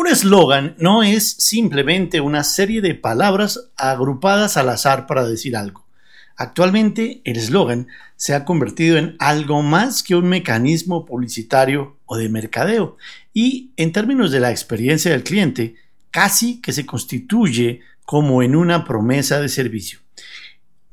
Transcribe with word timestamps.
Un 0.00 0.06
eslogan 0.06 0.76
no 0.78 1.02
es 1.02 1.30
simplemente 1.30 2.22
una 2.22 2.42
serie 2.42 2.80
de 2.80 2.94
palabras 2.94 3.68
agrupadas 3.76 4.56
al 4.56 4.70
azar 4.70 5.06
para 5.06 5.28
decir 5.28 5.54
algo. 5.54 5.84
Actualmente 6.36 7.20
el 7.24 7.36
eslogan 7.36 7.86
se 8.16 8.32
ha 8.34 8.46
convertido 8.46 8.96
en 8.96 9.14
algo 9.18 9.60
más 9.60 10.02
que 10.02 10.16
un 10.16 10.26
mecanismo 10.26 11.04
publicitario 11.04 11.98
o 12.06 12.16
de 12.16 12.30
mercadeo 12.30 12.96
y 13.34 13.72
en 13.76 13.92
términos 13.92 14.30
de 14.30 14.40
la 14.40 14.50
experiencia 14.50 15.10
del 15.10 15.22
cliente, 15.22 15.74
casi 16.10 16.62
que 16.62 16.72
se 16.72 16.86
constituye 16.86 17.80
como 18.06 18.42
en 18.42 18.56
una 18.56 18.86
promesa 18.86 19.38
de 19.38 19.50
servicio. 19.50 19.98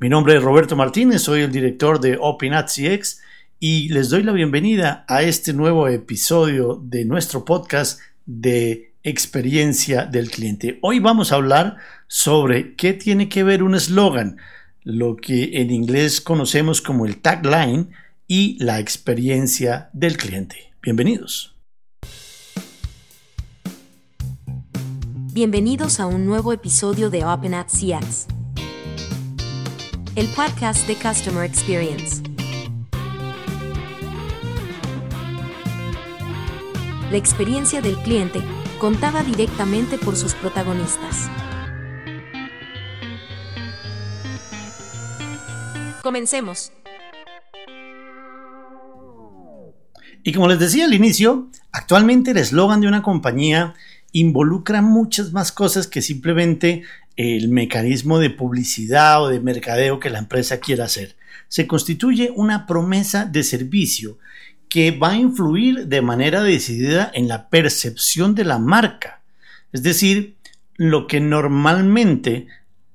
Mi 0.00 0.10
nombre 0.10 0.36
es 0.36 0.42
Roberto 0.42 0.76
Martínez, 0.76 1.22
soy 1.22 1.40
el 1.40 1.50
director 1.50 1.98
de 1.98 2.18
OpenAdCX 2.20 3.22
y 3.58 3.88
les 3.88 4.10
doy 4.10 4.22
la 4.22 4.32
bienvenida 4.32 5.06
a 5.08 5.22
este 5.22 5.54
nuevo 5.54 5.88
episodio 5.88 6.78
de 6.84 7.06
nuestro 7.06 7.46
podcast 7.46 8.00
de 8.26 8.87
experiencia 9.08 10.04
del 10.04 10.30
cliente. 10.30 10.78
Hoy 10.82 11.00
vamos 11.00 11.32
a 11.32 11.36
hablar 11.36 11.76
sobre 12.06 12.74
qué 12.76 12.92
tiene 12.92 13.28
que 13.28 13.42
ver 13.42 13.62
un 13.62 13.74
eslogan, 13.74 14.36
lo 14.84 15.16
que 15.16 15.60
en 15.60 15.70
inglés 15.70 16.20
conocemos 16.20 16.80
como 16.80 17.06
el 17.06 17.18
tagline 17.18 17.90
y 18.26 18.62
la 18.62 18.78
experiencia 18.78 19.90
del 19.92 20.16
cliente. 20.16 20.72
Bienvenidos. 20.82 21.56
Bienvenidos 25.32 26.00
a 26.00 26.06
un 26.06 26.26
nuevo 26.26 26.52
episodio 26.52 27.10
de 27.10 27.24
Open 27.24 27.54
at 27.54 27.68
CX, 27.68 28.26
el 30.16 30.26
podcast 30.28 30.86
de 30.86 30.96
Customer 30.96 31.44
Experience. 31.44 32.22
La 37.10 37.16
experiencia 37.16 37.80
del 37.80 37.96
cliente 37.98 38.42
contaba 38.78 39.22
directamente 39.22 39.98
por 39.98 40.16
sus 40.16 40.34
protagonistas. 40.34 41.28
Comencemos. 46.02 46.72
Y 50.22 50.32
como 50.32 50.48
les 50.48 50.58
decía 50.58 50.84
al 50.84 50.94
inicio, 50.94 51.48
actualmente 51.72 52.30
el 52.30 52.36
eslogan 52.38 52.80
de 52.80 52.88
una 52.88 53.02
compañía 53.02 53.74
involucra 54.12 54.80
muchas 54.80 55.32
más 55.32 55.52
cosas 55.52 55.86
que 55.86 56.02
simplemente 56.02 56.82
el 57.16 57.48
mecanismo 57.48 58.18
de 58.18 58.30
publicidad 58.30 59.22
o 59.22 59.28
de 59.28 59.40
mercadeo 59.40 59.98
que 59.98 60.10
la 60.10 60.18
empresa 60.18 60.60
quiera 60.60 60.84
hacer. 60.84 61.16
Se 61.48 61.66
constituye 61.66 62.30
una 62.34 62.66
promesa 62.66 63.24
de 63.24 63.42
servicio 63.42 64.18
que 64.68 64.90
va 64.90 65.10
a 65.10 65.16
influir 65.16 65.86
de 65.86 66.02
manera 66.02 66.42
decidida 66.42 67.10
en 67.14 67.28
la 67.28 67.48
percepción 67.48 68.34
de 68.34 68.44
la 68.44 68.58
marca. 68.58 69.20
Es 69.72 69.82
decir, 69.82 70.36
lo 70.76 71.06
que 71.06 71.20
normalmente 71.20 72.46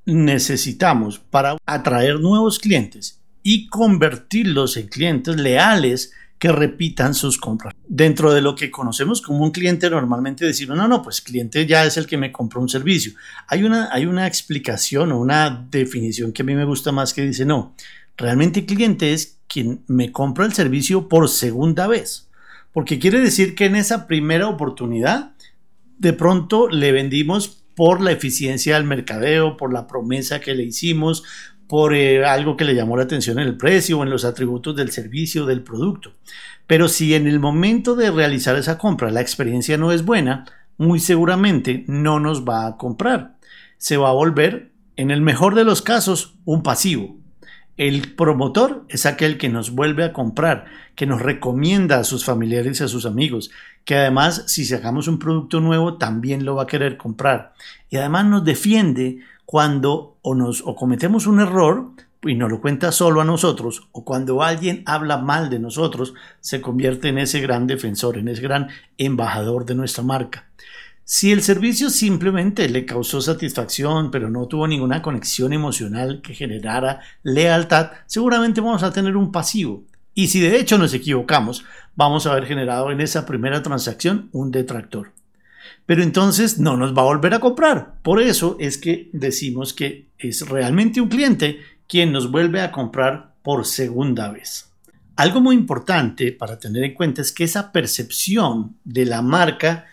necesitamos 0.05 1.19
para 1.19 1.57
atraer 1.65 2.19
nuevos 2.19 2.59
clientes 2.59 3.19
y 3.41 3.67
convertirlos 3.67 4.77
en 4.77 4.87
clientes 4.87 5.35
leales 5.35 6.13
que 6.39 6.51
repitan 6.51 7.13
sus 7.13 7.37
compras. 7.37 7.73
Dentro 7.87 8.33
de 8.33 8.41
lo 8.41 8.53
que 8.53 8.69
conocemos 8.69 9.21
como 9.21 9.43
un 9.43 9.51
cliente, 9.51 9.89
normalmente 9.89 10.45
decimos, 10.45 10.75
no, 10.75 10.89
no, 10.89 11.01
pues 11.01 11.21
cliente 11.21 11.65
ya 11.65 11.85
es 11.85 11.95
el 11.95 12.05
que 12.05 12.17
me 12.17 12.33
compró 12.33 12.59
un 12.59 12.67
servicio. 12.67 13.13
Hay 13.47 13.63
una, 13.63 13.89
hay 13.93 14.05
una 14.05 14.27
explicación 14.27 15.13
o 15.13 15.19
una 15.19 15.65
definición 15.71 16.33
que 16.33 16.41
a 16.41 16.45
mí 16.45 16.53
me 16.53 16.65
gusta 16.65 16.91
más 16.91 17.13
que 17.13 17.25
dice, 17.25 17.45
no, 17.45 17.75
realmente 18.17 18.65
cliente 18.65 19.13
es 19.13 19.37
quien 19.53 19.83
me 19.87 20.11
compra 20.11 20.45
el 20.45 20.53
servicio 20.53 21.07
por 21.07 21.29
segunda 21.29 21.87
vez. 21.87 22.29
Porque 22.71 22.97
quiere 22.97 23.19
decir 23.19 23.53
que 23.53 23.65
en 23.65 23.75
esa 23.75 24.07
primera 24.07 24.47
oportunidad, 24.47 25.33
de 25.99 26.13
pronto 26.13 26.67
le 26.67 26.91
vendimos 26.91 27.63
por 27.75 28.01
la 28.01 28.11
eficiencia 28.11 28.75
del 28.75 28.83
mercadeo, 28.83 29.55
por 29.55 29.71
la 29.71 29.85
promesa 29.85 30.39
que 30.39 30.55
le 30.55 30.63
hicimos, 30.63 31.23
por 31.67 31.93
eh, 31.93 32.25
algo 32.25 32.57
que 32.57 32.65
le 32.65 32.75
llamó 32.75 32.97
la 32.97 33.03
atención 33.03 33.39
en 33.39 33.47
el 33.47 33.57
precio 33.57 33.99
o 33.99 34.03
en 34.03 34.09
los 34.09 34.25
atributos 34.25 34.75
del 34.75 34.91
servicio 34.91 35.43
o 35.43 35.47
del 35.47 35.61
producto. 35.61 36.13
Pero 36.65 36.87
si 36.87 37.13
en 37.13 37.27
el 37.27 37.39
momento 37.39 37.95
de 37.95 38.09
realizar 38.09 38.55
esa 38.57 38.77
compra 38.77 39.11
la 39.11 39.21
experiencia 39.21 39.77
no 39.77 39.91
es 39.91 40.03
buena, 40.03 40.45
muy 40.77 40.99
seguramente 40.99 41.85
no 41.87 42.19
nos 42.19 42.43
va 42.43 42.65
a 42.65 42.77
comprar. 42.77 43.37
Se 43.77 43.97
va 43.97 44.09
a 44.09 44.13
volver, 44.13 44.71
en 44.95 45.11
el 45.11 45.21
mejor 45.21 45.55
de 45.55 45.63
los 45.63 45.81
casos, 45.81 46.35
un 46.45 46.63
pasivo. 46.63 47.22
El 47.75 48.13
promotor 48.13 48.85
es 48.87 49.07
aquel 49.07 49.39
que 49.39 49.49
nos 49.49 49.71
vuelve 49.71 50.03
a 50.03 50.13
comprar, 50.13 50.65
que 50.95 51.07
nos 51.07 51.21
recomienda 51.21 51.97
a 51.97 52.03
sus 52.03 52.23
familiares 52.23 52.79
y 52.79 52.83
a 52.83 52.87
sus 52.87 53.07
amigos, 53.07 53.49
que 53.83 53.95
además 53.95 54.43
si 54.45 54.63
sacamos 54.63 55.07
un 55.07 55.17
producto 55.17 55.59
nuevo 55.59 55.97
también 55.97 56.45
lo 56.45 56.55
va 56.55 56.63
a 56.63 56.67
querer 56.67 56.97
comprar. 56.97 57.53
Y 57.89 57.97
además 57.97 58.25
nos 58.25 58.45
defiende 58.45 59.19
cuando 59.45 60.17
o, 60.21 60.35
nos, 60.35 60.61
cometemos 60.61 61.25
un 61.25 61.39
error 61.39 61.89
y 62.21 62.35
nos 62.35 62.51
lo 62.51 62.61
cuenta 62.61 62.91
solo 62.91 63.21
a 63.21 63.25
nosotros, 63.25 63.89
o 63.91 64.05
cuando 64.05 64.43
alguien 64.43 64.83
habla 64.85 65.17
mal 65.17 65.49
de 65.49 65.59
nosotros, 65.59 66.13
se 66.39 66.61
convierte 66.61 67.09
en 67.09 67.17
ese 67.17 67.41
gran 67.41 67.67
defensor, 67.67 68.17
en 68.17 68.27
ese 68.27 68.41
gran 68.41 68.69
embajador 68.97 69.65
de 69.65 69.75
nuestra 69.75 70.03
marca. 70.03 70.45
Si 71.05 71.33
el 71.33 71.43
servicio 71.43 71.89
simplemente 71.89 72.69
le 72.69 72.85
causó 72.85 73.21
satisfacción, 73.21 74.09
pero 74.09 74.29
no 74.29 74.47
tuvo 74.47 74.67
ninguna 74.67 75.01
conexión 75.01 75.51
emocional 75.51 76.21
que 76.21 76.33
generara 76.33 77.01
lealtad, 77.23 77.91
seguramente 78.05 78.61
vamos 78.61 78.83
a 78.83 78.93
tener 78.93 79.17
un 79.17 79.31
pasivo. 79.31 79.83
Y 80.13 80.27
si 80.27 80.39
de 80.39 80.57
hecho 80.57 80.77
nos 80.77 80.93
equivocamos, 80.93 81.65
vamos 81.95 82.25
a 82.25 82.31
haber 82.31 82.45
generado 82.45 82.89
en 82.89 83.01
esa 83.01 83.25
primera 83.25 83.61
transacción 83.61 84.29
un 84.31 84.51
detractor. 84.51 85.11
Pero 85.85 86.03
entonces 86.03 86.57
no 86.59 86.77
nos 86.77 86.95
va 86.95 87.01
a 87.01 87.05
volver 87.05 87.33
a 87.33 87.39
comprar. 87.39 87.95
Por 88.01 88.21
eso 88.21 88.55
es 88.59 88.77
que 88.77 89.09
decimos 89.11 89.73
que 89.73 90.07
es 90.17 90.47
realmente 90.47 91.01
un 91.01 91.09
cliente 91.09 91.59
quien 91.87 92.13
nos 92.13 92.31
vuelve 92.31 92.61
a 92.61 92.71
comprar 92.71 93.33
por 93.43 93.65
segunda 93.65 94.31
vez. 94.31 94.69
Algo 95.17 95.41
muy 95.41 95.55
importante 95.55 96.31
para 96.31 96.57
tener 96.57 96.83
en 96.85 96.93
cuenta 96.93 97.21
es 97.21 97.33
que 97.33 97.43
esa 97.43 97.73
percepción 97.73 98.77
de 98.85 99.05
la 99.05 99.21
marca 99.21 99.85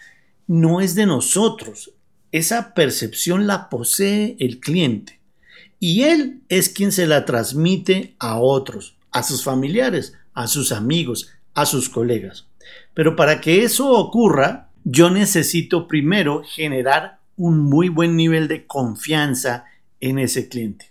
no 0.50 0.81
es 0.81 0.97
de 0.97 1.06
nosotros. 1.06 1.93
Esa 2.33 2.75
percepción 2.75 3.47
la 3.47 3.69
posee 3.69 4.34
el 4.41 4.59
cliente. 4.59 5.21
Y 5.78 6.03
él 6.03 6.41
es 6.49 6.69
quien 6.69 6.91
se 6.91 7.06
la 7.06 7.25
transmite 7.25 8.16
a 8.19 8.37
otros, 8.41 8.97
a 9.12 9.22
sus 9.22 9.44
familiares, 9.44 10.15
a 10.34 10.49
sus 10.49 10.72
amigos, 10.72 11.31
a 11.55 11.66
sus 11.66 11.88
colegas. 11.88 12.49
Pero 12.94 13.15
para 13.15 13.41
que 13.41 13.62
eso 13.62 13.93
ocurra, 13.93 14.71
yo 14.83 15.09
necesito 15.09 15.87
primero 15.87 16.43
generar 16.43 17.21
un 17.37 17.61
muy 17.61 17.88
buen 17.88 18.17
nivel 18.17 18.49
de 18.49 18.67
confianza 18.67 19.67
en 20.00 20.19
ese 20.19 20.49
cliente. 20.49 20.91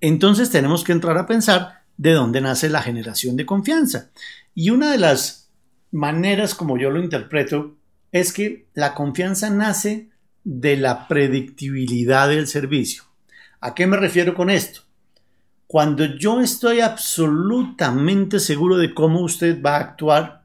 Entonces 0.00 0.48
tenemos 0.48 0.82
que 0.82 0.92
entrar 0.92 1.18
a 1.18 1.26
pensar 1.26 1.82
de 1.98 2.12
dónde 2.12 2.40
nace 2.40 2.70
la 2.70 2.80
generación 2.80 3.36
de 3.36 3.44
confianza. 3.44 4.10
Y 4.54 4.70
una 4.70 4.90
de 4.90 4.98
las 4.98 5.50
maneras 5.90 6.54
como 6.54 6.78
yo 6.78 6.88
lo 6.88 7.02
interpreto 7.02 7.76
es 8.14 8.32
que 8.32 8.68
la 8.74 8.94
confianza 8.94 9.50
nace 9.50 10.08
de 10.44 10.76
la 10.76 11.08
predictibilidad 11.08 12.28
del 12.28 12.46
servicio. 12.46 13.02
¿A 13.60 13.74
qué 13.74 13.88
me 13.88 13.96
refiero 13.96 14.34
con 14.36 14.50
esto? 14.50 14.82
Cuando 15.66 16.04
yo 16.04 16.40
estoy 16.40 16.78
absolutamente 16.78 18.38
seguro 18.38 18.76
de 18.76 18.94
cómo 18.94 19.20
usted 19.20 19.60
va 19.60 19.78
a 19.78 19.80
actuar, 19.80 20.44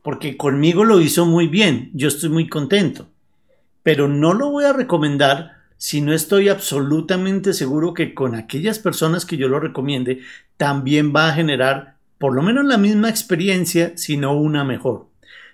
porque 0.00 0.38
conmigo 0.38 0.84
lo 0.84 1.02
hizo 1.02 1.26
muy 1.26 1.48
bien, 1.48 1.90
yo 1.92 2.08
estoy 2.08 2.30
muy 2.30 2.48
contento, 2.48 3.10
pero 3.82 4.08
no 4.08 4.32
lo 4.32 4.50
voy 4.50 4.64
a 4.64 4.72
recomendar 4.72 5.58
si 5.76 6.00
no 6.00 6.14
estoy 6.14 6.48
absolutamente 6.48 7.52
seguro 7.52 7.92
que 7.92 8.14
con 8.14 8.34
aquellas 8.34 8.78
personas 8.78 9.26
que 9.26 9.36
yo 9.36 9.48
lo 9.48 9.60
recomiende 9.60 10.20
también 10.56 11.12
va 11.14 11.28
a 11.28 11.34
generar 11.34 11.96
por 12.16 12.34
lo 12.34 12.40
menos 12.40 12.64
la 12.64 12.78
misma 12.78 13.10
experiencia, 13.10 13.92
sino 13.96 14.34
una 14.34 14.64
mejor. 14.64 15.11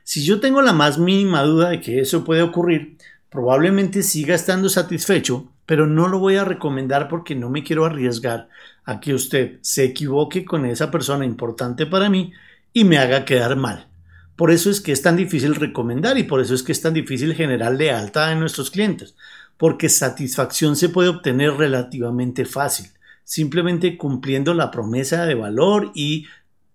Si 0.09 0.25
yo 0.25 0.41
tengo 0.41 0.63
la 0.63 0.73
más 0.73 0.97
mínima 0.97 1.43
duda 1.43 1.69
de 1.69 1.83
que 1.83 2.01
eso 2.01 2.25
puede 2.25 2.41
ocurrir, 2.41 2.97
probablemente 3.29 4.03
siga 4.03 4.35
estando 4.35 4.71
satisfecho, 4.71 5.53
pero 5.67 5.87
no 5.87 6.09
lo 6.09 6.19
voy 6.19 6.37
a 6.37 6.47
recomendar 6.47 7.09
porque 7.09 7.35
no 7.35 7.51
me 7.51 7.63
quiero 7.63 7.85
arriesgar 7.85 8.49
a 8.85 9.01
que 9.01 9.13
usted 9.13 9.59
se 9.61 9.85
equivoque 9.85 10.47
con 10.47 10.65
esa 10.65 10.91
persona 10.91 11.27
importante 11.27 11.85
para 11.85 12.09
mí 12.09 12.33
y 12.73 12.85
me 12.85 12.97
haga 12.97 13.27
quedar 13.27 13.57
mal. 13.57 13.89
Por 14.35 14.51
eso 14.51 14.71
es 14.71 14.81
que 14.81 14.93
es 14.93 15.03
tan 15.03 15.15
difícil 15.15 15.55
recomendar 15.55 16.17
y 16.17 16.23
por 16.23 16.41
eso 16.41 16.55
es 16.55 16.63
que 16.63 16.73
es 16.73 16.81
tan 16.81 16.95
difícil 16.95 17.35
generar 17.35 17.75
lealtad 17.75 18.33
en 18.33 18.41
nuestros 18.41 18.71
clientes, 18.71 19.15
porque 19.59 19.91
satisfacción 19.91 20.77
se 20.77 20.89
puede 20.89 21.11
obtener 21.11 21.53
relativamente 21.53 22.47
fácil, 22.47 22.87
simplemente 23.25 23.99
cumpliendo 23.99 24.55
la 24.55 24.71
promesa 24.71 25.27
de 25.27 25.35
valor 25.35 25.93
y 25.95 26.25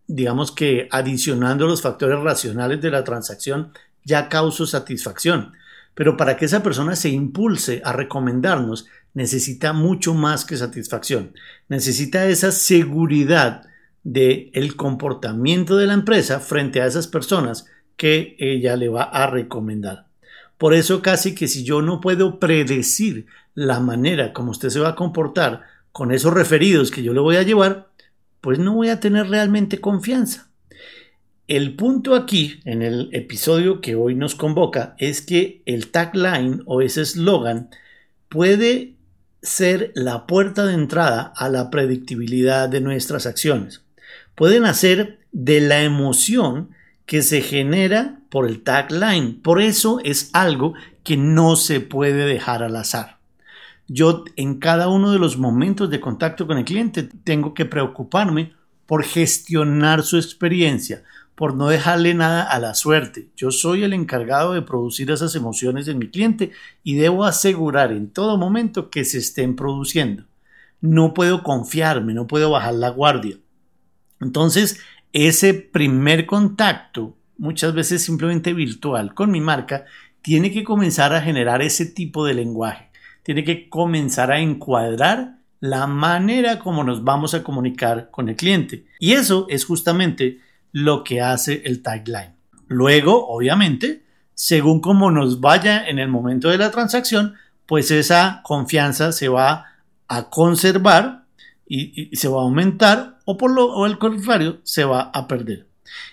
digamos 0.08 0.52
que 0.52 0.88
adicionando 0.92 1.68
los 1.68 1.82
factores 1.82 2.20
racionales 2.20 2.82
de 2.82 2.92
la 2.92 3.04
transacción, 3.04 3.72
ya 4.04 4.30
causo 4.30 4.66
satisfacción. 4.66 5.54
Pero 5.96 6.18
para 6.18 6.38
que 6.38 6.46
esa 6.46 6.64
persona 6.64 6.96
se 6.96 7.10
impulse 7.10 7.82
a 7.86 7.94
recomendarnos, 7.94 8.88
necesita 9.14 9.74
mucho 9.74 10.14
más 10.14 10.46
que 10.46 10.58
satisfacción. 10.58 11.34
Necesita 11.70 12.26
esa 12.28 12.52
seguridad 12.52 13.68
de 14.04 14.50
el 14.54 14.76
comportamiento 14.76 15.78
de 15.78 15.88
la 15.88 15.94
empresa 15.94 16.40
frente 16.40 16.82
a 16.82 16.88
esas 16.88 17.08
personas 17.08 17.68
que 17.96 18.36
ella 18.40 18.76
le 18.76 18.90
va 18.90 19.04
a 19.04 19.28
recomendar. 19.28 20.08
Por 20.58 20.74
eso 20.74 21.02
casi 21.02 21.36
que 21.36 21.48
si 21.48 21.64
yo 21.64 21.82
no 21.82 22.02
puedo 22.02 22.40
predecir 22.40 23.28
la 23.56 23.80
manera 23.80 24.34
como 24.34 24.52
usted 24.52 24.70
se 24.70 24.80
va 24.80 24.90
a 24.90 24.96
comportar 24.96 25.64
con 25.92 26.12
esos 26.12 26.34
referidos 26.34 26.90
que 26.90 27.04
yo 27.04 27.14
le 27.14 27.20
voy 27.20 27.36
a 27.36 27.44
llevar, 27.44 27.88
pues 28.44 28.60
no 28.60 28.74
voy 28.74 28.90
a 28.90 29.00
tener 29.00 29.30
realmente 29.30 29.80
confianza. 29.80 30.50
El 31.48 31.78
punto 31.78 32.14
aquí, 32.14 32.60
en 32.66 32.82
el 32.82 33.08
episodio 33.14 33.80
que 33.80 33.96
hoy 33.96 34.16
nos 34.16 34.36
convoca, 34.36 34.96
es 34.98 35.22
que 35.22 35.62
el 35.66 35.92
tagline 35.92 36.62
o 36.66 36.82
ese 36.82 37.04
eslogan 37.04 37.70
puede 38.28 38.96
ser 39.42 39.94
la 39.96 40.28
puerta 40.28 40.66
de 40.66 40.74
entrada 40.74 41.32
a 41.38 41.48
la 41.48 41.70
predictibilidad 41.70 42.68
de 42.68 42.82
nuestras 42.82 43.26
acciones. 43.28 43.82
Pueden 44.36 44.66
hacer 44.66 45.20
de 45.32 45.62
la 45.62 45.84
emoción 45.84 46.72
que 47.06 47.22
se 47.22 47.40
genera 47.40 48.20
por 48.30 48.46
el 48.46 48.62
tagline. 48.62 49.40
Por 49.42 49.62
eso 49.62 50.02
es 50.04 50.30
algo 50.34 50.74
que 51.06 51.16
no 51.16 51.56
se 51.56 51.80
puede 51.80 52.26
dejar 52.26 52.62
al 52.62 52.76
azar. 52.76 53.20
Yo 53.88 54.24
en 54.36 54.60
cada 54.60 54.88
uno 54.88 55.12
de 55.12 55.20
los 55.20 55.38
momentos 55.38 55.90
de 55.90 56.00
contacto 56.00 56.48
con 56.48 56.58
el 56.58 56.66
cliente 56.66 57.04
tengo 57.04 57.54
que 57.54 57.66
preocuparme 57.66 58.54
por 58.86 59.04
gestionar 59.04 60.04
su 60.04 60.18
experiencia, 60.18 61.04
por 61.36 61.56
no 61.56 61.68
dejarle 61.68 62.14
nada 62.14 62.44
a 62.44 62.60
la 62.60 62.76
suerte. 62.76 63.30
Yo 63.36 63.52
soy 63.52 63.84
el 63.84 63.94
encargado 63.94 64.54
de 64.54 64.62
producir 64.62 65.12
esas 65.12 65.36
emociones 65.36 65.88
en 65.88 65.98
mi 65.98 66.10
cliente 66.10 66.52
y 66.84 66.96
debo 66.96 67.26
asegurar 67.26 67.92
en 67.92 68.10
todo 68.10 68.38
momento 68.38 68.90
que 68.90 69.04
se 69.04 69.18
estén 69.18 69.56
produciendo. 69.56 70.26
No 70.80 71.14
puedo 71.14 71.44
confiarme, 71.44 72.14
no 72.14 72.28
puedo 72.28 72.52
bajar 72.52 72.76
la 72.76 72.90
guardia. 72.90 73.38
Entonces, 74.22 74.80
ese 75.12 75.54
primer 75.54 76.26
contacto, 76.26 77.16
muchas 77.38 77.74
veces 77.74 78.04
simplemente 78.04 78.54
virtual, 78.54 79.14
con 79.14 79.32
mi 79.32 79.42
marca, 79.42 79.86
tiene 80.22 80.52
que 80.52 80.64
comenzar 80.64 81.14
a 81.14 81.22
generar 81.22 81.62
ese 81.62 81.86
tipo 81.86 82.26
de 82.26 82.34
lenguaje. 82.34 82.93
Tiene 83.24 83.44
que 83.44 83.70
comenzar 83.70 84.32
a 84.32 84.40
encuadrar 84.40 85.38
la 85.60 85.88
manera 85.88 86.60
como 86.60 86.84
nos 86.84 87.04
vamos 87.04 87.34
a 87.34 87.44
comunicar 87.44 88.12
con 88.12 88.30
el 88.30 88.36
cliente. 88.36 88.86
Y 89.00 89.14
eso 89.14 89.48
es 89.50 89.66
justamente 89.66 90.40
lo 90.74 91.04
que 91.04 91.22
hace 91.22 91.62
el 91.66 91.82
tagline. 91.82 92.36
Luego, 92.68 93.28
obviamente, 93.28 94.04
según 94.34 94.82
como 94.82 95.12
nos 95.12 95.40
vaya 95.40 95.88
en 95.88 96.00
el 96.00 96.10
momento 96.10 96.50
de 96.50 96.58
la 96.58 96.72
transacción, 96.72 97.36
pues 97.66 97.92
esa 97.92 98.42
confianza 98.44 99.12
se 99.12 99.30
va 99.30 99.68
a 100.08 100.30
conservar 100.30 101.24
y, 101.66 102.16
se 102.16 102.28
va 102.28 102.42
a 102.42 102.44
aumentar 102.44 103.20
o 103.26 103.38
por 103.38 103.52
lo 103.52 103.72
o 103.72 103.86
el 103.86 103.98
contrario 103.98 104.60
se 104.64 104.84
va 104.84 105.12
a 105.14 105.28
perder. 105.28 105.68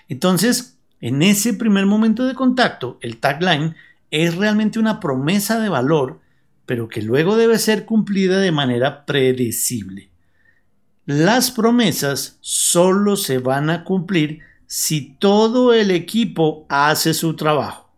Entonces, 0.08 0.78
en 1.00 1.22
ese 1.22 1.54
primer 1.54 1.86
momento 1.86 2.26
de 2.26 2.34
contacto, 2.34 2.98
el 3.00 3.18
tagline 3.18 3.74
es 4.10 4.36
realmente 4.36 4.78
una 4.78 5.00
promesa 5.00 5.58
de 5.60 5.68
valor, 5.68 6.20
pero 6.70 6.88
que 6.88 7.02
luego 7.02 7.36
debe 7.36 7.58
ser 7.58 7.84
cumplida 7.84 8.38
de 8.38 8.52
manera 8.52 9.04
predecible. 9.04 10.08
Las 11.04 11.50
promesas 11.50 12.38
solo 12.42 13.16
se 13.16 13.38
van 13.38 13.70
a 13.70 13.82
cumplir 13.82 14.38
si 14.68 15.16
todo 15.18 15.74
el 15.74 15.90
equipo 15.90 16.66
hace 16.68 17.12
su 17.12 17.34
trabajo 17.34 17.90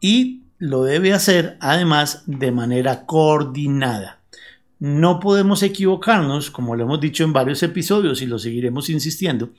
y 0.00 0.42
lo 0.58 0.84
debe 0.84 1.12
hacer 1.12 1.56
además 1.58 2.22
de 2.26 2.52
manera 2.52 3.04
coordinada. 3.04 4.20
No 4.78 5.18
podemos 5.18 5.64
equivocarnos, 5.64 6.52
como 6.52 6.76
lo 6.76 6.84
hemos 6.84 7.00
dicho 7.00 7.24
en 7.24 7.32
varios 7.32 7.64
episodios 7.64 8.22
y 8.22 8.26
lo 8.26 8.38
seguiremos 8.38 8.90
insistiendo, 8.90 9.50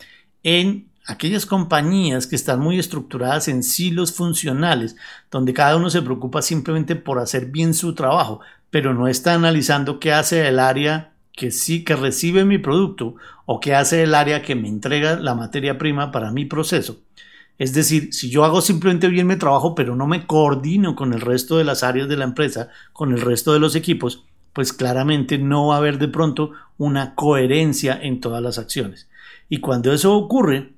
en 0.44 0.88
aquellas 1.06 1.46
compañías 1.46 2.28
que 2.28 2.36
están 2.36 2.60
muy 2.60 2.80
estructuradas 2.80 3.48
en 3.48 3.64
silos 3.64 4.14
funcionales, 4.14 4.96
donde 5.30 5.54
cada 5.54 5.76
uno 5.76 5.90
se 5.90 6.02
preocupa 6.02 6.42
simplemente 6.42 6.96
por 6.96 7.20
hacer 7.20 7.48
bien 7.48 7.74
su 7.74 7.94
trabajo, 7.94 8.40
pero 8.70 8.94
no 8.94 9.08
está 9.08 9.34
analizando 9.34 10.00
qué 10.00 10.14
hace 10.14 10.48
el 10.48 10.60
área 10.60 11.14
que 11.36 11.52
sí 11.52 11.84
que 11.84 11.96
recibe 11.96 12.46
mi 12.46 12.58
producto 12.58 13.16
o 13.46 13.60
que 13.60 13.76
hace 13.76 14.04
el 14.04 14.16
área 14.16 14.42
que 14.42 14.56
me 14.56 14.68
entrega 14.68 15.20
la 15.20 15.36
materia 15.36 15.78
prima 15.78 16.12
para 16.12 16.32
mi 16.32 16.46
proceso. 16.46 17.00
Es 17.60 17.74
decir, 17.74 18.14
si 18.14 18.30
yo 18.30 18.46
hago 18.46 18.62
simplemente 18.62 19.08
bien 19.08 19.28
mi 19.28 19.36
trabajo, 19.36 19.76
pero 19.76 19.96
no 19.96 20.08
me 20.08 20.26
coordino 20.26 20.96
con 20.96 21.14
el 21.14 21.22
resto 21.22 21.58
de 21.58 21.64
las 21.64 21.84
áreas 21.84 22.08
de 22.08 22.18
la 22.18 22.26
empresa, 22.26 22.70
con 22.94 23.12
el 23.14 23.22
resto 23.22 23.54
de 23.54 23.60
los 23.60 23.76
equipos, 23.76 24.26
pues 24.54 24.74
claramente 24.74 25.38
no 25.38 25.68
va 25.68 25.76
a 25.76 25.78
haber 25.80 25.98
de 25.98 26.08
pronto 26.08 26.52
una 26.78 27.16
coherencia 27.16 28.00
en 28.02 28.22
todas 28.22 28.42
las 28.42 28.58
acciones. 28.58 29.08
Y 29.50 29.60
cuando 29.60 29.94
eso 29.94 30.16
ocurre, 30.16 30.73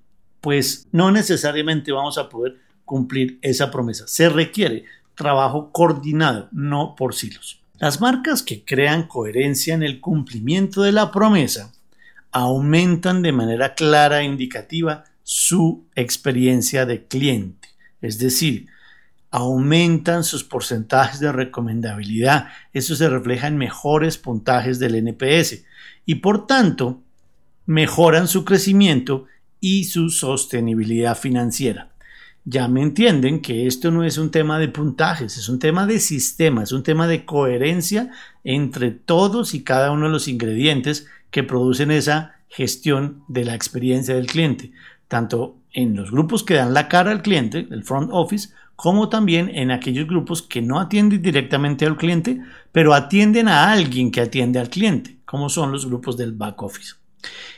pues 0.45 0.87
no 0.91 1.09
necesariamente 1.09 1.91
vamos 1.91 2.19
a 2.19 2.29
poder 2.29 2.59
cumplir 2.83 3.39
esa 3.41 3.71
promesa. 3.71 4.03
Se 4.07 4.29
requiere 4.29 4.85
trabajo 5.15 5.71
coordinado, 5.71 6.49
no 6.51 6.93
por 6.95 7.15
silos. 7.15 7.63
Las 7.79 7.99
marcas 7.99 8.43
que 8.43 8.63
crean 8.63 9.07
coherencia 9.07 9.73
en 9.73 9.81
el 9.81 9.99
cumplimiento 9.99 10.83
de 10.83 10.91
la 10.91 11.11
promesa 11.11 11.71
aumentan 12.31 13.23
de 13.23 13.31
manera 13.31 13.73
clara 13.73 14.21
e 14.21 14.25
indicativa 14.25 15.05
su 15.23 15.87
experiencia 15.95 16.85
de 16.85 17.07
cliente, 17.07 17.69
es 17.99 18.19
decir, 18.19 18.67
aumentan 19.31 20.23
sus 20.23 20.43
porcentajes 20.43 21.19
de 21.19 21.31
recomendabilidad. 21.31 22.49
Eso 22.71 22.95
se 22.95 23.09
refleja 23.09 23.47
en 23.47 23.57
mejores 23.57 24.19
puntajes 24.19 24.77
del 24.77 24.93
NPS 24.93 25.63
y 26.05 26.15
por 26.15 26.45
tanto 26.45 27.01
mejoran 27.65 28.27
su 28.27 28.45
crecimiento 28.45 29.25
y 29.67 29.85
su 29.85 30.09
sostenibilidad 30.09 31.17
financiera 31.17 31.89
ya 32.47 32.67
me 32.67 32.83
entienden 32.83 33.41
que 33.41 33.65
esto 33.65 33.89
no 33.89 34.03
es 34.03 34.19
un 34.19 34.29
tema 34.29 34.59
de 34.59 34.67
puntajes, 34.67 35.37
es 35.37 35.49
un 35.49 35.57
tema 35.57 35.87
de 35.87 35.99
sistema, 35.99 36.61
es 36.61 36.71
un 36.71 36.83
tema 36.83 37.07
de 37.07 37.25
coherencia 37.25 38.11
entre 38.43 38.91
todos 38.91 39.55
y 39.55 39.63
cada 39.63 39.91
uno 39.91 40.05
de 40.05 40.11
los 40.11 40.27
ingredientes 40.27 41.07
que 41.31 41.41
producen 41.41 41.89
esa 41.89 42.35
gestión 42.47 43.23
de 43.27 43.45
la 43.45 43.55
experiencia 43.55 44.13
del 44.13 44.27
cliente, 44.27 44.71
tanto 45.07 45.57
en 45.73 45.95
los 45.95 46.11
grupos 46.11 46.43
que 46.43 46.53
dan 46.53 46.75
la 46.75 46.87
cara 46.87 47.09
al 47.09 47.23
cliente, 47.23 47.67
el 47.71 47.83
front 47.83 48.11
office, 48.13 48.49
como 48.75 49.09
también 49.09 49.49
en 49.51 49.71
aquellos 49.71 50.05
grupos 50.05 50.43
que 50.43 50.61
no 50.61 50.79
atienden 50.79 51.23
directamente 51.23 51.87
al 51.87 51.97
cliente, 51.97 52.41
pero 52.71 52.93
atienden 52.93 53.47
a 53.47 53.71
alguien 53.71 54.11
que 54.11 54.21
atiende 54.21 54.59
al 54.59 54.69
cliente, 54.69 55.17
como 55.25 55.49
son 55.49 55.71
los 55.71 55.87
grupos 55.87 56.15
del 56.15 56.33
back 56.33 56.61
office. 56.61 56.93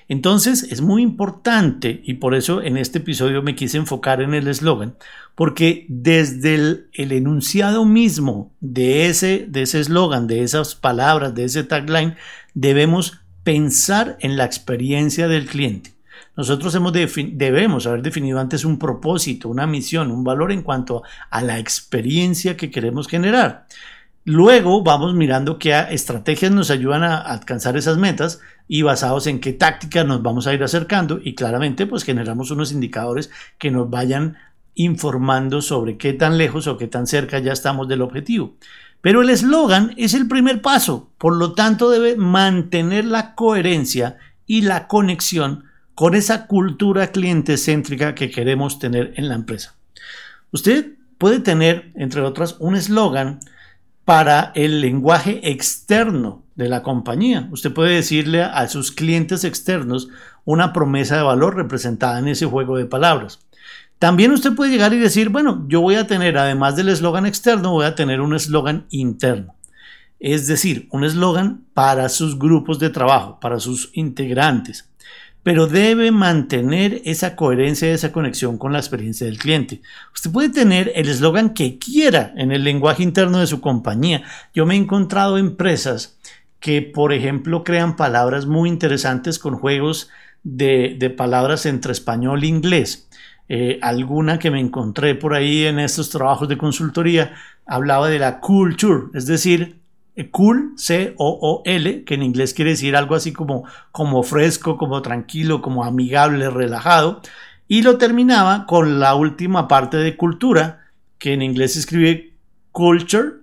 Entonces 0.08 0.64
es 0.64 0.82
muy 0.82 1.02
importante 1.02 2.02
y 2.04 2.16
por 2.16 2.34
eso 2.34 2.62
en 2.62 2.78
este 2.78 3.00
episodio 3.00 3.42
me 3.42 3.56
quise 3.56 3.78
enfocar 3.78 4.22
en 4.22 4.34
el 4.34 4.48
eslogan, 4.48 4.96
porque 5.36 5.86
desde 5.90 6.56
el, 6.56 6.90
enunciado 6.94 7.86
mismo 7.86 8.54
de 8.62 9.08
ese 9.08 9.46
de 9.50 9.64
ese 9.64 9.80
eslogan, 9.80 10.28
de 10.28 10.44
esas 10.44 10.76
palabras, 10.76 11.36
de 11.36 11.44
ese 11.44 11.64
tagline, 11.64 12.16
debemos 12.54 13.20
pensar 13.44 14.18
en 14.22 14.38
la 14.38 14.46
experiencia 14.46 15.28
del 15.28 15.46
cliente. 15.46 15.94
Nosotros 16.38 16.74
hemos 16.76 16.94
debemos 16.94 17.88
haber 17.88 18.02
definido 18.04 18.40
antes 18.40 18.64
un 18.64 18.78
propósito, 18.78 19.50
una 19.50 19.68
misión, 19.68 20.12
un 20.12 20.24
valor 20.24 20.52
en 20.52 20.62
cuanto 20.62 21.04
a 21.32 21.42
la 21.42 21.58
experiencia 21.58 22.56
que 22.56 22.70
queremos 22.70 23.08
generar. 23.08 23.66
Luego 24.24 24.84
vamos 24.84 25.16
mirando 25.16 25.58
qué 25.58 25.74
estrategias 25.90 26.52
nos 26.52 26.70
ayudan 26.70 27.04
a 27.04 27.18
alcanzar 27.18 27.78
esas 27.78 27.98
metas 27.98 28.42
y 28.68 28.82
basados 28.82 29.28
en 29.28 29.40
qué 29.40 29.54
tácticas 29.54 30.06
nos 30.06 30.22
vamos 30.22 30.48
a 30.48 30.54
ir 30.54 30.64
acercando 30.64 31.20
y 31.24 31.36
claramente 31.36 31.86
pues 31.86 32.04
generamos 32.04 32.52
unos 32.52 32.72
indicadores 32.72 33.30
que 33.58 33.72
nos 33.72 33.90
vayan 33.90 34.38
informando 34.76 35.62
sobre 35.62 35.98
qué 35.98 36.14
tan 36.14 36.38
lejos 36.38 36.68
o 36.68 36.78
qué 36.78 36.88
tan 36.88 37.08
cerca 37.08 37.40
ya 37.40 37.54
estamos 37.54 37.88
del 37.88 38.02
objetivo. 38.02 38.56
Pero 39.02 39.22
el 39.22 39.30
eslogan 39.30 39.94
es 39.98 40.14
el 40.14 40.28
primer 40.28 40.62
paso, 40.62 41.10
por 41.18 41.36
lo 41.36 41.54
tanto 41.54 41.90
debe 41.90 42.16
mantener 42.16 43.06
la 43.06 43.36
coherencia 43.36 44.18
y 44.46 44.62
la 44.62 44.88
conexión 44.88 45.66
con 45.96 46.14
esa 46.14 46.48
cultura 46.48 47.12
cliente 47.12 47.58
céntrica 47.58 48.16
que 48.16 48.30
queremos 48.30 48.80
tener 48.80 49.14
en 49.16 49.30
la 49.30 49.36
empresa. 49.36 49.76
Usted 50.52 50.94
puede 51.18 51.40
tener, 51.40 51.92
entre 51.96 52.22
otras, 52.22 52.58
un 52.60 52.76
eslogan 52.76 53.40
para 54.06 54.52
el 54.56 54.82
lenguaje 54.82 55.52
externo 55.52 56.44
de 56.58 56.68
la 56.68 56.84
compañía. 56.84 57.48
Usted 57.52 57.72
puede 57.72 57.96
decirle 57.96 58.44
a 58.44 58.68
sus 58.68 58.92
clientes 58.92 59.46
externos 59.46 60.10
una 60.44 60.74
promesa 60.74 61.16
de 61.16 61.24
valor 61.24 61.56
representada 61.56 62.20
en 62.20 62.28
ese 62.28 62.46
juego 62.46 62.78
de 62.78 62.86
palabras. 62.86 63.40
También 64.00 64.32
usted 64.32 64.54
puede 64.54 64.72
llegar 64.72 64.94
y 64.94 65.00
decir, 65.00 65.30
bueno, 65.30 65.66
yo 65.70 65.82
voy 65.82 65.96
a 65.96 66.08
tener, 66.08 66.38
además 66.38 66.76
del 66.76 66.90
eslogan 66.90 67.26
externo, 67.26 67.72
voy 67.72 67.86
a 67.86 67.96
tener 67.96 68.22
un 68.22 68.36
eslogan 68.36 68.86
interno. 68.90 69.56
Es 70.20 70.48
decir, 70.48 70.88
un 70.92 71.04
eslogan 71.04 71.66
para 71.74 72.10
sus 72.10 72.38
grupos 72.38 72.80
de 72.80 72.90
trabajo, 72.90 73.40
para 73.40 73.60
sus 73.60 73.92
integrantes 73.94 74.90
pero 75.48 75.66
debe 75.66 76.12
mantener 76.12 77.02
esa 77.06 77.38
coherencia 77.38 77.88
y 77.88 77.94
esa 77.94 78.12
conexión 78.12 78.58
con 78.58 78.74
la 78.74 78.80
experiencia 78.80 79.26
del 79.26 79.38
cliente. 79.38 79.82
Usted 80.14 80.30
puede 80.30 80.50
tener 80.50 80.92
el 80.94 81.08
eslogan 81.08 81.54
que 81.54 81.78
quiera 81.78 82.34
en 82.36 82.52
el 82.52 82.66
lenguaje 82.66 83.02
interno 83.02 83.40
de 83.40 83.48
su 83.48 83.62
compañía. 83.62 84.24
Yo 84.54 84.66
me 84.66 84.74
he 84.74 84.78
encontrado 84.78 85.38
empresas 85.38 86.17
que, 86.60 86.82
por 86.82 87.14
ejemplo, 87.14 87.64
crean 87.64 87.96
palabras 87.96 88.46
muy 88.46 88.70
interesantes 88.70 89.40
con 89.40 89.56
juegos 89.56 90.10
de, 90.44 91.14
palabras 91.18 91.66
entre 91.66 91.92
español 91.92 92.44
e 92.44 92.48
inglés. 92.48 93.08
eh, 93.50 93.80
alguna 93.82 94.40
que 94.40 94.52
me 94.52 94.60
encontré 94.60 95.16
por 95.16 95.34
ahí 95.34 95.66
en 95.66 95.80
estos 95.80 96.10
trabajos 96.10 96.50
de 96.50 96.58
consultoría, 96.58 97.34
hablaba 97.66 98.10
de 98.10 98.20
la 98.20 98.42
culture, 98.42 99.06
es 99.14 99.26
decir, 99.26 99.80
eh, 100.18 100.32
cool, 100.32 100.74
C-O-O-L, 100.78 102.04
que 102.04 102.16
en 102.16 102.24
inglés 102.24 102.54
quiere 102.54 102.72
decir 102.72 102.96
algo 102.96 103.16
así 103.16 103.32
como, 103.32 103.66
como 103.92 104.24
fresco, 104.24 104.76
como 104.76 105.02
tranquilo, 105.04 105.62
como 105.62 105.84
amigable, 105.84 106.50
relajado, 106.50 107.22
y 107.68 107.84
lo 107.84 107.98
terminaba 107.98 108.66
con 108.66 109.00
la 109.00 109.14
última 109.14 109.68
parte 109.68 109.98
de 109.98 110.18
cultura, 110.18 110.88
que 111.20 111.34
en 111.34 111.42
inglés 111.42 111.74
se 111.74 111.80
escribe 111.80 112.34
culture, 112.72 113.34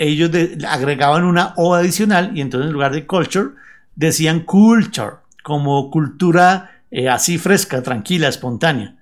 ellos 0.00 0.30
agregaban 0.66 1.24
una 1.24 1.52
O 1.56 1.74
adicional 1.74 2.32
y 2.34 2.40
entonces 2.40 2.68
en 2.68 2.72
lugar 2.72 2.92
de 2.92 3.06
culture 3.06 3.50
decían 3.94 4.40
culture, 4.40 5.16
como 5.42 5.90
cultura 5.90 6.70
eh, 6.90 7.10
así 7.10 7.36
fresca, 7.36 7.82
tranquila, 7.82 8.28
espontánea. 8.28 8.96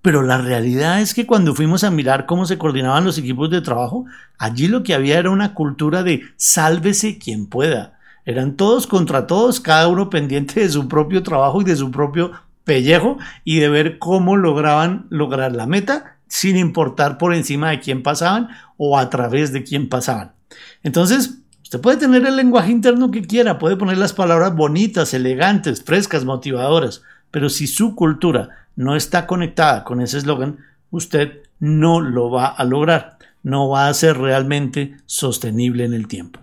Pero 0.00 0.22
la 0.22 0.38
realidad 0.38 1.02
es 1.02 1.12
que 1.12 1.26
cuando 1.26 1.54
fuimos 1.54 1.84
a 1.84 1.90
mirar 1.90 2.24
cómo 2.24 2.46
se 2.46 2.56
coordinaban 2.56 3.04
los 3.04 3.18
equipos 3.18 3.50
de 3.50 3.60
trabajo, 3.60 4.06
allí 4.38 4.68
lo 4.68 4.82
que 4.82 4.94
había 4.94 5.18
era 5.18 5.28
una 5.28 5.52
cultura 5.52 6.02
de 6.02 6.22
sálvese 6.36 7.18
quien 7.18 7.46
pueda. 7.46 7.98
Eran 8.24 8.56
todos 8.56 8.86
contra 8.86 9.26
todos, 9.26 9.60
cada 9.60 9.88
uno 9.88 10.08
pendiente 10.08 10.60
de 10.60 10.70
su 10.70 10.88
propio 10.88 11.22
trabajo 11.22 11.60
y 11.60 11.64
de 11.64 11.76
su 11.76 11.90
propio 11.90 12.32
pellejo 12.64 13.18
y 13.44 13.58
de 13.58 13.68
ver 13.68 13.98
cómo 13.98 14.36
lograban 14.36 15.06
lograr 15.10 15.52
la 15.52 15.66
meta 15.66 16.16
sin 16.26 16.56
importar 16.56 17.18
por 17.18 17.34
encima 17.34 17.70
de 17.70 17.80
quién 17.80 18.02
pasaban 18.02 18.48
o 18.78 18.98
a 18.98 19.10
través 19.10 19.52
de 19.52 19.62
quién 19.62 19.90
pasaban. 19.90 20.37
Entonces, 20.82 21.38
usted 21.62 21.80
puede 21.80 21.98
tener 21.98 22.24
el 22.26 22.36
lenguaje 22.36 22.70
interno 22.70 23.10
que 23.10 23.22
quiera, 23.22 23.58
puede 23.58 23.76
poner 23.76 23.98
las 23.98 24.12
palabras 24.12 24.54
bonitas, 24.54 25.14
elegantes, 25.14 25.82
frescas, 25.82 26.24
motivadoras, 26.24 27.02
pero 27.30 27.48
si 27.48 27.66
su 27.66 27.94
cultura 27.94 28.66
no 28.76 28.96
está 28.96 29.26
conectada 29.26 29.84
con 29.84 30.00
ese 30.00 30.18
eslogan, 30.18 30.58
usted 30.90 31.42
no 31.58 32.00
lo 32.00 32.30
va 32.30 32.46
a 32.46 32.64
lograr, 32.64 33.18
no 33.42 33.68
va 33.68 33.88
a 33.88 33.94
ser 33.94 34.18
realmente 34.18 34.96
sostenible 35.06 35.84
en 35.84 35.94
el 35.94 36.08
tiempo. 36.08 36.40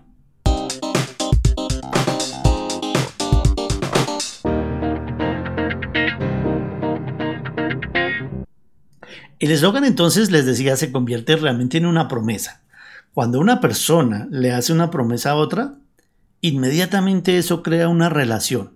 El 9.38 9.50
eslogan 9.50 9.84
entonces, 9.84 10.30
les 10.30 10.46
decía, 10.46 10.76
se 10.76 10.90
convierte 10.90 11.36
realmente 11.36 11.76
en 11.76 11.84
una 11.84 12.08
promesa. 12.08 12.62
Cuando 13.16 13.40
una 13.40 13.62
persona 13.62 14.28
le 14.30 14.52
hace 14.52 14.74
una 14.74 14.90
promesa 14.90 15.30
a 15.30 15.36
otra, 15.36 15.76
inmediatamente 16.42 17.38
eso 17.38 17.62
crea 17.62 17.88
una 17.88 18.10
relación. 18.10 18.72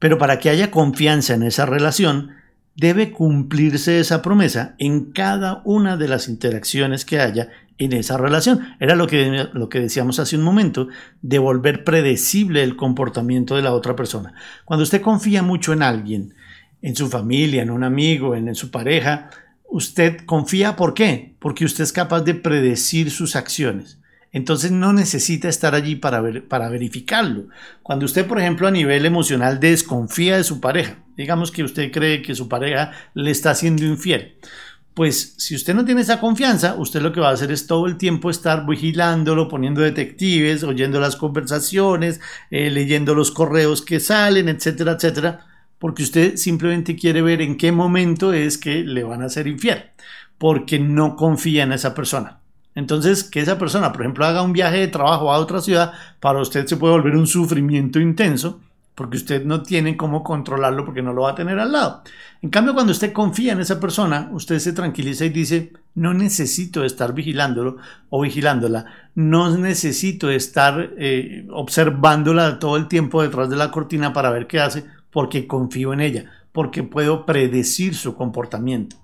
Pero 0.00 0.18
para 0.18 0.40
que 0.40 0.50
haya 0.50 0.72
confianza 0.72 1.34
en 1.34 1.44
esa 1.44 1.66
relación, 1.66 2.30
debe 2.74 3.12
cumplirse 3.12 4.00
esa 4.00 4.22
promesa 4.22 4.74
en 4.78 5.12
cada 5.12 5.62
una 5.64 5.96
de 5.96 6.08
las 6.08 6.26
interacciones 6.26 7.04
que 7.04 7.20
haya 7.20 7.50
en 7.78 7.92
esa 7.92 8.16
relación. 8.16 8.58
Era 8.80 8.96
lo 8.96 9.06
que, 9.06 9.46
lo 9.52 9.68
que 9.68 9.78
decíamos 9.78 10.18
hace 10.18 10.36
un 10.36 10.42
momento, 10.42 10.88
de 11.22 11.38
volver 11.38 11.84
predecible 11.84 12.64
el 12.64 12.74
comportamiento 12.74 13.54
de 13.54 13.62
la 13.62 13.72
otra 13.72 13.94
persona. 13.94 14.34
Cuando 14.64 14.82
usted 14.82 15.00
confía 15.00 15.44
mucho 15.44 15.72
en 15.72 15.84
alguien, 15.84 16.34
en 16.82 16.96
su 16.96 17.08
familia, 17.08 17.62
en 17.62 17.70
un 17.70 17.84
amigo, 17.84 18.34
en 18.34 18.52
su 18.56 18.72
pareja, 18.72 19.30
usted 19.70 20.18
confía, 20.26 20.76
¿por 20.76 20.94
qué? 20.94 21.34
Porque 21.38 21.64
usted 21.64 21.84
es 21.84 21.92
capaz 21.92 22.20
de 22.22 22.34
predecir 22.34 23.10
sus 23.10 23.36
acciones. 23.36 23.98
Entonces 24.32 24.70
no 24.70 24.92
necesita 24.92 25.48
estar 25.48 25.74
allí 25.74 25.96
para, 25.96 26.22
para 26.48 26.68
verificarlo. 26.68 27.48
Cuando 27.82 28.04
usted, 28.04 28.26
por 28.26 28.38
ejemplo, 28.38 28.68
a 28.68 28.70
nivel 28.70 29.04
emocional 29.06 29.58
desconfía 29.58 30.36
de 30.36 30.44
su 30.44 30.60
pareja, 30.60 30.98
digamos 31.16 31.50
que 31.50 31.64
usted 31.64 31.90
cree 31.90 32.22
que 32.22 32.36
su 32.36 32.48
pareja 32.48 32.92
le 33.14 33.30
está 33.32 33.50
haciendo 33.50 33.84
infiel, 33.84 34.36
pues 34.94 35.34
si 35.38 35.56
usted 35.56 35.74
no 35.74 35.84
tiene 35.84 36.02
esa 36.02 36.20
confianza, 36.20 36.74
usted 36.74 37.00
lo 37.00 37.12
que 37.12 37.20
va 37.20 37.30
a 37.30 37.32
hacer 37.32 37.50
es 37.50 37.66
todo 37.66 37.86
el 37.86 37.96
tiempo 37.96 38.30
estar 38.30 38.66
vigilándolo, 38.66 39.48
poniendo 39.48 39.80
detectives, 39.80 40.62
oyendo 40.62 41.00
las 41.00 41.16
conversaciones, 41.16 42.20
eh, 42.50 42.70
leyendo 42.70 43.14
los 43.14 43.30
correos 43.32 43.82
que 43.82 43.98
salen, 43.98 44.48
etcétera, 44.48 44.92
etcétera 44.92 45.49
porque 45.80 46.02
usted 46.04 46.36
simplemente 46.36 46.94
quiere 46.94 47.22
ver 47.22 47.40
en 47.40 47.56
qué 47.56 47.72
momento 47.72 48.32
es 48.32 48.58
que 48.58 48.84
le 48.84 49.02
van 49.02 49.22
a 49.22 49.30
ser 49.30 49.48
infiel, 49.48 49.86
porque 50.38 50.78
no 50.78 51.16
confía 51.16 51.64
en 51.64 51.72
esa 51.72 51.94
persona. 51.94 52.38
Entonces, 52.74 53.24
que 53.24 53.40
esa 53.40 53.58
persona, 53.58 53.90
por 53.90 54.02
ejemplo, 54.02 54.26
haga 54.26 54.42
un 54.42 54.52
viaje 54.52 54.76
de 54.76 54.88
trabajo 54.88 55.32
a 55.32 55.38
otra 55.38 55.60
ciudad, 55.60 55.92
para 56.20 56.40
usted 56.40 56.66
se 56.66 56.76
puede 56.76 56.92
volver 56.92 57.16
un 57.16 57.26
sufrimiento 57.26 57.98
intenso, 57.98 58.60
porque 58.94 59.16
usted 59.16 59.46
no 59.46 59.62
tiene 59.62 59.96
cómo 59.96 60.22
controlarlo 60.22 60.84
porque 60.84 61.00
no 61.00 61.14
lo 61.14 61.22
va 61.22 61.30
a 61.30 61.34
tener 61.34 61.58
al 61.58 61.72
lado. 61.72 62.02
En 62.42 62.50
cambio, 62.50 62.74
cuando 62.74 62.92
usted 62.92 63.14
confía 63.14 63.54
en 63.54 63.60
esa 63.60 63.80
persona, 63.80 64.28
usted 64.32 64.58
se 64.58 64.74
tranquiliza 64.74 65.24
y 65.24 65.30
dice, 65.30 65.72
no 65.94 66.12
necesito 66.12 66.84
estar 66.84 67.14
vigilándolo 67.14 67.78
o 68.10 68.20
vigilándola, 68.20 68.84
no 69.14 69.56
necesito 69.56 70.28
estar 70.28 70.90
eh, 70.98 71.46
observándola 71.50 72.58
todo 72.58 72.76
el 72.76 72.88
tiempo 72.88 73.22
detrás 73.22 73.48
de 73.48 73.56
la 73.56 73.70
cortina 73.70 74.12
para 74.12 74.30
ver 74.30 74.46
qué 74.46 74.60
hace, 74.60 74.84
porque 75.10 75.46
confío 75.46 75.92
en 75.92 76.00
ella, 76.00 76.30
porque 76.52 76.82
puedo 76.82 77.26
predecir 77.26 77.94
su 77.94 78.14
comportamiento. 78.14 78.96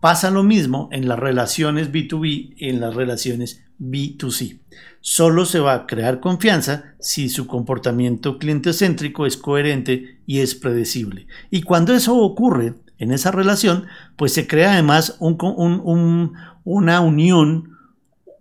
Pasa 0.00 0.30
lo 0.30 0.42
mismo 0.42 0.88
en 0.90 1.06
las 1.06 1.18
relaciones 1.18 1.92
B2B 1.92 2.54
y 2.56 2.68
en 2.68 2.80
las 2.80 2.94
relaciones 2.94 3.64
B2C. 3.78 4.60
Solo 5.00 5.44
se 5.44 5.60
va 5.60 5.74
a 5.74 5.86
crear 5.86 6.20
confianza 6.20 6.94
si 6.98 7.28
su 7.28 7.46
comportamiento 7.46 8.38
cliente 8.38 8.72
céntrico 8.72 9.26
es 9.26 9.36
coherente 9.36 10.20
y 10.26 10.40
es 10.40 10.54
predecible. 10.54 11.26
Y 11.50 11.62
cuando 11.62 11.94
eso 11.94 12.16
ocurre 12.16 12.74
en 12.98 13.12
esa 13.12 13.30
relación, 13.30 13.86
pues 14.16 14.32
se 14.32 14.46
crea 14.46 14.72
además 14.72 15.18
una 15.20 17.00
unión 17.00 17.76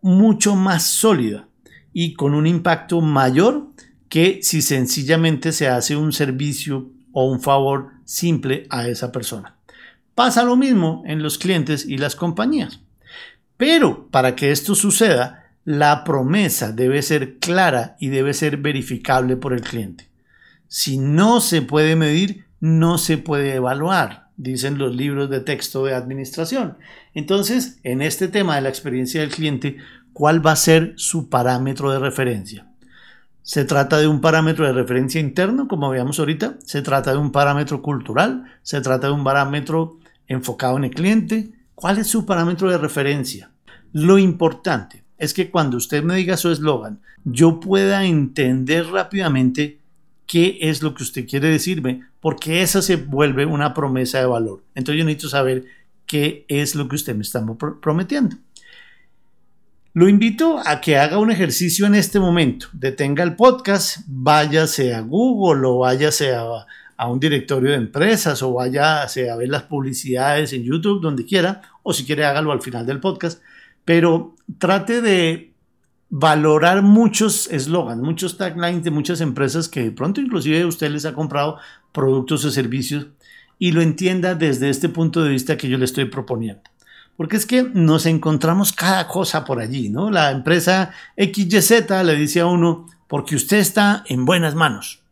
mucho 0.01 0.55
más 0.55 0.84
sólida 0.88 1.48
y 1.93 2.13
con 2.13 2.34
un 2.34 2.48
impacto 2.48 3.01
mayor 3.01 3.71
que 4.12 4.41
si 4.44 4.62
sencillamente 4.62 5.53
se 5.53 5.70
hace 5.70 5.96
un 5.96 6.12
servicio 6.12 6.91
o 7.13 7.32
un 7.32 7.39
favor 7.39 7.91
simple 8.03 8.68
a 8.70 8.89
esa 8.89 9.10
persona. 9.10 9.56
Pasa 10.15 10.44
lo 10.44 10.58
mismo 10.58 11.01
en 11.08 11.24
los 11.24 11.38
clientes 11.38 11.86
y 11.86 11.98
las 11.98 12.18
compañías. 12.18 12.82
Pero 13.56 14.10
para 14.10 14.36
que 14.36 14.51
esto 14.51 14.75
suceda, 14.75 15.46
la 15.63 16.03
promesa 16.03 16.74
debe 16.74 17.01
ser 17.03 17.38
clara 17.38 17.96
y 18.01 18.10
debe 18.10 18.34
ser 18.34 18.58
verificable 18.58 19.38
por 19.38 19.53
el 19.53 19.62
cliente. 19.62 20.10
Si 20.68 20.98
no 20.98 21.39
se 21.39 21.62
puede 21.62 21.96
medir, 21.96 22.44
no 22.60 22.98
se 22.98 23.18
puede 23.18 23.56
evaluar, 23.56 24.27
dicen 24.36 24.77
los 24.77 24.94
libros 24.94 25.30
de 25.30 25.39
texto 25.39 25.86
de 25.86 25.96
administración. 25.96 26.77
Entonces, 27.13 27.80
en 27.84 28.01
este 28.01 28.27
tema 28.27 28.56
de 28.56 28.62
la 28.62 28.70
experiencia 28.70 29.22
del 29.22 29.30
cliente, 29.30 29.77
¿cuál 30.12 30.46
va 30.46 30.51
a 30.51 30.58
ser 30.58 30.96
su 30.98 31.30
parámetro 31.30 31.91
de 31.91 32.00
referencia? 32.00 32.71
Se 33.43 33.65
trata 33.65 33.98
de 33.98 34.07
un 34.07 34.21
parámetro 34.21 34.65
de 34.65 34.74
referencia 34.74 35.19
interno, 35.19 35.67
como 35.67 35.89
veíamos 35.89 36.19
ahorita, 36.19 36.57
se 36.63 36.81
trata 36.81 37.12
de 37.12 37.17
un 37.17 37.31
parámetro 37.31 37.81
cultural, 37.81 38.45
se 38.62 38.81
trata 38.81 39.07
de 39.07 39.13
un 39.13 39.24
parámetro 39.24 39.98
enfocado 40.27 40.77
en 40.77 40.83
el 40.83 40.91
cliente. 40.91 41.51
¿Cuál 41.74 41.98
es 41.98 42.07
su 42.07 42.25
parámetro 42.25 42.69
de 42.69 42.77
referencia? 42.77 43.51
Lo 43.93 44.19
importante 44.19 45.03
es 45.17 45.33
que 45.33 45.50
cuando 45.50 45.77
usted 45.77 46.03
me 46.03 46.15
diga 46.15 46.38
su 46.38 46.51
eslogan, 46.51 47.00
yo 47.24 47.60
pueda 47.60 48.05
entender 48.05 48.88
rápidamente 48.88 49.79
qué 50.27 50.60
es 50.62 50.81
lo 50.81 50.93
que 50.93 51.03
usted 51.03 51.27
quiere 51.27 51.50
decirme, 51.50 52.01
porque 52.19 52.62
esa 52.62 52.81
se 52.81 52.95
vuelve 52.95 53.45
una 53.45 53.74
promesa 53.74 54.19
de 54.19 54.27
valor. 54.27 54.63
Entonces 54.75 55.00
yo 55.00 55.05
necesito 55.05 55.29
saber 55.29 55.65
qué 56.05 56.45
es 56.48 56.75
lo 56.75 56.88
que 56.88 56.95
usted 56.95 57.15
me 57.15 57.24
está 57.24 57.43
prometiendo. 57.81 58.38
Lo 59.93 60.07
invito 60.07 60.62
a 60.65 60.79
que 60.79 60.98
haga 60.98 61.17
un 61.17 61.31
ejercicio 61.31 61.86
en 61.86 61.95
este 61.95 62.17
momento. 62.17 62.67
Detenga 62.71 63.24
el 63.24 63.36
podcast, 63.36 63.98
váyase 64.07 64.93
a 64.93 65.01
Google 65.01 65.67
o 65.67 65.79
váyase 65.79 66.33
a, 66.33 66.65
a 66.95 67.07
un 67.10 67.19
directorio 67.19 67.71
de 67.71 67.75
empresas 67.75 68.41
o 68.41 68.53
váyase 68.53 69.29
a 69.29 69.36
ver 69.36 69.50
las 69.50 69.63
publicidades 69.63 70.53
en 70.53 70.63
YouTube, 70.63 71.01
donde 71.01 71.25
quiera, 71.25 71.62
o 71.83 71.91
si 71.91 72.05
quiere 72.05 72.24
hágalo 72.24 72.53
al 72.53 72.62
final 72.62 72.86
del 72.86 73.01
podcast. 73.01 73.41
Pero 73.83 74.38
trate 74.60 75.01
de 75.01 75.51
valorar 76.10 76.83
muchos 76.83 77.51
eslogans, 77.51 78.01
muchos 78.01 78.38
taglines 78.38 78.86
de 78.86 78.91
muchas 78.91 79.19
empresas 79.19 79.67
que 79.67 79.83
de 79.83 79.91
pronto 79.91 80.21
inclusive 80.21 80.63
usted 80.63 80.89
les 80.89 81.03
ha 81.03 81.13
comprado 81.13 81.57
productos 81.91 82.45
o 82.45 82.51
servicios 82.51 83.07
y 83.60 83.74
lo 83.74 83.81
entienda 83.81 84.36
desde 84.36 84.69
este 84.69 84.88
punto 84.88 85.21
de 85.21 85.31
vista 85.31 85.57
que 85.57 85.67
yo 85.67 85.77
le 85.77 85.83
estoy 85.83 86.05
proponiendo. 86.05 86.62
Porque 87.22 87.38
es 87.38 87.46
que 87.46 87.62
nos 87.62 88.08
encontramos 88.08 88.74
cada 88.74 89.08
cosa 89.08 89.46
por 89.46 89.60
allí, 89.60 89.90
¿no? 89.90 90.10
La 90.10 90.32
empresa 90.32 90.90
XYZ 91.16 92.04
le 92.04 92.16
dice 92.16 92.40
a 92.40 92.48
uno, 92.48 92.88
porque 93.08 93.36
usted 93.36 93.58
está 93.58 94.04
en 94.08 94.25
buenas 94.25 94.56
manos. 94.56 95.04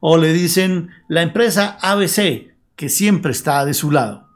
O 0.00 0.16
le 0.16 0.32
dicen 0.32 0.90
la 1.06 1.22
empresa 1.22 1.78
ABC, 1.80 2.50
que 2.74 2.88
siempre 2.88 3.30
está 3.30 3.64
de 3.64 3.74
su 3.74 3.92
lado. 3.92 4.26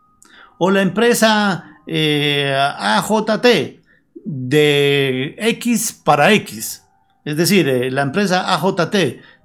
O 0.58 0.70
la 0.70 0.82
empresa 0.82 1.80
eh, 1.88 2.56
AJT, 2.56 3.82
de 4.24 5.34
X 5.36 6.00
para 6.04 6.32
X. 6.32 6.84
Es 7.24 7.36
decir, 7.36 7.68
eh, 7.68 7.90
la 7.90 8.02
empresa 8.02 8.54
AJT 8.54 8.94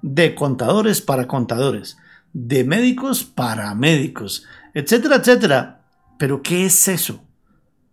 de 0.02 0.34
contadores 0.36 1.00
para 1.00 1.26
contadores, 1.26 1.98
de 2.32 2.62
médicos 2.62 3.24
para 3.24 3.74
médicos, 3.74 4.46
etcétera, 4.72 5.16
etcétera 5.16 5.80
Pero 6.16 6.42
¿qué 6.42 6.66
es 6.66 6.86
eso? 6.86 7.24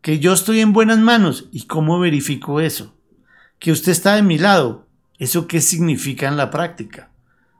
Que 0.01 0.19
yo 0.19 0.33
estoy 0.33 0.59
en 0.61 0.73
buenas 0.73 0.99
manos. 0.99 1.49
¿Y 1.51 1.67
cómo 1.67 1.99
verifico 1.99 2.59
eso? 2.59 2.95
Que 3.59 3.71
usted 3.71 3.91
está 3.91 4.15
de 4.15 4.23
mi 4.23 4.37
lado. 4.37 4.87
¿Eso 5.17 5.47
qué 5.47 5.59
significa 5.59 6.27
en 6.27 6.37
la 6.37 6.49
práctica? 6.49 7.09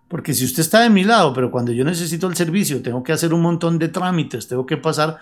Porque 0.07 0.33
si 0.33 0.45
usted 0.45 0.61
está 0.61 0.81
de 0.81 0.89
mi 0.89 1.03
lado, 1.03 1.33
pero 1.33 1.51
cuando 1.51 1.71
yo 1.71 1.85
necesito 1.85 2.27
el 2.27 2.35
servicio, 2.35 2.81
tengo 2.81 3.03
que 3.03 3.13
hacer 3.13 3.33
un 3.33 3.41
montón 3.41 3.77
de 3.77 3.89
trámites, 3.89 4.47
tengo 4.47 4.65
que 4.65 4.77
pasar 4.77 5.19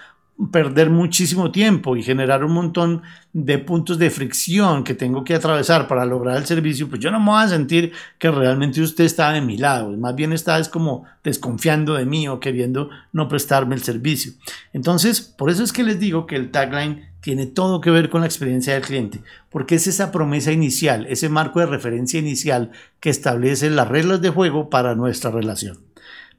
perder 0.51 0.91
muchísimo 0.91 1.51
tiempo 1.51 1.95
y 1.95 2.03
generar 2.03 2.43
un 2.43 2.53
montón 2.53 3.01
de 3.33 3.57
puntos 3.57 3.97
de 3.97 4.11
fricción 4.11 4.83
que 4.83 4.93
tengo 4.93 5.23
que 5.23 5.33
atravesar 5.33 5.87
para 5.87 6.05
lograr 6.05 6.37
el 6.37 6.45
servicio, 6.45 6.87
pues 6.87 7.01
yo 7.01 7.09
no 7.09 7.19
me 7.19 7.31
voy 7.31 7.43
a 7.43 7.47
sentir 7.47 7.91
que 8.19 8.29
realmente 8.29 8.81
usted 8.81 9.03
está 9.03 9.31
de 9.31 9.41
mi 9.41 9.57
lado, 9.57 9.97
más 9.97 10.15
bien 10.15 10.33
está 10.33 10.59
es 10.59 10.69
como 10.69 11.05
desconfiando 11.23 11.95
de 11.95 12.05
mí 12.05 12.27
o 12.27 12.39
queriendo 12.39 12.89
no 13.13 13.27
prestarme 13.27 13.75
el 13.75 13.81
servicio. 13.81 14.33
Entonces, 14.73 15.21
por 15.21 15.49
eso 15.49 15.63
es 15.63 15.73
que 15.73 15.83
les 15.83 15.99
digo 15.99 16.27
que 16.27 16.35
el 16.35 16.51
tagline 16.51 17.09
tiene 17.19 17.47
todo 17.47 17.81
que 17.81 17.89
ver 17.89 18.09
con 18.09 18.21
la 18.21 18.27
experiencia 18.27 18.73
del 18.73 18.83
cliente, 18.83 19.21
porque 19.49 19.75
es 19.75 19.87
esa 19.87 20.11
promesa 20.11 20.51
inicial, 20.51 21.07
ese 21.09 21.29
marco 21.29 21.59
de 21.59 21.65
referencia 21.65 22.19
inicial 22.19 22.71
que 22.99 23.09
establece 23.09 23.69
las 23.71 23.87
reglas 23.87 24.21
de 24.21 24.29
juego 24.29 24.69
para 24.69 24.95
nuestra 24.95 25.31
relación. 25.31 25.86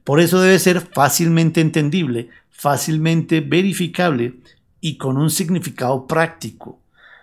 Por 0.09 0.19
eso 0.19 0.41
debe 0.41 0.57
ser 0.57 0.81
fácilmente 0.81 1.61
entendible, 1.61 2.29
fácilmente 2.49 3.41
verificable 3.41 4.33
y 4.81 4.97
con 4.97 5.17
un 5.17 5.29
significado 5.29 6.07
práctico. 6.07 6.79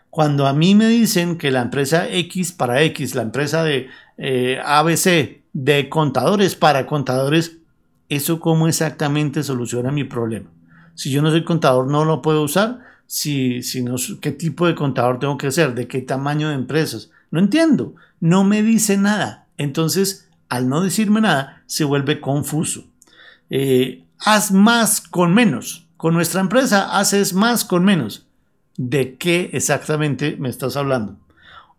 Cuando 0.08 0.46
a 0.46 0.52
mí 0.52 0.76
me 0.76 0.86
dicen 0.86 1.36
que 1.36 1.50
la 1.50 1.62
empresa 1.62 2.08
X 2.08 2.52
para 2.52 2.82
X, 2.82 3.16
la 3.16 3.22
empresa 3.22 3.64
de 3.64 3.88
eh, 4.18 4.60
ABC, 4.64 5.42
de 5.52 5.88
contadores 5.88 6.54
para 6.54 6.86
contadores, 6.86 7.56
¿eso 8.08 8.38
cómo 8.38 8.68
exactamente 8.68 9.42
soluciona 9.42 9.90
mi 9.90 10.04
problema? 10.04 10.48
Si 10.94 11.10
yo 11.10 11.22
no 11.22 11.32
soy 11.32 11.42
contador, 11.42 11.90
no 11.90 12.04
lo 12.04 12.22
puedo 12.22 12.44
usar. 12.44 12.78
Si, 13.08 13.64
si 13.64 13.82
no, 13.82 13.96
¿Qué 14.20 14.30
tipo 14.30 14.64
de 14.68 14.76
contador 14.76 15.18
tengo 15.18 15.36
que 15.38 15.50
ser? 15.50 15.74
¿De 15.74 15.88
qué 15.88 16.02
tamaño 16.02 16.50
de 16.50 16.54
empresas? 16.54 17.10
No 17.32 17.40
entiendo. 17.40 17.96
No 18.20 18.44
me 18.44 18.62
dice 18.62 18.96
nada. 18.96 19.48
Entonces, 19.58 20.25
al 20.48 20.68
no 20.68 20.80
decirme 20.80 21.20
nada, 21.20 21.62
se 21.66 21.84
vuelve 21.84 22.20
confuso. 22.20 22.84
Eh, 23.50 24.04
haz 24.18 24.52
más 24.52 25.00
con 25.00 25.34
menos. 25.34 25.86
Con 25.96 26.14
nuestra 26.14 26.40
empresa 26.40 26.98
haces 26.98 27.32
más 27.32 27.64
con 27.64 27.84
menos. 27.84 28.26
¿De 28.76 29.16
qué 29.16 29.50
exactamente 29.52 30.36
me 30.38 30.48
estás 30.48 30.76
hablando? 30.76 31.16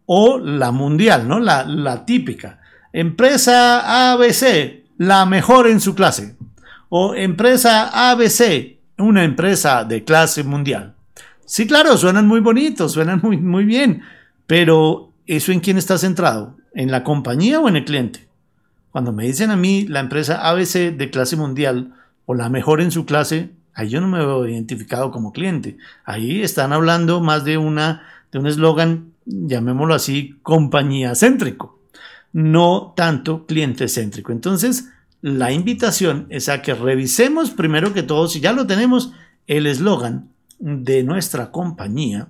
O 0.06 0.40
la 0.40 0.72
mundial, 0.72 1.28
¿no? 1.28 1.40
La, 1.40 1.64
la 1.66 2.06
típica. 2.06 2.62
Empresa 2.94 4.12
ABC, 4.12 4.86
la 4.98 5.26
mejor 5.26 5.68
en 5.68 5.80
su 5.80 5.94
clase. 5.94 6.36
O 6.90 7.14
empresa 7.14 8.10
ABC, 8.10 8.80
una 8.98 9.24
empresa 9.24 9.84
de 9.84 10.04
clase 10.04 10.44
mundial. 10.44 10.96
Sí, 11.46 11.68
claro, 11.68 11.98
suenan 11.98 12.28
muy 12.28 12.40
bonitos, 12.40 12.94
suenan 12.94 13.22
muy, 13.24 13.38
muy 13.38 13.64
bien, 13.64 14.02
pero 14.48 15.14
¿eso 15.26 15.52
en 15.52 15.60
quién 15.60 15.78
está 15.78 15.98
centrado? 15.98 16.58
¿En 16.74 16.92
la 16.92 17.04
compañía 17.04 17.60
o 17.60 17.70
en 17.70 17.78
el 17.78 17.86
cliente? 17.86 18.26
Cuando 18.98 19.13
me 19.13 19.25
dicen 19.25 19.51
a 19.51 19.56
mí 19.56 19.86
la 19.88 20.00
empresa 20.00 20.50
ABC 20.50 20.98
de 20.98 21.12
clase 21.12 21.36
mundial 21.36 21.94
o 22.25 22.34
la 22.34 22.50
mejor 22.50 22.82
en 22.82 22.89
su 22.89 23.06
clase, 23.06 23.51
ahí 23.75 23.89
yo 23.89 24.01
no 24.01 24.08
me 24.08 24.18
veo 24.18 24.48
identificado 24.48 25.12
como 25.12 25.34
cliente. 25.34 25.77
Ahí 26.04 26.42
están 26.42 26.74
hablando 26.74 27.22
más 27.22 27.46
de 27.46 27.60
una 27.60 28.01
de 28.32 28.39
un 28.39 28.48
eslogan, 28.48 29.12
llamémoslo 29.27 29.94
así, 29.94 30.39
compañía 30.42 31.13
céntrico, 31.13 31.80
no 32.34 32.96
tanto 32.98 33.46
cliente 33.46 33.88
céntrico. 33.88 34.32
Entonces, 34.32 34.89
la 35.22 35.51
invitación 35.51 36.25
es 36.32 36.50
a 36.50 36.63
que 36.63 36.74
revisemos 36.74 37.51
primero 37.51 37.94
que 37.94 38.01
todo, 38.01 38.27
si 38.27 38.39
ya 38.39 38.51
lo 38.51 38.66
tenemos, 38.66 39.13
el 39.46 39.68
eslogan 39.68 40.32
de 40.58 41.04
nuestra 41.04 41.51
compañía 41.51 42.30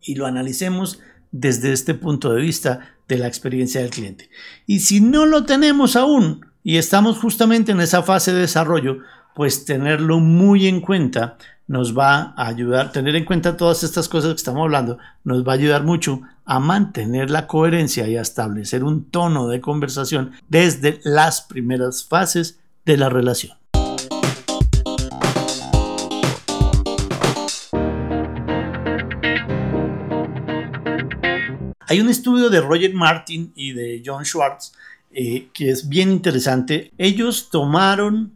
y 0.00 0.14
lo 0.14 0.24
analicemos 0.24 1.00
desde 1.32 1.72
este 1.72 1.94
punto 1.94 2.32
de 2.32 2.42
vista 2.42 2.94
de 3.08 3.18
la 3.18 3.26
experiencia 3.26 3.80
del 3.80 3.90
cliente. 3.90 4.30
Y 4.66 4.80
si 4.80 5.00
no 5.00 5.26
lo 5.26 5.44
tenemos 5.44 5.96
aún, 5.96 6.46
y 6.62 6.76
estamos 6.76 7.18
justamente 7.18 7.72
en 7.72 7.80
esa 7.80 8.02
fase 8.02 8.32
de 8.32 8.40
desarrollo, 8.40 8.98
pues 9.34 9.64
tenerlo 9.64 10.18
muy 10.18 10.66
en 10.66 10.80
cuenta 10.80 11.38
nos 11.68 11.96
va 11.96 12.34
a 12.36 12.48
ayudar, 12.48 12.92
tener 12.92 13.14
en 13.14 13.26
cuenta 13.26 13.56
todas 13.56 13.84
estas 13.84 14.08
cosas 14.08 14.30
que 14.30 14.38
estamos 14.38 14.62
hablando, 14.62 14.98
nos 15.22 15.46
va 15.46 15.52
a 15.52 15.56
ayudar 15.56 15.84
mucho 15.84 16.22
a 16.46 16.58
mantener 16.58 17.30
la 17.30 17.46
coherencia 17.46 18.08
y 18.08 18.16
a 18.16 18.22
establecer 18.22 18.82
un 18.82 19.04
tono 19.04 19.48
de 19.48 19.60
conversación 19.60 20.32
desde 20.48 21.00
las 21.04 21.42
primeras 21.42 22.04
fases 22.04 22.58
de 22.86 22.96
la 22.96 23.10
relación. 23.10 23.58
Hay 31.88 32.00
un 32.00 32.10
estudio 32.10 32.50
de 32.50 32.60
Roger 32.60 32.92
Martin 32.92 33.50
y 33.56 33.72
de 33.72 34.02
John 34.04 34.24
Schwartz 34.24 34.72
eh, 35.10 35.48
que 35.54 35.70
es 35.70 35.88
bien 35.88 36.12
interesante. 36.12 36.92
Ellos 36.98 37.48
tomaron 37.50 38.34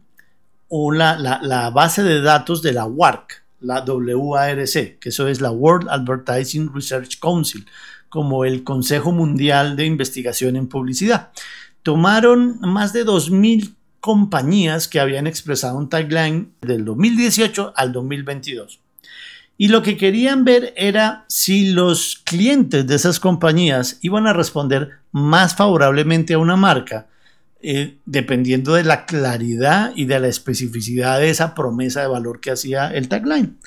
la, 0.71 1.69
base 1.71 2.01
de 2.01 2.21
datos 2.21 2.63
de 2.63 2.73
la 2.73 2.85
WARC, 2.85 3.43
la 3.61 3.83
WARC, 3.85 4.99
que 4.99 5.09
eso 5.09 5.27
es 5.27 5.39
la 5.39 5.51
World 5.51 5.87
Advertising 5.89 6.73
Research 6.73 7.19
Council, 7.19 7.65
como 8.09 8.43
el 8.43 8.63
Consejo 8.63 9.11
Mundial 9.11 9.75
de 9.75 9.85
Investigación 9.85 10.55
en 10.55 10.67
Publicidad. 10.67 11.31
Tomaron 11.83 12.59
más 12.61 12.91
de 12.91 13.05
2.000 13.05 13.75
compañías 13.99 14.87
que 14.87 14.99
habían 14.99 15.27
expresado 15.27 15.77
un 15.77 15.89
tagline 15.89 16.51
del 16.61 16.85
2018 16.85 17.73
al 17.75 17.93
2022. 17.93 18.82
Y 19.57 19.67
lo 19.67 19.83
que 19.83 19.97
querían 19.97 20.43
ver 20.45 20.73
era 20.75 21.25
si 21.27 21.71
los 21.71 22.21
clientes 22.23 22.87
de 22.87 22.95
esas 22.95 23.19
compañías 23.19 23.99
iban 24.01 24.27
a 24.27 24.33
responder 24.33 24.91
más 25.11 25.55
favorablemente 25.55 26.33
a 26.33 26.39
una 26.39 26.55
marca, 26.55 27.07
eh, 27.61 27.97
dependiendo 28.05 28.73
de 28.73 28.83
la 28.83 29.05
claridad 29.05 29.93
y 29.95 30.05
de 30.05 30.19
la 30.19 30.27
especificidad 30.27 31.19
de 31.19 31.29
esa 31.29 31.55
promesa 31.55 32.01
de 32.01 32.07
valor 32.07 32.39
que 32.41 32.51
hacía 32.51 32.87
el 32.87 33.07
tagline. 33.07 33.57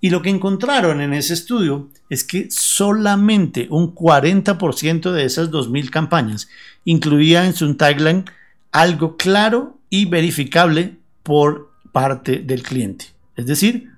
Y 0.00 0.10
lo 0.10 0.22
que 0.22 0.30
encontraron 0.30 1.00
en 1.00 1.12
ese 1.12 1.34
estudio 1.34 1.88
es 2.10 2.24
que 2.24 2.48
solamente 2.50 3.66
un 3.70 3.94
40% 3.94 5.12
de 5.12 5.24
esas 5.24 5.50
2.000 5.50 5.90
campañas 5.90 6.48
incluía 6.84 7.46
en 7.46 7.54
su 7.54 7.74
tagline 7.76 8.24
algo 8.72 9.16
claro 9.16 9.78
y 9.88 10.06
verificable 10.06 10.96
por 11.22 11.72
parte 11.92 12.40
del 12.40 12.62
cliente. 12.62 13.06
Es 13.36 13.46
decir, 13.46 13.95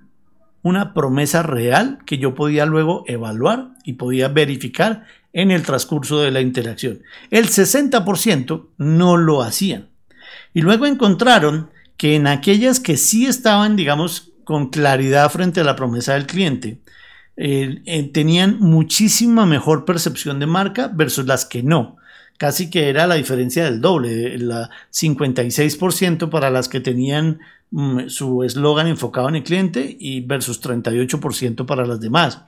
una 0.63 0.95
promesa 0.95 1.43
real 1.43 1.99
que 2.07 2.19
yo 2.19 2.35
podía 2.35 2.67
luego 2.67 3.05
evaluar 3.07 3.71
y 3.85 3.95
podía 3.95 4.29
verificar 4.29 5.07
en 5.33 5.51
el 5.51 5.63
transcurso 5.63 6.21
de 6.21 6.31
la 6.31 6.41
interacción. 6.41 7.03
El 7.31 7.47
60% 7.47 8.67
no 8.77 9.17
lo 9.17 9.43
hacían. 9.43 9.89
Y 10.55 10.63
luego 10.63 10.87
encontraron 10.87 11.71
que 11.97 12.17
en 12.17 12.27
aquellas 12.27 12.81
que 12.81 12.97
sí 12.97 13.27
estaban, 13.27 13.77
digamos, 13.77 14.33
con 14.45 14.71
claridad 14.71 15.31
frente 15.31 15.61
a 15.61 15.65
la 15.65 15.77
promesa 15.77 16.15
del 16.15 16.27
cliente, 16.27 16.81
eh, 17.37 18.11
tenían 18.13 18.59
muchísima 18.59 19.47
mejor 19.47 19.85
percepción 19.85 20.41
de 20.41 20.47
marca 20.47 20.89
versus 20.89 21.27
las 21.27 21.45
que 21.45 21.63
no. 21.63 21.97
Casi 22.37 22.71
que 22.71 22.89
era 22.89 23.07
la 23.07 23.17
diferencia 23.17 23.65
del 23.65 23.81
doble, 23.81 24.39
la 24.39 24.71
56% 24.93 26.31
para 26.31 26.51
las 26.51 26.69
que 26.69 26.81
tenían 26.81 27.41
su 28.09 28.45
eslogan 28.45 28.87
enfocado 28.87 29.29
en 29.29 29.37
el 29.37 29.43
cliente 29.45 29.97
y 29.99 30.21
versus 30.21 30.63
38% 30.63 31.67
para 31.67 31.87
las 31.87 32.01
demás. 32.01 32.43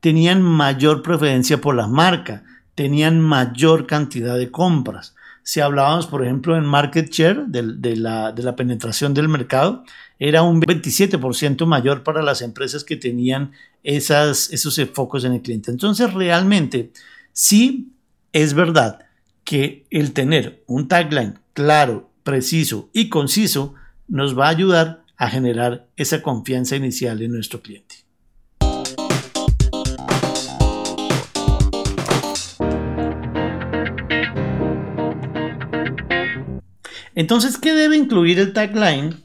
Tenían 0.00 0.42
mayor 0.42 1.02
preferencia 1.02 1.60
por 1.60 1.74
la 1.74 1.86
marca, 1.86 2.44
tenían 2.74 3.20
mayor 3.20 3.86
cantidad 3.86 4.36
de 4.36 4.50
compras. 4.50 5.14
Si 5.42 5.60
hablábamos, 5.60 6.06
por 6.06 6.24
ejemplo, 6.24 6.56
en 6.56 6.64
market 6.64 7.08
share 7.10 7.46
de, 7.46 7.96
la, 7.96 8.32
de 8.32 8.42
la 8.42 8.56
penetración 8.56 9.14
del 9.14 9.28
mercado, 9.28 9.84
era 10.18 10.42
un 10.42 10.60
27% 10.60 11.66
mayor 11.66 12.02
para 12.02 12.22
las 12.22 12.42
empresas 12.42 12.84
que 12.84 12.96
tenían 12.96 13.52
esas, 13.82 14.50
esos 14.52 14.80
focos 14.92 15.24
en 15.24 15.34
el 15.34 15.42
cliente. 15.42 15.70
Entonces, 15.70 16.12
realmente, 16.12 16.90
sí 17.32 17.92
es 18.32 18.54
verdad 18.54 19.06
que 19.44 19.86
el 19.90 20.12
tener 20.12 20.64
un 20.66 20.88
tagline 20.88 21.38
claro, 21.52 22.10
preciso 22.24 22.90
y 22.92 23.08
conciso 23.08 23.74
nos 24.08 24.38
va 24.38 24.46
a 24.46 24.50
ayudar 24.50 25.04
a 25.16 25.28
generar 25.28 25.86
esa 25.96 26.22
confianza 26.22 26.76
inicial 26.76 27.22
en 27.22 27.32
nuestro 27.32 27.60
cliente. 27.60 27.96
Entonces, 37.14 37.56
¿qué 37.56 37.72
debe 37.72 37.96
incluir 37.96 38.38
el 38.38 38.52
tagline 38.52 39.16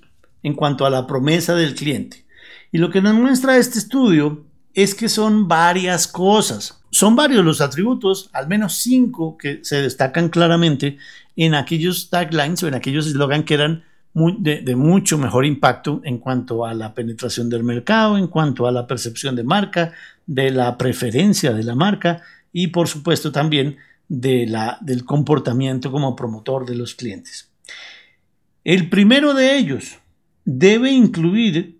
en 0.43 0.53
cuanto 0.53 0.85
a 0.85 0.89
la 0.89 1.05
promesa 1.05 1.55
del 1.55 1.75
cliente? 1.75 2.25
Y 2.71 2.77
lo 2.77 2.89
que 2.89 3.01
nos 3.01 3.13
muestra 3.13 3.57
este 3.57 3.79
estudio 3.79 4.45
es 4.73 4.95
que 4.95 5.09
son 5.09 5.49
varias 5.49 6.07
cosas. 6.07 6.81
Son 6.89 7.17
varios 7.17 7.43
los 7.43 7.59
atributos, 7.59 8.29
al 8.31 8.47
menos 8.47 8.77
cinco 8.77 9.37
que 9.37 9.59
se 9.63 9.81
destacan 9.81 10.29
claramente 10.29 10.97
en 11.35 11.53
aquellos 11.53 12.09
taglines 12.09 12.63
o 12.63 12.69
en 12.69 12.75
aquellos 12.75 13.07
eslogans 13.07 13.43
que 13.43 13.55
eran 13.55 13.83
de, 14.13 14.75
mucho 14.75 15.17
mejor 15.17 15.45
impacto 15.45 16.01
en 16.03 16.17
cuanto 16.17 16.65
a 16.65 16.73
la 16.73 16.93
penetración 16.93 17.49
del 17.49 17.63
mercado, 17.63 18.17
en 18.17 18.27
cuanto 18.27 18.67
a 18.67 18.71
la 18.71 18.87
percepción 18.87 19.35
de 19.35 19.43
marca, 19.43 19.93
de 20.25 20.51
la 20.51 20.77
preferencia 20.77 21.53
de 21.53 21.63
la 21.63 21.75
marca 21.75 22.21
y 22.51 22.67
por 22.67 22.87
supuesto 22.87 23.31
también 23.31 23.77
de 24.09 24.45
la, 24.45 24.77
del 24.81 25.05
comportamiento 25.05 25.91
como 25.91 26.15
promotor 26.15 26.65
de 26.65 26.75
los 26.75 26.95
clientes. 26.95 27.49
El 28.63 28.89
primero 28.89 29.33
de 29.33 29.57
ellos 29.57 29.97
debe 30.43 30.91
incluir 30.91 31.79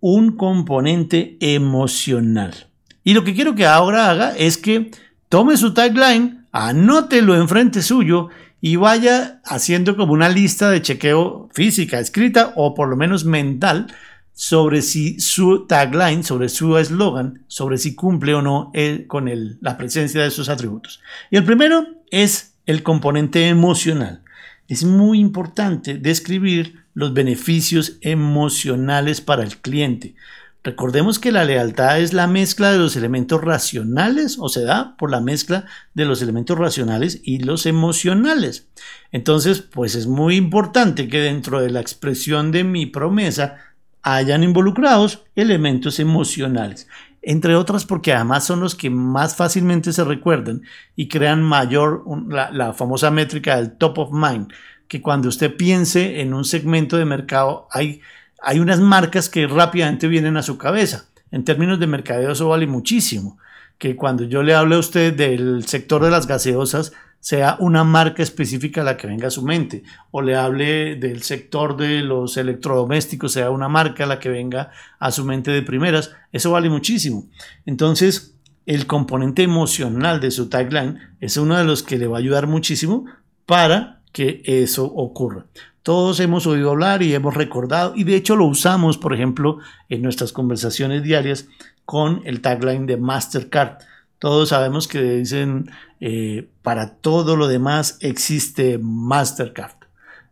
un 0.00 0.36
componente 0.36 1.38
emocional. 1.40 2.68
Y 3.02 3.14
lo 3.14 3.24
que 3.24 3.34
quiero 3.34 3.54
que 3.54 3.66
ahora 3.66 4.10
haga 4.10 4.36
es 4.36 4.58
que 4.58 4.90
tome 5.30 5.56
su 5.56 5.72
tagline, 5.72 6.46
anótelo 6.52 7.34
enfrente 7.34 7.80
suyo 7.80 8.28
y 8.66 8.76
vaya 8.76 9.42
haciendo 9.44 9.94
como 9.94 10.14
una 10.14 10.30
lista 10.30 10.70
de 10.70 10.80
chequeo 10.80 11.50
física, 11.52 12.00
escrita 12.00 12.54
o 12.56 12.74
por 12.74 12.88
lo 12.88 12.96
menos 12.96 13.26
mental 13.26 13.94
sobre 14.32 14.80
si 14.80 15.20
su 15.20 15.66
tagline, 15.66 16.24
sobre 16.24 16.48
su 16.48 16.78
eslogan, 16.78 17.44
sobre 17.46 17.76
si 17.76 17.94
cumple 17.94 18.32
o 18.32 18.40
no 18.40 18.72
con 19.06 19.30
la 19.60 19.76
presencia 19.76 20.22
de 20.22 20.28
esos 20.28 20.48
atributos. 20.48 21.02
Y 21.30 21.36
el 21.36 21.44
primero 21.44 21.86
es 22.10 22.54
el 22.64 22.82
componente 22.82 23.48
emocional. 23.48 24.22
Es 24.66 24.82
muy 24.82 25.20
importante 25.20 25.98
describir 25.98 26.86
los 26.94 27.12
beneficios 27.12 27.98
emocionales 28.00 29.20
para 29.20 29.42
el 29.42 29.58
cliente. 29.58 30.14
Recordemos 30.64 31.18
que 31.18 31.30
la 31.30 31.44
lealtad 31.44 32.00
es 32.00 32.14
la 32.14 32.26
mezcla 32.26 32.72
de 32.72 32.78
los 32.78 32.96
elementos 32.96 33.44
racionales 33.44 34.38
o 34.40 34.48
se 34.48 34.64
da 34.64 34.96
por 34.96 35.10
la 35.10 35.20
mezcla 35.20 35.66
de 35.92 36.06
los 36.06 36.22
elementos 36.22 36.58
racionales 36.58 37.20
y 37.22 37.40
los 37.40 37.66
emocionales. 37.66 38.66
Entonces, 39.12 39.60
pues 39.60 39.94
es 39.94 40.06
muy 40.06 40.36
importante 40.36 41.06
que 41.06 41.20
dentro 41.20 41.60
de 41.60 41.68
la 41.68 41.80
expresión 41.80 42.50
de 42.50 42.64
mi 42.64 42.86
promesa 42.86 43.58
hayan 44.00 44.42
involucrados 44.42 45.24
elementos 45.36 46.00
emocionales. 46.00 46.88
Entre 47.20 47.56
otras 47.56 47.84
porque 47.84 48.14
además 48.14 48.44
son 48.44 48.60
los 48.60 48.74
que 48.74 48.88
más 48.88 49.36
fácilmente 49.36 49.92
se 49.92 50.04
recuerdan 50.04 50.62
y 50.96 51.08
crean 51.08 51.42
mayor, 51.42 52.04
la, 52.28 52.72
famosa 52.72 53.10
métrica 53.10 53.56
del 53.56 53.72
top 53.72 53.98
of 53.98 54.12
mind, 54.12 54.50
que 54.88 55.02
cuando 55.02 55.28
usted 55.28 55.56
piense 55.56 56.22
en 56.22 56.32
un 56.32 56.44
segmento 56.44 56.96
de 56.96 57.04
mercado 57.04 57.68
hay 57.70 58.00
hay 58.44 58.60
unas 58.60 58.80
marcas 58.80 59.28
que 59.28 59.46
rápidamente 59.46 60.08
vienen 60.08 60.36
a 60.36 60.42
su 60.42 60.58
cabeza. 60.58 61.06
En 61.30 61.44
términos 61.44 61.80
de 61.80 61.86
mercadeo 61.86 62.32
eso 62.32 62.48
vale 62.48 62.66
muchísimo. 62.66 63.38
Que 63.78 63.96
cuando 63.96 64.24
yo 64.24 64.42
le 64.42 64.54
hable 64.54 64.76
a 64.76 64.78
usted 64.78 65.14
del 65.14 65.66
sector 65.66 66.04
de 66.04 66.10
las 66.10 66.26
gaseosas, 66.26 66.92
sea 67.24 67.56
una 67.58 67.84
marca 67.84 68.22
específica 68.22 68.84
la 68.84 68.98
que 68.98 69.06
venga 69.06 69.28
a 69.28 69.30
su 69.30 69.42
mente, 69.42 69.82
o 70.10 70.20
le 70.20 70.36
hable 70.36 70.96
del 70.96 71.22
sector 71.22 71.74
de 71.74 72.02
los 72.02 72.36
electrodomésticos, 72.36 73.32
sea 73.32 73.48
una 73.48 73.66
marca 73.66 74.04
la 74.04 74.20
que 74.20 74.28
venga 74.28 74.70
a 74.98 75.10
su 75.10 75.24
mente 75.24 75.50
de 75.50 75.62
primeras, 75.62 76.12
eso 76.32 76.50
vale 76.50 76.68
muchísimo. 76.68 77.26
Entonces, 77.64 78.36
el 78.66 78.86
componente 78.86 79.42
emocional 79.42 80.20
de 80.20 80.30
su 80.30 80.50
tagline 80.50 80.98
es 81.18 81.38
uno 81.38 81.56
de 81.56 81.64
los 81.64 81.82
que 81.82 81.96
le 81.96 82.06
va 82.06 82.18
a 82.18 82.20
ayudar 82.20 82.46
muchísimo 82.46 83.06
para 83.46 84.02
que 84.12 84.42
eso 84.44 84.84
ocurra. 84.84 85.46
Todos 85.84 86.18
hemos 86.20 86.46
oído 86.46 86.70
hablar 86.70 87.02
y 87.02 87.14
hemos 87.14 87.34
recordado, 87.34 87.92
y 87.94 88.04
de 88.04 88.16
hecho 88.16 88.36
lo 88.36 88.46
usamos, 88.46 88.96
por 88.96 89.12
ejemplo, 89.12 89.58
en 89.90 90.00
nuestras 90.00 90.32
conversaciones 90.32 91.02
diarias 91.02 91.46
con 91.84 92.22
el 92.24 92.40
tagline 92.40 92.86
de 92.86 92.96
Mastercard. 92.96 93.82
Todos 94.18 94.48
sabemos 94.48 94.88
que 94.88 95.02
dicen, 95.02 95.70
eh, 96.00 96.48
para 96.62 96.94
todo 96.94 97.36
lo 97.36 97.48
demás 97.48 97.98
existe 98.00 98.78
Mastercard. 98.78 99.76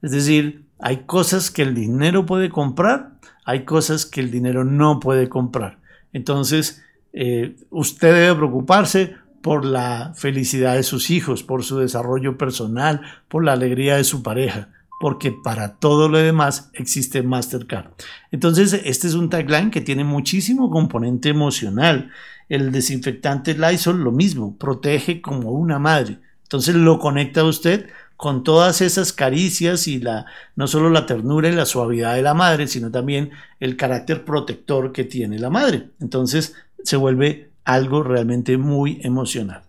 Es 0.00 0.12
decir, 0.12 0.64
hay 0.78 1.04
cosas 1.04 1.50
que 1.50 1.60
el 1.60 1.74
dinero 1.74 2.24
puede 2.24 2.48
comprar, 2.48 3.10
hay 3.44 3.66
cosas 3.66 4.06
que 4.06 4.22
el 4.22 4.30
dinero 4.30 4.64
no 4.64 5.00
puede 5.00 5.28
comprar. 5.28 5.76
Entonces, 6.14 6.82
eh, 7.12 7.56
usted 7.68 8.14
debe 8.14 8.36
preocuparse 8.36 9.16
por 9.42 9.66
la 9.66 10.14
felicidad 10.16 10.76
de 10.76 10.82
sus 10.82 11.10
hijos, 11.10 11.42
por 11.42 11.62
su 11.62 11.76
desarrollo 11.76 12.38
personal, 12.38 13.02
por 13.28 13.44
la 13.44 13.52
alegría 13.52 13.96
de 13.96 14.04
su 14.04 14.22
pareja 14.22 14.70
porque 15.02 15.32
para 15.32 15.78
todo 15.78 16.08
lo 16.08 16.18
demás 16.18 16.70
existe 16.74 17.24
Mastercard. 17.24 17.86
Entonces, 18.30 18.72
este 18.84 19.08
es 19.08 19.14
un 19.14 19.30
tagline 19.30 19.72
que 19.72 19.80
tiene 19.80 20.04
muchísimo 20.04 20.70
componente 20.70 21.28
emocional. 21.28 22.12
El 22.48 22.70
desinfectante 22.70 23.54
Lysol, 23.54 24.04
lo 24.04 24.12
mismo, 24.12 24.56
protege 24.56 25.20
como 25.20 25.50
una 25.50 25.80
madre. 25.80 26.20
Entonces 26.44 26.76
lo 26.76 27.00
conecta 27.00 27.40
a 27.40 27.46
usted 27.46 27.88
con 28.16 28.44
todas 28.44 28.80
esas 28.80 29.12
caricias 29.12 29.88
y 29.88 29.98
la 29.98 30.26
no 30.54 30.68
solo 30.68 30.88
la 30.88 31.04
ternura 31.04 31.48
y 31.48 31.52
la 31.56 31.66
suavidad 31.66 32.14
de 32.14 32.22
la 32.22 32.34
madre, 32.34 32.68
sino 32.68 32.92
también 32.92 33.32
el 33.58 33.74
carácter 33.74 34.24
protector 34.24 34.92
que 34.92 35.02
tiene 35.02 35.40
la 35.40 35.50
madre. 35.50 35.88
Entonces 36.00 36.54
se 36.84 36.96
vuelve 36.96 37.50
algo 37.64 38.04
realmente 38.04 38.56
muy 38.56 39.00
emocional. 39.02 39.62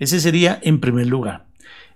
Ese 0.00 0.18
sería 0.18 0.58
en 0.60 0.80
primer 0.80 1.06
lugar. 1.06 1.44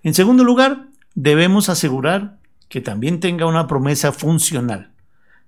En 0.05 0.15
segundo 0.15 0.45
lugar, 0.45 0.87
debemos 1.17 1.69
asegurar 1.69 2.37
que 2.69 2.81
también 2.81 3.21
tenga 3.21 3.47
una 3.47 3.67
promesa 3.67 4.13
funcional. 4.13 4.93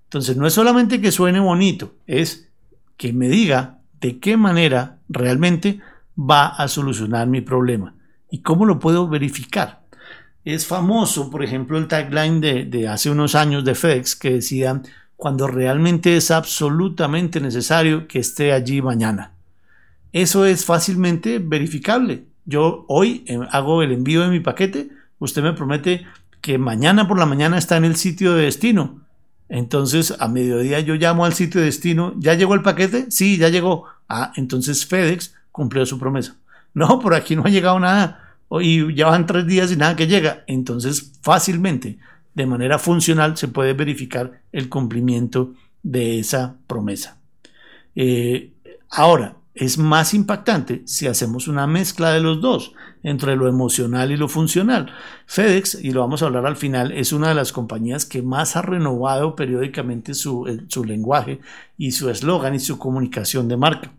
Entonces 0.04 0.37
no 0.37 0.46
es 0.46 0.54
solamente 0.54 1.00
que 1.00 1.12
suene 1.12 1.40
bonito, 1.40 1.94
es 2.07 2.48
que 2.96 3.12
me 3.12 3.28
diga 3.28 3.78
de 4.00 4.18
qué 4.18 4.37
manera 4.37 4.98
realmente 5.09 5.81
va 6.18 6.46
a 6.46 6.68
solucionar 6.68 7.26
mi 7.26 7.40
problema 7.40 7.94
y 8.31 8.40
cómo 8.40 8.66
lo 8.66 8.78
puedo 8.78 9.09
verificar. 9.09 9.83
Es 10.44 10.66
famoso, 10.66 11.31
por 11.31 11.42
ejemplo, 11.42 11.78
el 11.78 11.88
tagline 11.88 12.40
de, 12.40 12.88
hace 12.88 13.11
unos 13.11 13.35
años 13.35 13.64
de 13.64 13.74
FedEx 13.74 14.16
que 14.16 14.31
decía, 14.31 14.81
cuando 15.16 15.46
realmente 15.46 16.16
es 16.16 16.31
absolutamente 16.31 17.40
necesario 17.40 18.09
que 18.09 18.20
esté 18.20 18.52
allí 18.52 18.81
mañana. 18.81 19.33
Eso 20.12 20.46
es 20.46 20.64
fácilmente 20.64 21.38
verificable. 21.38 22.24
Yo 22.46 22.87
hoy 22.88 23.24
eh, 23.26 23.38
hago 23.50 23.83
el 23.83 23.92
envío 23.92 24.22
de 24.22 24.31
mi 24.31 24.40
paquete, 24.40 24.88
usted 25.18 25.42
me 25.42 25.52
promete 25.52 26.07
que 26.40 26.59
mañana 26.59 27.09
por 27.09 27.18
la 27.18 27.27
mañana 27.27 27.59
está 27.59 27.77
en 27.77 27.85
el 27.85 27.96
sitio 27.96 28.35
de 28.35 28.44
destino. 28.44 29.03
Entonces 29.48 30.14
a 30.18 30.29
mediodía 30.29 30.81
yo 30.81 30.94
llamo 30.94 31.24
al 31.24 31.35
sitio 31.35 31.61
de 31.61 31.66
destino, 31.66 32.14
¿ya 32.18 32.35
llegó 32.35 32.55
el 32.55 32.62
paquete? 32.62 33.11
Sí, 33.11 33.38
ya 33.38 33.48
llegó. 33.48 33.85
Ah, 34.09 34.33
entonces 34.37 34.87
FedEx 34.87 35.35
cumplió 35.53 35.87
su 35.87 35.98
promesa. 35.98 36.37
No, 36.74 37.01
por 37.01 37.14
aquí 37.14 37.35
no 37.35 37.42
ha 37.44 37.48
llegado 37.48 37.81
nada. 37.81 38.37
Y 38.61 38.94
ya 38.94 39.07
van 39.07 39.27
tres 39.27 39.46
días 39.46 39.72
y 39.72 39.77
nada 39.77 39.96
que 39.96 40.07
llega. 40.07 40.44
Entonces 40.46 41.18
fácilmente, 41.22 41.98
de 42.35 42.46
manera 42.46 42.79
funcional, 42.79 43.37
se 43.37 43.48
puede 43.48 43.72
verificar 43.72 44.42
el 44.53 44.68
cumplimiento 44.68 45.55
de 45.83 46.20
esa 46.20 46.57
promesa. 46.68 47.18
Eh, 47.96 48.53
ahora, 48.90 49.38
es 49.59 49.77
más 49.77 50.14
impactante 50.14 50.83
si 50.87 51.07
hacemos 51.07 51.49
una 51.49 51.66
mezcla 51.66 52.12
de 52.12 52.21
los 52.21 52.40
dos, 52.40 52.73
entre 53.03 53.37
lo 53.37 53.49
emocional 53.49 54.12
y 54.12 54.16
lo 54.16 54.29
funcional. 54.29 54.92
FedEx, 55.27 55.83
y 55.83 55.90
lo 55.90 56.01
vamos 56.01 56.23
a 56.23 56.27
hablar 56.27 56.47
al 56.47 56.57
final, 56.57 56.92
es 56.92 57.12
una 57.12 57.29
de 57.29 57.35
las 57.35 57.53
compañías 57.53 58.05
que 58.07 58.23
más 58.23 58.57
ha 58.57 58.62
renovado 58.62 59.35
periódicamente 59.35 60.14
su, 60.14 60.47
eh, 60.47 60.61
su 60.68 60.85
lenguaje 60.85 61.40
y 61.77 61.92
su 61.92 62.09
eslogan 62.09 62.55
y 62.55 62.61
su 62.61 62.79
comunicación 62.79 63.49
de 63.49 63.57
marca. 63.57 63.92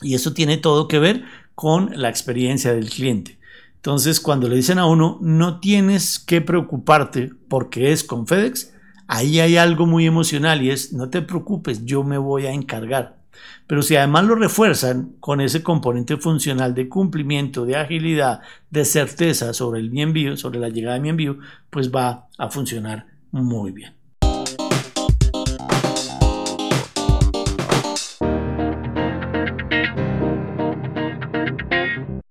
Y 0.00 0.14
eso 0.14 0.32
tiene 0.32 0.56
todo 0.56 0.88
que 0.88 0.98
ver 0.98 1.24
con 1.54 1.90
la 1.94 2.08
experiencia 2.08 2.72
del 2.72 2.90
cliente. 2.90 3.38
Entonces, 3.76 4.20
cuando 4.20 4.48
le 4.48 4.56
dicen 4.56 4.78
a 4.78 4.86
uno, 4.86 5.18
no 5.20 5.60
tienes 5.60 6.18
que 6.18 6.40
preocuparte 6.40 7.30
porque 7.48 7.92
es 7.92 8.02
con 8.02 8.26
FedEx, 8.26 8.72
ahí 9.06 9.38
hay 9.40 9.56
algo 9.56 9.86
muy 9.86 10.06
emocional 10.06 10.62
y 10.62 10.70
es, 10.70 10.92
no 10.92 11.08
te 11.08 11.22
preocupes, 11.22 11.84
yo 11.84 12.02
me 12.02 12.18
voy 12.18 12.46
a 12.46 12.52
encargar. 12.52 13.21
Pero 13.66 13.82
si 13.82 13.96
además 13.96 14.24
lo 14.24 14.34
refuerzan 14.34 15.14
con 15.20 15.40
ese 15.40 15.62
componente 15.62 16.16
funcional 16.16 16.74
de 16.74 16.88
cumplimiento, 16.88 17.64
de 17.64 17.76
agilidad, 17.76 18.40
de 18.70 18.84
certeza 18.84 19.52
sobre 19.54 19.80
el 19.80 19.90
mi 19.90 20.02
envío, 20.02 20.36
sobre 20.36 20.60
la 20.60 20.68
llegada 20.68 20.94
de 20.94 21.00
mi 21.00 21.08
envío, 21.08 21.38
pues 21.70 21.90
va 21.90 22.28
a 22.38 22.50
funcionar 22.50 23.06
muy 23.30 23.72
bien. 23.72 23.94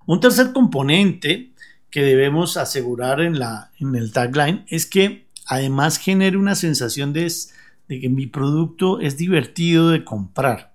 Un 0.06 0.20
tercer 0.20 0.52
componente 0.52 1.54
que 1.90 2.02
debemos 2.02 2.58
asegurar 2.58 3.22
en, 3.22 3.40
la, 3.40 3.72
en 3.80 3.96
el 3.96 4.12
tagline 4.12 4.66
es 4.68 4.86
que 4.86 5.28
además 5.46 5.98
genere 5.98 6.38
una 6.38 6.56
sensación 6.56 7.14
de 7.14 7.30
que 7.88 8.10
mi 8.10 8.28
producto 8.28 9.00
es 9.00 9.18
divertido 9.18 9.90
de 9.90 10.04
comprar 10.04 10.71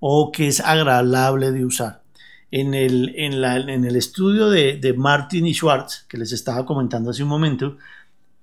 o 0.00 0.32
que 0.32 0.48
es 0.48 0.60
agradable 0.60 1.52
de 1.52 1.64
usar. 1.64 2.02
En 2.50 2.72
el, 2.72 3.14
en 3.16 3.84
el 3.84 3.96
estudio 3.96 4.48
de, 4.48 4.94
Martin 4.96 5.46
y 5.46 5.54
Schwartz, 5.54 6.06
que 6.08 6.16
les 6.16 6.32
estaba 6.32 6.64
comentando 6.64 7.10
hace 7.10 7.22
un 7.22 7.28
momento, 7.28 7.76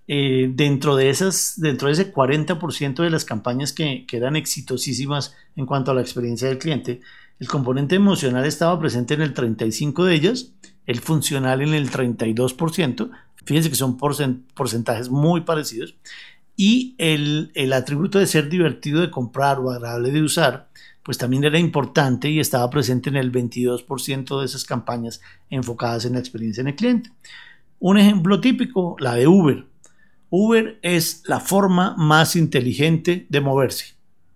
eh, 0.07 0.51
dentro, 0.53 0.95
de 0.95 1.09
esas, 1.09 1.55
dentro 1.57 1.87
de 1.87 1.93
ese 1.93 2.13
40% 2.13 3.01
de 3.01 3.09
las 3.09 3.25
campañas 3.25 3.73
que, 3.73 4.05
que, 4.05 4.17
eran 4.17 4.35
exitosísimas 4.35 5.33
en 5.55 5.65
cuanto 5.65 5.89
a 5.89 5.95
la 5.95 6.01
experiencia 6.01 6.47
del 6.47 6.59
cliente, 6.59 7.01
el 7.39 7.47
componente 7.47 7.95
emocional 7.95 8.45
estaba 8.45 8.79
presente 8.79 9.15
en 9.15 9.21
el 9.21 9.33
35% 9.33 10.03
de 10.05 10.13
ellas, 10.13 10.51
el 10.85 10.99
funcional 10.99 11.61
en 11.61 11.73
el 11.73 11.89
32%, 11.89 13.09
fíjense 13.43 13.69
que 13.69 13.75
son 13.75 13.97
porcentajes 13.97 15.09
muy 15.09 15.41
parecidos, 15.41 15.95
Y 16.57 16.95
el, 16.99 17.51
el 17.53 17.73
atributo 17.73 18.17
de 18.17 18.27
ser 18.27 18.47
divertido 18.47 19.01
de 19.01 19.11
comprar 19.11 19.59
o 19.59 19.71
agradable 19.71 20.11
de 20.11 20.21
usar, 20.21 20.69
pues 21.05 21.19
también 21.19 21.43
era 21.43 21.59
importante 21.59 22.31
y 22.31 22.39
estaba 22.39 22.67
presente 22.71 23.11
en 23.11 23.15
el 23.15 23.31
22% 23.31 24.39
de 24.39 24.45
esas 24.45 24.65
campañas 24.65 25.21
enfocadas 25.51 26.03
en 26.05 26.13
la 26.13 26.19
experiencia 26.19 26.61
en 26.61 26.67
el 26.69 26.75
cliente. 26.75 27.11
Un 27.79 27.99
ejemplo 27.99 28.41
típico, 28.41 28.95
la 28.97 29.13
de 29.13 29.27
Uber. 29.27 29.67
Uber 30.31 30.79
es 30.81 31.21
la 31.27 31.39
forma 31.39 31.93
más 31.95 32.35
inteligente 32.35 33.27
de 33.29 33.39
moverse. 33.39 33.93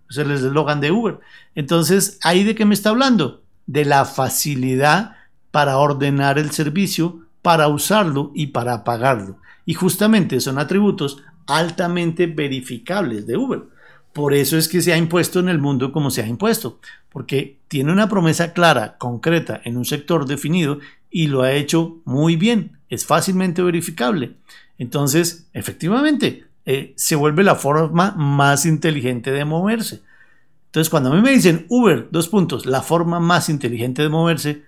Es 0.08 0.18
el 0.18 0.30
eslogan 0.30 0.80
de 0.80 0.92
Uber. 0.92 1.18
Entonces, 1.56 2.20
¿ahí 2.22 2.44
de 2.44 2.54
qué 2.54 2.64
me 2.64 2.74
está 2.74 2.90
hablando? 2.90 3.42
De 3.66 3.84
la 3.84 4.04
facilidad 4.04 5.16
para 5.50 5.76
ordenar 5.76 6.38
el 6.38 6.52
servicio, 6.52 7.26
para 7.42 7.66
usarlo 7.66 8.30
y 8.32 8.48
para 8.48 8.84
pagarlo. 8.84 9.38
Y 9.66 9.74
justamente 9.74 10.38
son 10.38 10.60
atributos 10.60 11.20
altamente 11.48 12.28
verificables 12.28 13.26
de 13.26 13.36
Uber. 13.36 13.62
Por 14.12 14.34
eso 14.34 14.56
es 14.56 14.68
que 14.68 14.82
se 14.82 14.92
ha 14.92 14.96
impuesto 14.96 15.40
en 15.40 15.48
el 15.48 15.58
mundo 15.58 15.92
como 15.92 16.10
se 16.10 16.22
ha 16.22 16.26
impuesto, 16.26 16.80
porque 17.10 17.58
tiene 17.68 17.92
una 17.92 18.08
promesa 18.08 18.52
clara, 18.52 18.96
concreta, 18.98 19.60
en 19.64 19.76
un 19.76 19.84
sector 19.84 20.26
definido 20.26 20.78
y 21.10 21.28
lo 21.28 21.42
ha 21.42 21.52
hecho 21.52 21.98
muy 22.04 22.36
bien, 22.36 22.78
es 22.88 23.06
fácilmente 23.06 23.62
verificable. 23.62 24.36
Entonces, 24.78 25.48
efectivamente, 25.52 26.44
eh, 26.64 26.92
se 26.96 27.16
vuelve 27.16 27.44
la 27.44 27.54
forma 27.54 28.12
más 28.16 28.66
inteligente 28.66 29.30
de 29.30 29.44
moverse. 29.44 30.02
Entonces, 30.66 30.90
cuando 30.90 31.12
a 31.12 31.14
mí 31.14 31.20
me 31.20 31.32
dicen 31.32 31.66
Uber, 31.68 32.08
dos 32.10 32.28
puntos, 32.28 32.64
la 32.66 32.82
forma 32.82 33.18
más 33.18 33.48
inteligente 33.48 34.02
de 34.02 34.08
moverse, 34.08 34.62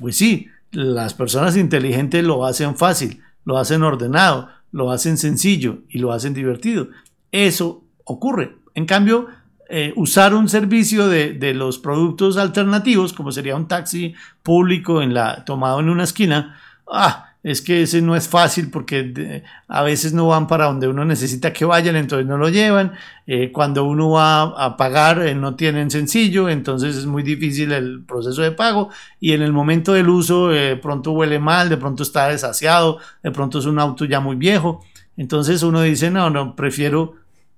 pues 0.00 0.16
sí, 0.16 0.48
las 0.70 1.14
personas 1.14 1.56
inteligentes 1.56 2.24
lo 2.24 2.44
hacen 2.44 2.76
fácil, 2.76 3.22
lo 3.44 3.58
hacen 3.58 3.82
ordenado, 3.82 4.48
lo 4.72 4.90
hacen 4.90 5.18
sencillo 5.18 5.82
y 5.88 5.98
lo 5.98 6.12
hacen 6.12 6.34
divertido. 6.34 6.88
Eso 7.30 7.84
ocurre. 8.04 8.56
En 8.74 8.86
cambio, 8.86 9.28
eh, 9.68 9.92
usar 9.96 10.34
un 10.34 10.48
servicio 10.48 11.08
de, 11.08 11.54
los 11.54 11.78
productos 11.78 12.36
alternativos, 12.36 13.12
como 13.12 13.32
sería 13.32 13.56
un 13.56 13.66
taxi 13.66 14.14
público 14.42 15.00
tomado 15.46 15.80
en 15.80 15.88
una 15.88 16.04
esquina, 16.04 16.60
ah, 16.86 17.30
es 17.42 17.60
que 17.60 17.82
ese 17.82 18.00
no 18.00 18.16
es 18.16 18.26
fácil 18.26 18.70
porque 18.70 19.42
a 19.68 19.82
veces 19.82 20.14
no 20.14 20.28
van 20.28 20.46
para 20.46 20.64
donde 20.64 20.88
uno 20.88 21.04
necesita 21.04 21.52
que 21.52 21.66
vayan, 21.66 21.94
entonces 21.96 22.26
no 22.26 22.38
lo 22.38 22.48
llevan. 22.48 22.92
Eh, 23.26 23.52
cuando 23.52 23.84
uno 23.84 24.10
va 24.10 24.42
a 24.42 24.76
pagar 24.78 25.26
eh, 25.26 25.34
no 25.34 25.54
tienen 25.54 25.90
sencillo, 25.90 26.48
entonces 26.48 26.96
es 26.96 27.04
muy 27.04 27.22
difícil 27.22 27.72
el 27.72 28.02
proceso 28.04 28.40
de 28.40 28.52
pago 28.52 28.88
y 29.20 29.32
en 29.32 29.42
el 29.42 29.52
momento 29.52 29.92
del 29.92 30.08
uso 30.08 30.48
de 30.48 30.76
pronto 30.76 31.12
huele 31.12 31.38
mal, 31.38 31.68
de 31.68 31.76
pronto 31.76 32.02
está 32.02 32.28
desasiado, 32.28 32.98
de 33.22 33.30
pronto 33.30 33.58
es 33.58 33.66
un 33.66 33.78
auto 33.78 34.06
ya 34.06 34.20
muy 34.20 34.36
viejo. 34.36 34.82
Entonces 35.16 35.62
uno 35.62 35.82
dice, 35.82 36.10
no, 36.10 36.30
no, 36.30 36.56
prefiero 36.56 37.14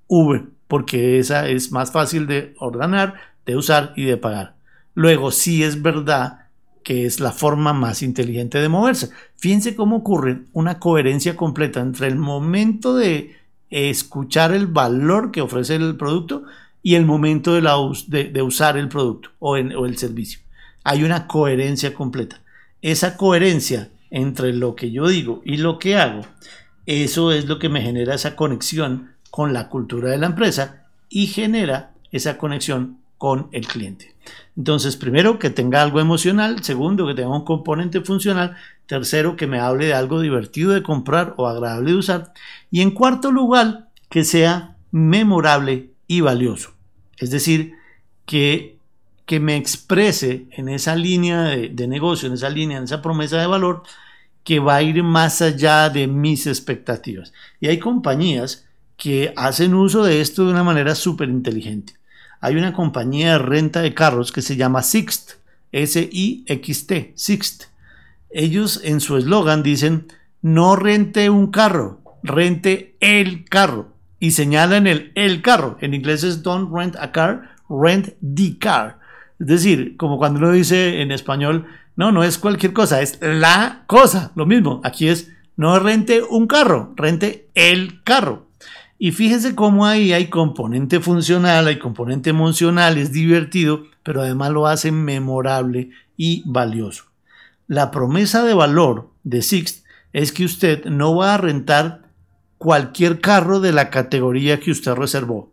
Uber 0.08 0.55
porque 0.68 1.18
esa 1.18 1.48
es 1.48 1.72
más 1.72 1.92
fácil 1.92 2.26
de 2.26 2.54
ordenar, 2.58 3.14
de 3.44 3.56
usar 3.56 3.92
y 3.96 4.04
de 4.04 4.16
pagar. 4.16 4.56
Luego, 4.94 5.30
sí 5.30 5.62
es 5.62 5.82
verdad 5.82 6.46
que 6.82 7.04
es 7.04 7.18
la 7.20 7.32
forma 7.32 7.72
más 7.72 8.02
inteligente 8.02 8.58
de 8.58 8.68
moverse. 8.68 9.10
Fíjense 9.36 9.74
cómo 9.74 9.96
ocurre 9.96 10.42
una 10.52 10.78
coherencia 10.78 11.36
completa 11.36 11.80
entre 11.80 12.06
el 12.06 12.16
momento 12.16 12.96
de 12.96 13.36
escuchar 13.70 14.52
el 14.52 14.68
valor 14.68 15.32
que 15.32 15.40
ofrece 15.40 15.74
el 15.74 15.96
producto 15.96 16.44
y 16.82 16.94
el 16.94 17.04
momento 17.04 17.54
de, 17.54 18.42
usar 18.42 18.76
el 18.76 18.88
producto 18.88 19.30
o, 19.40 19.54
o 19.54 19.86
el 19.86 19.98
servicio. 19.98 20.40
Hay 20.84 21.02
una 21.02 21.26
coherencia 21.26 21.92
completa. 21.92 22.40
Esa 22.80 23.16
coherencia 23.16 23.90
entre 24.10 24.52
lo 24.52 24.76
que 24.76 24.92
yo 24.92 25.08
digo 25.08 25.42
y 25.44 25.56
lo 25.56 25.80
que 25.80 25.96
hago, 25.96 26.24
eso 26.86 27.32
es 27.32 27.46
lo 27.46 27.58
que 27.58 27.68
me 27.68 27.82
genera 27.82 28.14
esa 28.14 28.36
conexión 28.36 29.15
con 29.36 29.52
la 29.52 29.68
cultura 29.68 30.10
de 30.10 30.16
la 30.16 30.28
empresa 30.28 30.86
y 31.10 31.26
genera 31.26 31.92
esa 32.10 32.38
conexión 32.38 33.00
con 33.18 33.50
el 33.52 33.66
cliente. 33.66 34.14
Entonces, 34.56 34.96
primero, 34.96 35.38
que 35.38 35.50
tenga 35.50 35.82
algo 35.82 36.00
emocional, 36.00 36.64
segundo, 36.64 37.06
que 37.06 37.12
tenga 37.12 37.36
un 37.36 37.44
componente 37.44 38.00
funcional, 38.00 38.56
tercero, 38.86 39.36
que 39.36 39.46
me 39.46 39.60
hable 39.60 39.88
de 39.88 39.92
algo 39.92 40.22
divertido 40.22 40.72
de 40.72 40.82
comprar 40.82 41.34
o 41.36 41.48
agradable 41.48 41.90
de 41.90 41.98
usar, 41.98 42.32
y 42.70 42.80
en 42.80 42.92
cuarto 42.92 43.30
lugar, 43.30 43.90
que 44.08 44.24
sea 44.24 44.78
memorable 44.90 45.90
y 46.06 46.22
valioso. 46.22 46.72
Es 47.18 47.30
decir, 47.30 47.74
que, 48.24 48.78
que 49.26 49.38
me 49.38 49.58
exprese 49.58 50.46
en 50.52 50.70
esa 50.70 50.96
línea 50.96 51.42
de, 51.42 51.68
de 51.68 51.86
negocio, 51.86 52.26
en 52.26 52.32
esa 52.32 52.48
línea, 52.48 52.78
en 52.78 52.84
esa 52.84 53.02
promesa 53.02 53.36
de 53.36 53.46
valor, 53.46 53.82
que 54.44 54.60
va 54.60 54.76
a 54.76 54.82
ir 54.82 55.02
más 55.02 55.42
allá 55.42 55.90
de 55.90 56.06
mis 56.06 56.46
expectativas. 56.46 57.34
Y 57.60 57.66
hay 57.66 57.78
compañías 57.78 58.65
que 58.96 59.32
hacen 59.36 59.74
uso 59.74 60.04
de 60.04 60.20
esto 60.20 60.44
de 60.44 60.52
una 60.52 60.64
manera 60.64 60.94
súper 60.94 61.28
inteligente. 61.28 61.94
Hay 62.40 62.56
una 62.56 62.72
compañía 62.72 63.32
de 63.32 63.38
renta 63.38 63.82
de 63.82 63.94
carros 63.94 64.32
que 64.32 64.42
se 64.42 64.56
llama 64.56 64.82
Sixt, 64.82 65.32
S-I-X-T, 65.72 67.12
Sixt. 67.14 67.64
Ellos 68.30 68.80
en 68.84 69.00
su 69.00 69.16
eslogan 69.16 69.62
dicen, 69.62 70.06
no 70.42 70.76
rente 70.76 71.30
un 71.30 71.50
carro, 71.50 72.00
rente 72.22 72.96
el 73.00 73.44
carro. 73.44 73.94
Y 74.18 74.30
señalan 74.30 74.86
el 74.86 75.12
el 75.14 75.42
carro. 75.42 75.76
En 75.80 75.92
inglés 75.92 76.24
es 76.24 76.42
don't 76.42 76.72
rent 76.72 76.96
a 76.96 77.12
car, 77.12 77.56
rent 77.68 78.14
the 78.20 78.58
car. 78.58 78.98
Es 79.38 79.46
decir, 79.46 79.96
como 79.96 80.18
cuando 80.18 80.38
uno 80.38 80.52
dice 80.52 81.02
en 81.02 81.12
español, 81.12 81.66
no, 81.96 82.12
no 82.12 82.24
es 82.24 82.38
cualquier 82.38 82.72
cosa, 82.72 83.02
es 83.02 83.18
la 83.20 83.84
cosa. 83.86 84.32
Lo 84.34 84.46
mismo, 84.46 84.80
aquí 84.84 85.08
es 85.08 85.32
no 85.56 85.78
rente 85.78 86.22
un 86.22 86.46
carro, 86.46 86.92
rente 86.96 87.48
el 87.54 88.02
carro. 88.04 88.45
Y 88.98 89.12
fíjense 89.12 89.54
cómo 89.54 89.86
ahí 89.86 90.12
hay 90.12 90.28
componente 90.28 91.00
funcional, 91.00 91.66
hay 91.66 91.78
componente 91.78 92.30
emocional, 92.30 92.96
es 92.96 93.12
divertido, 93.12 93.84
pero 94.02 94.22
además 94.22 94.50
lo 94.50 94.66
hace 94.66 94.90
memorable 94.90 95.90
y 96.16 96.42
valioso. 96.46 97.04
La 97.66 97.90
promesa 97.90 98.44
de 98.44 98.54
valor 98.54 99.10
de 99.24 99.42
Sixt 99.42 99.84
es 100.12 100.32
que 100.32 100.44
usted 100.44 100.86
no 100.86 101.14
va 101.14 101.34
a 101.34 101.38
rentar 101.38 102.06
cualquier 102.58 103.20
carro 103.20 103.60
de 103.60 103.72
la 103.72 103.90
categoría 103.90 104.60
que 104.60 104.70
usted 104.70 104.94
reservó. 104.94 105.52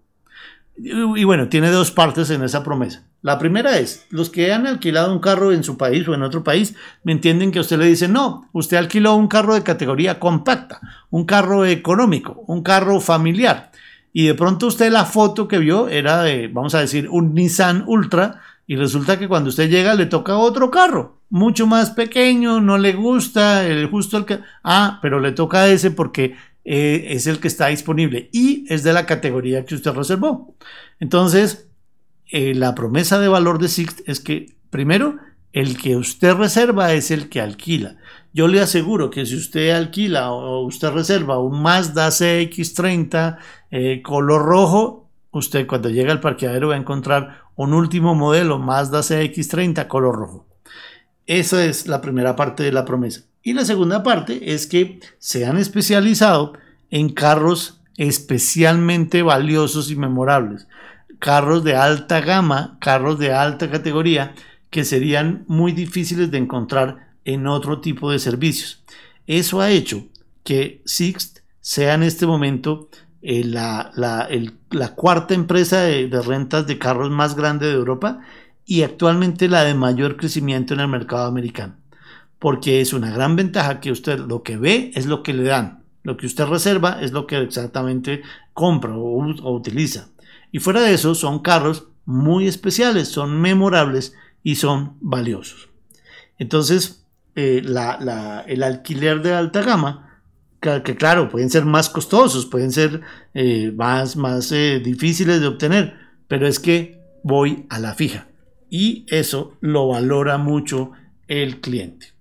Y 0.77 1.23
bueno, 1.23 1.49
tiene 1.49 1.69
dos 1.69 1.91
partes 1.91 2.29
en 2.29 2.43
esa 2.43 2.63
promesa. 2.63 3.03
La 3.23 3.39
primera 3.39 3.79
es, 3.79 4.05
los 4.09 4.29
que 4.29 4.51
han 4.51 4.67
alquilado 4.67 5.13
un 5.13 5.19
carro 5.19 5.53
en 5.53 5.63
su 5.63 5.77
país 5.77 6.05
o 6.09 6.13
en 6.13 6.23
otro 6.23 6.43
país, 6.43 6.75
me 7.03 7.13
entienden 7.13 7.53
que 7.53 7.62
usted 7.62 7.79
le 7.79 7.86
dice, 7.86 8.09
no, 8.09 8.49
usted 8.51 8.75
alquiló 8.75 9.15
un 9.15 9.29
carro 9.29 9.53
de 9.53 9.63
categoría 9.63 10.19
compacta, 10.19 10.81
un 11.09 11.23
carro 11.23 11.65
económico, 11.65 12.43
un 12.47 12.62
carro 12.63 12.99
familiar. 12.99 13.71
Y 14.12 14.27
de 14.27 14.33
pronto 14.33 14.67
usted 14.67 14.91
la 14.91 15.05
foto 15.05 15.47
que 15.47 15.57
vio 15.57 15.88
era 15.88 16.21
de, 16.21 16.49
vamos 16.49 16.75
a 16.75 16.81
decir, 16.81 17.07
un 17.09 17.33
Nissan 17.33 17.86
Ultra 17.88 18.41
y 18.67 18.75
resulta 18.75 19.17
que 19.17 19.29
cuando 19.29 19.49
usted 19.49 19.69
llega 19.69 19.95
le 19.95 20.05
toca 20.05 20.36
otro 20.36 20.69
carro, 20.69 21.21
mucho 21.29 21.65
más 21.65 21.91
pequeño, 21.91 22.59
no 22.59 22.77
le 22.77 22.91
gusta, 22.91 23.65
el, 23.65 23.88
justo 23.88 24.17
el 24.17 24.25
que... 24.25 24.39
Ah, 24.65 24.99
pero 25.01 25.21
le 25.21 25.31
toca 25.31 25.67
ese 25.67 25.91
porque 25.91 26.36
eh, 26.65 27.05
es 27.12 27.25
el 27.27 27.39
que 27.39 27.47
está 27.47 27.67
disponible 27.67 28.29
y 28.33 28.65
es 28.67 28.83
de 28.83 28.91
la 28.91 29.05
categoría 29.05 29.63
que 29.63 29.75
usted 29.75 29.93
reservó. 29.93 30.55
Entonces, 30.99 31.69
eh, 32.31 32.53
la 32.55 32.75
promesa 32.75 33.19
de 33.19 33.27
valor 33.27 33.59
de 33.59 33.67
Sixt 33.67 34.01
es 34.07 34.19
que, 34.19 34.55
primero, 34.69 35.17
el 35.53 35.77
que 35.77 35.95
usted 35.95 36.33
reserva 36.33 36.93
es 36.93 37.12
el 37.12 37.29
que 37.29 37.39
alquila. 37.41 37.97
Yo 38.33 38.47
le 38.47 38.59
aseguro 38.59 39.12
que 39.12 39.25
si 39.25 39.36
usted 39.36 39.69
alquila 39.69 40.31
o 40.31 40.65
usted 40.65 40.89
reserva 40.89 41.38
un 41.38 41.62
Mazda 41.62 42.07
CX30 42.07 43.38
eh, 43.69 44.01
color 44.01 44.43
rojo, 44.43 45.09
usted 45.31 45.67
cuando 45.67 45.89
llega 45.89 46.12
al 46.12 46.19
parqueadero 46.19 46.69
va 46.69 46.75
a 46.75 46.79
encontrar 46.79 47.43
un 47.55 47.73
último 47.73 48.15
modelo 48.15 48.57
Mazda 48.57 49.01
CX30 49.01 49.88
color 49.88 50.15
rojo. 50.15 50.47
Esa 51.27 51.63
es 51.63 51.88
la 51.88 52.01
primera 52.01 52.36
parte 52.36 52.63
de 52.63 52.71
la 52.71 52.86
promesa. 52.86 53.21
Y 53.43 53.53
la 53.53 53.65
segunda 53.65 54.01
parte 54.01 54.53
es 54.53 54.65
que 54.65 54.99
se 55.19 55.45
han 55.45 55.57
especializado 55.57 56.53
en 56.89 57.09
carros 57.09 57.81
especialmente 57.97 59.21
valiosos 59.21 59.91
y 59.91 59.95
memorables 59.95 60.67
carros 61.23 61.63
de 61.63 61.77
alta 61.77 62.19
gama, 62.19 62.75
carros 62.81 63.17
de 63.17 63.31
alta 63.31 63.71
categoría, 63.71 64.36
que 64.69 64.83
serían 64.83 65.45
muy 65.47 65.71
difíciles 65.71 66.29
de 66.31 66.38
encontrar 66.38 67.13
en 67.23 67.47
otro 67.47 67.79
tipo 67.79 68.12
de 68.12 68.19
servicios. 68.19 68.83
Eso 69.25 69.62
ha 69.62 69.69
hecho 69.69 70.03
que 70.43 70.81
Sixt 70.83 71.39
sea 71.62 71.93
en 71.93 72.03
este 72.03 72.25
momento 72.25 72.89
eh, 73.21 73.45
la, 73.45 73.89
cuarta 74.97 75.33
empresa 75.33 75.83
de, 75.83 76.09
rentas 76.21 76.67
de 76.67 76.77
carros 76.77 77.09
más 77.09 77.38
grande 77.38 77.67
de 77.67 77.75
Europa 77.75 78.19
y 78.65 78.83
actualmente 78.83 79.47
la 79.47 79.63
de 79.63 79.75
mayor 79.75 80.17
crecimiento 80.17 80.73
en 80.73 80.81
el 80.81 80.89
mercado 80.89 81.25
americano. 81.25 81.77
Porque 82.38 82.81
es 82.81 82.91
una 82.91 83.12
gran 83.12 83.38
ventaja 83.38 83.79
que 83.79 83.93
usted 83.93 84.19
lo 84.19 84.43
que 84.43 84.57
ve 84.57 84.91
es 84.93 85.05
lo 85.05 85.23
que 85.23 85.33
le 85.33 85.43
dan. 85.43 85.83
Lo 86.03 86.17
que 86.17 86.25
usted 86.25 86.47
reserva 86.47 87.01
es 87.01 87.13
lo 87.13 87.27
que 87.27 87.38
exactamente 87.38 88.23
compra 88.53 88.93
o 88.97 89.55
utiliza. 89.55 90.09
Y 90.54 90.60
fuera 90.60 90.82
de 90.82 90.94
eso, 90.94 91.16
son 91.16 91.39
carros 91.39 91.88
muy 92.06 92.48
especiales, 92.48 93.10
son 93.10 93.42
memorables 93.42 94.13
y 94.44 94.56
son 94.56 94.98
valiosos. 95.02 95.70
Entonces, 96.38 97.06
eh, 97.36 97.63
el 97.66 98.63
alquiler 98.63 99.22
de 99.22 99.34
alta 99.34 99.63
gama 99.63 100.22
que 100.62 100.96
claro, 100.96 101.28
pueden 101.30 101.50
ser 101.50 101.66
más 101.66 101.89
costosos, 101.89 102.46
pueden 102.46 102.72
ser 102.72 103.02
eh, 103.34 103.74
más, 103.76 104.16
más 104.16 104.52
eh, 104.52 104.80
difíciles 104.80 105.42
de 105.42 105.48
obtener, 105.48 105.96
pero 106.28 106.48
es 106.48 106.60
que 106.60 107.02
voy 107.24 107.66
a 107.70 107.80
la 107.80 107.96
fija 107.96 108.28
y 108.70 109.06
eso 109.10 109.58
lo 109.60 109.89
valora 109.89 110.38
mucho 110.38 110.92
el 111.28 111.60
cliente. 111.60 112.12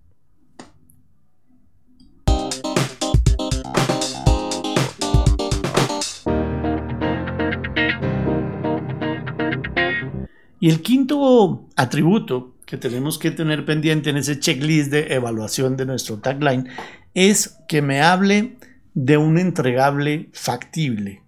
Y 10.63 10.71
el 10.71 10.81
quinto 10.81 11.69
atributo 11.75 12.55
que 12.67 12.77
tenemos 12.77 13.19
que 13.19 13.33
tener 13.33 13.65
pendiente 13.65 14.11
en 14.11 14.17
ese 14.17 14.39
checklist 14.39 14.93
de 14.93 15.13
evaluación 15.13 15.77
de 15.77 15.87
nuestro 15.87 16.19
tagline 16.19 16.69
es 17.15 17.59
que 17.67 17.83
me 17.83 18.01
hable 18.01 18.59
de 18.95 19.17
un 19.17 19.39
entregable 19.39 20.31
factible. 20.33 21.25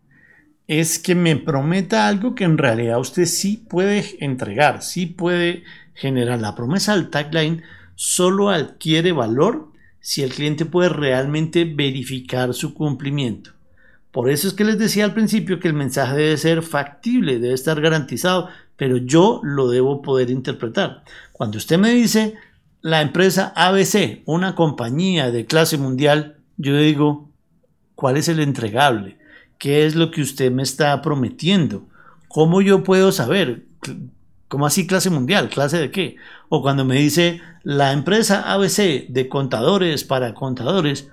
Es 0.69 1.01
que 1.01 1.17
me 1.17 1.35
prometa 1.35 2.07
algo 2.07 2.37
que 2.37 2.45
en 2.45 2.59
realidad 2.59 3.01
usted 3.01 3.25
sí 3.25 3.57
puede 3.57 4.05
entregar, 4.25 4.83
sí 4.85 5.07
puede 5.07 5.65
generar. 5.95 6.39
La 6.39 6.55
promesa 6.55 6.95
del 6.95 7.11
tagline 7.11 7.65
solo 7.97 8.51
adquiere 8.51 9.11
valor 9.11 9.73
si 9.99 10.23
el 10.23 10.31
cliente 10.33 10.65
puede 10.65 10.91
realmente 10.91 11.65
verificar 11.65 12.55
su 12.55 12.73
cumplimiento. 12.73 13.51
Por 14.15 14.31
eso 14.31 14.47
es 14.47 14.55
que 14.55 14.63
les 14.63 14.79
decía 14.79 15.05
al 15.05 15.13
principio 15.13 15.59
que 15.59 15.67
el 15.67 15.75
mensaje 15.75 16.15
debe 16.15 16.37
ser 16.37 16.63
factible, 16.63 17.41
debe 17.41 17.53
estar 17.53 17.81
garantizado, 17.81 18.49
pero 18.77 18.97
yo 18.97 19.41
lo 19.43 19.69
debo 19.69 20.03
poder 20.03 20.31
interpretar. 20.31 21.03
Cuando 21.33 21.59
usted 21.59 21.79
me 21.79 21.91
dice 21.91 22.35
la 22.81 23.03
empresa 23.03 23.53
ABC, 23.57 24.23
una 24.25 24.55
compañía 24.55 25.33
de 25.33 25.47
clase 25.47 25.79
mundial, 25.79 26.37
yo 26.57 26.77
digo, 26.77 27.29
¿cuál 27.97 28.17
es 28.17 28.29
el 28.29 28.39
entregable? 28.39 29.19
¿Qué 29.59 29.85
es 29.85 29.97
lo 29.97 30.13
que 30.13 30.23
usted 30.23 30.53
me 30.53 30.63
está 30.63 31.03
prometiendo? 31.03 31.89
¿Cómo 32.29 32.63
yo 32.63 32.85
puedo 32.85 33.11
saber? 33.11 33.65
¿Cómo 34.47 34.67
así 34.67 34.87
clase 34.87 35.11
mundial? 35.11 35.49
¿Clase 35.49 35.79
de 35.79 35.91
qué? 35.91 36.19
O 36.49 36.63
cuando 36.63 36.85
me 36.85 37.01
dice 37.01 37.41
la 37.65 37.91
empresa 37.93 38.53
ABC 38.53 39.09
de 39.09 39.29
contadores 39.29 40.05
para 40.05 40.35
contadores, 40.35 41.11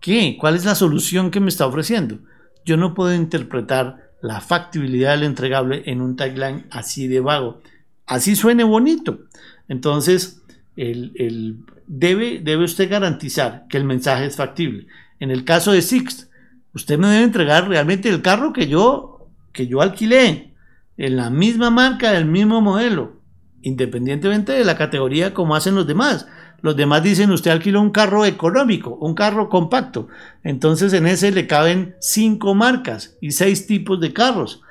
¿qué? 0.00 0.38
¿Cuál 0.40 0.56
es 0.56 0.64
la 0.64 0.74
solución 0.74 1.30
que 1.30 1.40
me 1.40 1.50
está 1.50 1.66
ofreciendo? 1.66 2.20
Yo 2.68 2.76
no 2.76 2.92
puedo 2.92 3.14
interpretar 3.14 4.10
la 4.20 4.42
factibilidad 4.42 5.12
del 5.12 5.22
entregable 5.22 5.84
en 5.86 6.02
un 6.02 6.16
tagline 6.16 6.66
así 6.70 7.08
de 7.08 7.20
vago. 7.20 7.62
Así 8.04 8.36
suene 8.36 8.62
bonito. 8.62 9.20
Entonces, 9.68 10.42
debe, 10.76 12.40
debe 12.40 12.64
usted 12.64 12.90
garantizar 12.90 13.64
que 13.70 13.78
el 13.78 13.84
mensaje 13.84 14.26
es 14.26 14.36
factible. 14.36 14.86
En 15.18 15.30
el 15.30 15.46
caso 15.46 15.72
de 15.72 15.80
Sixt, 15.80 16.30
usted 16.74 16.98
me 16.98 17.06
debe 17.06 17.24
entregar 17.24 17.70
realmente 17.70 18.10
el 18.10 18.20
carro 18.20 18.52
que 18.52 18.66
yo, 18.66 19.30
que 19.52 19.66
yo 19.66 19.80
alquilé, 19.80 20.52
en 20.98 21.16
la 21.16 21.30
misma 21.30 21.70
marca, 21.70 22.12
del 22.12 22.26
mismo 22.26 22.60
modelo, 22.60 23.22
independientemente 23.62 24.52
de 24.52 24.66
la 24.66 24.76
categoría 24.76 25.32
como 25.32 25.56
hacen 25.56 25.74
los 25.74 25.86
demás. 25.86 26.26
Los 26.60 26.76
demás 26.76 27.02
dicen, 27.02 27.30
usted 27.30 27.52
alquiló 27.52 27.80
un 27.80 27.90
carro 27.90 28.24
económico, 28.24 28.96
un 29.00 29.14
carro 29.14 29.48
compacto. 29.48 30.08
Entonces 30.42 30.92
en 30.92 31.06
ese 31.06 31.30
le 31.30 31.46
caben 31.46 31.94
cinco 32.00 32.54
marcas 32.54 33.16
y 33.20 33.32
seis 33.32 33.66
tipos 33.66 34.00
de 34.00 34.12
carros. 34.12 34.62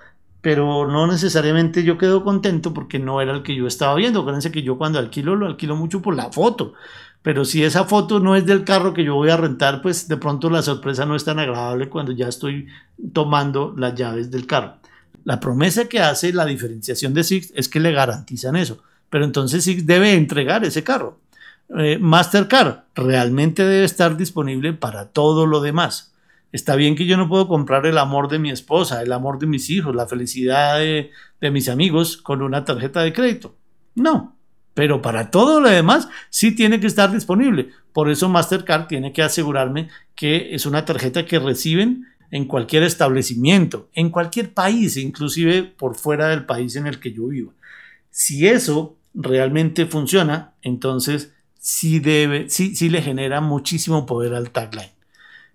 Pero 0.41 0.88
no 0.88 1.08
necesariamente 1.08 1.84
yo 1.84 1.97
quedo 1.97 2.23
contento 2.23 2.73
porque 2.73 3.00
no 3.00 3.21
era 3.21 3.34
el 3.34 3.43
que 3.43 3.56
yo 3.56 3.67
estaba 3.67 3.95
viendo. 3.95 4.19
Acuérdense 4.19 4.52
que 4.52 4.63
yo 4.63 4.78
cuando 4.78 5.00
alquilo 5.00 5.36
lo 5.36 5.47
alquilo 5.47 5.76
mucho 5.76 6.02
por 6.02 6.15
la 6.15 6.32
foto. 6.32 6.73
Pero 7.21 7.45
si 7.45 7.63
esa 7.63 7.86
foto 7.86 8.19
no 8.19 8.36
es 8.36 8.45
del 8.45 8.63
carro 8.63 8.93
que 8.93 9.04
yo 9.04 9.15
voy 9.15 9.30
a 9.30 9.38
rentar, 9.38 9.82
pues 9.82 10.08
de 10.08 10.17
pronto 10.17 10.50
la 10.50 10.62
sorpresa 10.62 11.06
no 11.06 11.15
es 11.15 11.23
tan 11.23 11.39
agradable 11.39 11.89
cuando 11.89 12.12
ya 12.12 12.28
estoy 12.28 12.67
tomando 13.13 13.73
las 13.78 13.95
llaves 13.95 14.30
del 14.30 14.45
carro. 14.45 14.76
La 15.23 15.39
promesa 15.39 15.89
que 15.89 16.00
hace 16.00 16.32
la 16.32 16.45
diferenciación 16.45 17.13
de 17.13 17.23
Six 17.23 17.52
es 17.56 17.67
que 17.67 17.80
le 17.80 17.91
garantizan 17.91 18.56
eso. 18.56 18.82
Pero 19.10 19.26
entonces 19.26 19.63
Six 19.63 19.86
debe 19.86 20.13
entregar 20.13 20.63
ese 20.63 20.84
carro. 20.84 21.19
Eh, 21.76 21.98
Mastercard 22.00 22.86
realmente 22.96 23.66
debe 23.66 23.84
estar 23.84 24.16
disponible 24.16 24.74
para 24.74 25.10
todo 25.10 25.46
lo 25.46 25.60
demás. 25.60 26.14
Está 26.52 26.76
bien 26.76 26.96
que 26.96 27.06
yo 27.06 27.18
no 27.18 27.28
puedo 27.28 27.48
comprar 27.48 27.86
el 27.86 27.98
amor 27.98 28.30
de 28.30 28.40
mi 28.40 28.52
esposa, 28.52 29.02
el 29.02 29.12
amor 29.12 29.38
de 29.38 29.48
mis 29.48 29.70
hijos, 29.70 29.94
la 29.96 30.08
felicidad 30.08 30.80
de, 30.80 31.12
de 31.42 31.52
mis 31.52 31.68
amigos 31.68 32.18
con 32.18 32.42
una 32.42 32.64
tarjeta 32.64 33.02
de 33.02 33.12
crédito. 33.12 33.56
No, 33.96 34.38
pero 34.74 35.02
para 35.02 35.30
todo 35.30 35.60
lo 35.60 35.70
demás 35.70 36.08
sí 36.30 36.56
tiene 36.56 36.80
que 36.80 36.88
estar 36.88 37.12
disponible. 37.12 37.72
Por 37.92 38.10
eso 38.10 38.30
Mastercard 38.30 38.88
tiene 38.88 39.12
que 39.12 39.24
asegurarme 39.24 39.90
que 40.16 40.54
es 40.54 40.66
una 40.66 40.86
tarjeta 40.86 41.26
que 41.26 41.40
reciben 41.40 42.06
en 42.32 42.46
cualquier 42.46 42.84
establecimiento, 42.84 43.90
en 43.94 44.10
cualquier 44.10 44.54
país, 44.54 44.98
inclusive 44.98 45.64
por 45.64 45.96
fuera 45.96 46.28
del 46.28 46.46
país 46.46 46.76
en 46.76 46.88
el 46.88 47.00
que 47.00 47.12
yo 47.12 47.28
vivo. 47.28 47.54
Si 48.10 48.48
eso 48.48 48.98
realmente 49.14 49.86
funciona, 49.86 50.54
entonces 50.62 51.34
sí, 51.68 52.00
debe, 52.00 52.50
sí, 52.50 52.78
sí 52.78 52.88
le 52.88 53.02
genera 53.02 53.42
muchísimo 53.42 54.06
poder 54.06 54.34
al 54.34 54.52
tagline. 54.52 54.94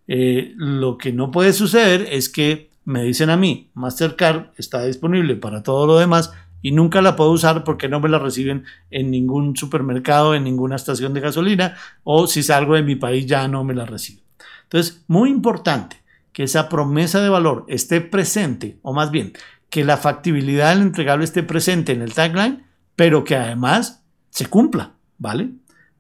Eh, 0.07 0.53
lo 0.57 0.99
que 0.99 1.11
no 1.11 1.31
puede 1.31 1.55
suceder 1.55 2.07
es 2.11 2.29
que 2.29 2.69
me 2.85 3.03
dicen 3.03 3.31
a 3.31 3.39
mí, 3.39 3.71
Mastercard 3.73 4.51
está 4.59 4.85
disponible 4.85 5.37
para 5.37 5.63
todo 5.63 5.87
lo 5.87 5.99
demás 5.99 6.31
y 6.61 6.73
nunca 6.73 7.01
la 7.01 7.17
puedo 7.17 7.31
usar 7.31 7.65
porque 7.65 7.89
no 7.89 7.99
me 7.99 8.11
la 8.11 8.19
reciben 8.19 8.65
en 8.91 9.11
ningún 9.11 9.57
supermercado, 9.57 10.35
en 10.35 10.45
ninguna 10.45 10.77
estación 10.77 11.15
de 11.15 11.21
gasolina 11.21 11.77
o 12.05 12.27
si 12.27 12.43
salgo 12.43 12.75
de 12.75 12.83
mi 12.83 12.97
país 12.97 13.25
ya 13.25 13.49
no 13.49 13.65
me 13.65 13.73
la 13.73 13.87
reciben. 13.87 14.23
Entonces, 14.65 15.05
muy 15.09 15.31
importante 15.31 15.97
que 16.35 16.43
esa 16.43 16.69
promesa 16.69 17.23
de 17.23 17.31
valor 17.31 17.65
esté 17.69 18.03
presente, 18.03 18.79
o 18.83 18.93
más 18.93 19.11
bien, 19.11 19.33
que 19.71 19.83
la 19.83 19.97
factibilidad 19.97 20.75
del 20.75 20.83
entregable 20.83 21.25
esté 21.25 21.43
presente 21.43 21.93
en 21.93 22.03
el 22.03 22.13
tagline, 22.13 22.67
pero 22.97 23.25
que 23.25 23.35
además 23.35 24.05
se 24.29 24.45
cumpla, 24.45 24.93
¿vale? 25.17 25.53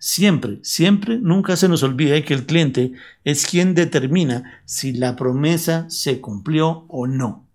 Siempre, 0.05 0.59
siempre, 0.63 1.19
nunca 1.21 1.57
se 1.57 1.69
nos 1.69 1.85
olvide 1.85 2.25
que 2.25 2.35
el 2.35 2.45
cliente 2.45 2.93
es 3.23 3.47
quien 3.47 3.73
determina 3.77 4.61
si 4.65 4.93
la 4.93 5.15
promesa 5.15 5.89
se 5.91 6.21
cumplió 6.21 6.87
o 6.89 7.07
no. 7.07 7.47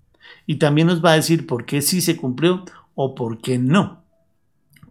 Y 0.45 0.55
también 0.55 0.87
nos 0.87 1.03
va 1.03 1.11
a 1.11 1.15
decir 1.15 1.45
por 1.45 1.65
qué 1.65 1.81
sí 1.81 1.99
se 1.99 2.15
cumplió 2.15 2.63
o 2.95 3.15
por 3.15 3.39
qué 3.39 3.57
no. 3.57 4.01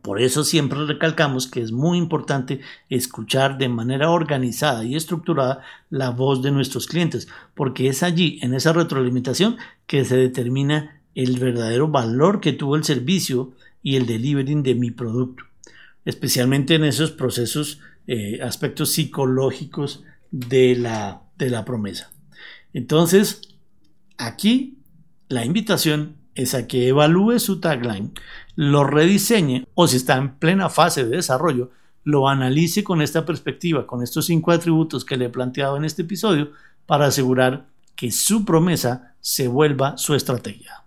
Por 0.02 0.20
eso 0.20 0.44
siempre 0.44 0.84
recalcamos 0.84 1.46
que 1.46 1.62
es 1.62 1.72
muy 1.72 1.96
importante 1.96 2.60
escuchar 2.90 3.56
de 3.56 3.70
manera 3.70 4.10
organizada 4.10 4.84
y 4.84 4.94
estructurada 4.94 5.62
la 5.88 6.10
voz 6.10 6.42
de 6.42 6.50
nuestros 6.50 6.86
clientes, 6.86 7.26
porque 7.54 7.88
es 7.88 8.02
allí, 8.02 8.38
en 8.42 8.52
esa 8.52 8.74
retroalimentación, 8.74 9.56
que 9.86 10.04
se 10.04 10.18
determina 10.18 11.00
el 11.14 11.38
verdadero 11.38 11.88
valor 11.88 12.40
que 12.40 12.52
tuvo 12.52 12.76
el 12.76 12.84
servicio 12.84 13.54
y 13.82 13.96
el 13.96 14.04
delivering 14.04 14.62
de 14.62 14.74
mi 14.74 14.90
producto 14.90 15.44
especialmente 16.06 16.76
en 16.76 16.84
esos 16.84 17.10
procesos, 17.10 17.80
eh, 18.06 18.40
aspectos 18.42 18.92
psicológicos 18.92 20.04
de 20.30 20.76
la, 20.76 21.22
de 21.36 21.50
la 21.50 21.64
promesa. 21.66 22.10
Entonces, 22.72 23.42
aquí 24.16 24.78
la 25.28 25.44
invitación 25.44 26.16
es 26.34 26.54
a 26.54 26.66
que 26.66 26.88
evalúe 26.88 27.38
su 27.38 27.60
tagline, 27.60 28.12
lo 28.54 28.84
rediseñe 28.84 29.66
o 29.74 29.88
si 29.88 29.96
está 29.96 30.16
en 30.16 30.36
plena 30.36 30.70
fase 30.70 31.04
de 31.04 31.16
desarrollo, 31.16 31.70
lo 32.04 32.28
analice 32.28 32.84
con 32.84 33.02
esta 33.02 33.26
perspectiva, 33.26 33.86
con 33.86 34.02
estos 34.02 34.26
cinco 34.26 34.52
atributos 34.52 35.04
que 35.04 35.16
le 35.16 35.24
he 35.26 35.30
planteado 35.30 35.76
en 35.76 35.84
este 35.84 36.02
episodio, 36.02 36.52
para 36.86 37.06
asegurar 37.06 37.66
que 37.96 38.12
su 38.12 38.44
promesa 38.44 39.14
se 39.20 39.48
vuelva 39.48 39.98
su 39.98 40.14
estrategia. 40.14 40.85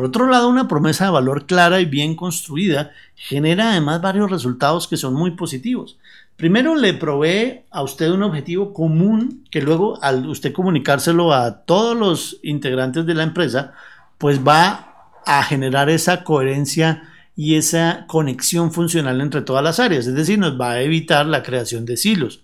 Por 0.00 0.08
otro 0.08 0.28
lado, 0.28 0.48
una 0.48 0.66
promesa 0.66 1.04
de 1.04 1.10
valor 1.10 1.44
clara 1.44 1.78
y 1.78 1.84
bien 1.84 2.16
construida 2.16 2.92
genera 3.16 3.72
además 3.72 4.00
varios 4.00 4.30
resultados 4.30 4.88
que 4.88 4.96
son 4.96 5.12
muy 5.12 5.32
positivos. 5.32 5.98
Primero, 6.36 6.74
le 6.74 6.94
provee 6.94 7.64
a 7.70 7.82
usted 7.82 8.10
un 8.10 8.22
objetivo 8.22 8.72
común 8.72 9.44
que 9.50 9.60
luego 9.60 10.02
al 10.02 10.26
usted 10.26 10.54
comunicárselo 10.54 11.34
a 11.34 11.66
todos 11.66 11.94
los 11.94 12.38
integrantes 12.42 13.04
de 13.04 13.12
la 13.12 13.24
empresa, 13.24 13.74
pues 14.16 14.40
va 14.40 15.12
a 15.26 15.42
generar 15.42 15.90
esa 15.90 16.24
coherencia 16.24 17.02
y 17.36 17.56
esa 17.56 18.06
conexión 18.06 18.72
funcional 18.72 19.20
entre 19.20 19.42
todas 19.42 19.62
las 19.62 19.80
áreas, 19.80 20.06
es 20.06 20.14
decir, 20.14 20.38
nos 20.38 20.58
va 20.58 20.70
a 20.70 20.80
evitar 20.80 21.26
la 21.26 21.42
creación 21.42 21.84
de 21.84 21.98
silos. 21.98 22.42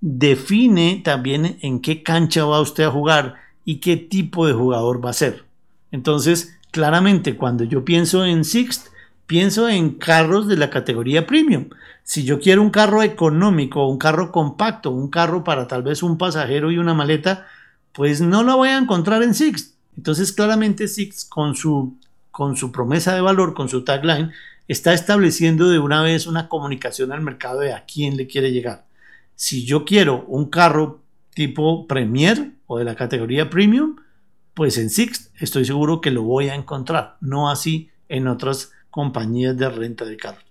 Define 0.00 1.02
también 1.04 1.56
en 1.62 1.80
qué 1.80 2.02
cancha 2.02 2.44
va 2.46 2.60
usted 2.60 2.82
a 2.82 2.90
jugar 2.90 3.36
y 3.64 3.76
qué 3.76 3.96
tipo 3.96 4.44
de 4.44 4.54
jugador 4.54 5.06
va 5.06 5.10
a 5.10 5.12
ser. 5.12 5.44
Entonces, 5.92 6.55
claramente 6.70 7.36
cuando 7.36 7.64
yo 7.64 7.84
pienso 7.84 8.24
en 8.24 8.44
Sixt, 8.44 8.88
pienso 9.26 9.68
en 9.68 9.90
carros 9.90 10.48
de 10.48 10.56
la 10.56 10.70
categoría 10.70 11.26
premium. 11.26 11.70
Si 12.04 12.24
yo 12.24 12.38
quiero 12.40 12.62
un 12.62 12.70
carro 12.70 13.02
económico, 13.02 13.88
un 13.88 13.98
carro 13.98 14.30
compacto, 14.30 14.90
un 14.90 15.08
carro 15.08 15.42
para 15.42 15.66
tal 15.66 15.82
vez 15.82 16.02
un 16.02 16.18
pasajero 16.18 16.70
y 16.70 16.78
una 16.78 16.94
maleta, 16.94 17.46
pues 17.92 18.20
no 18.20 18.42
lo 18.42 18.56
voy 18.56 18.68
a 18.68 18.78
encontrar 18.78 19.22
en 19.22 19.34
Sixt. 19.34 19.74
Entonces 19.96 20.32
claramente 20.32 20.88
Sixt 20.88 21.28
con 21.28 21.54
su 21.54 21.96
con 22.36 22.54
su 22.54 22.70
promesa 22.70 23.14
de 23.14 23.22
valor, 23.22 23.54
con 23.54 23.70
su 23.70 23.82
tagline, 23.82 24.30
está 24.68 24.92
estableciendo 24.92 25.70
de 25.70 25.78
una 25.78 26.02
vez 26.02 26.26
una 26.26 26.50
comunicación 26.50 27.10
al 27.10 27.22
mercado 27.22 27.60
de 27.60 27.72
a 27.72 27.86
quién 27.86 28.18
le 28.18 28.26
quiere 28.26 28.52
llegar. 28.52 28.84
Si 29.36 29.64
yo 29.64 29.86
quiero 29.86 30.26
un 30.28 30.50
carro 30.50 31.00
tipo 31.32 31.86
Premier 31.86 32.50
o 32.66 32.76
de 32.76 32.84
la 32.84 32.94
categoría 32.94 33.48
Premium, 33.48 33.96
pues 34.56 34.78
en 34.78 34.88
Sixt 34.88 35.34
estoy 35.38 35.66
seguro 35.66 36.00
que 36.00 36.10
lo 36.10 36.22
voy 36.22 36.48
a 36.48 36.54
encontrar, 36.54 37.18
no 37.20 37.50
así 37.50 37.90
en 38.08 38.26
otras 38.26 38.72
compañías 38.88 39.54
de 39.58 39.68
renta 39.68 40.06
de 40.06 40.16
carros. 40.16 40.42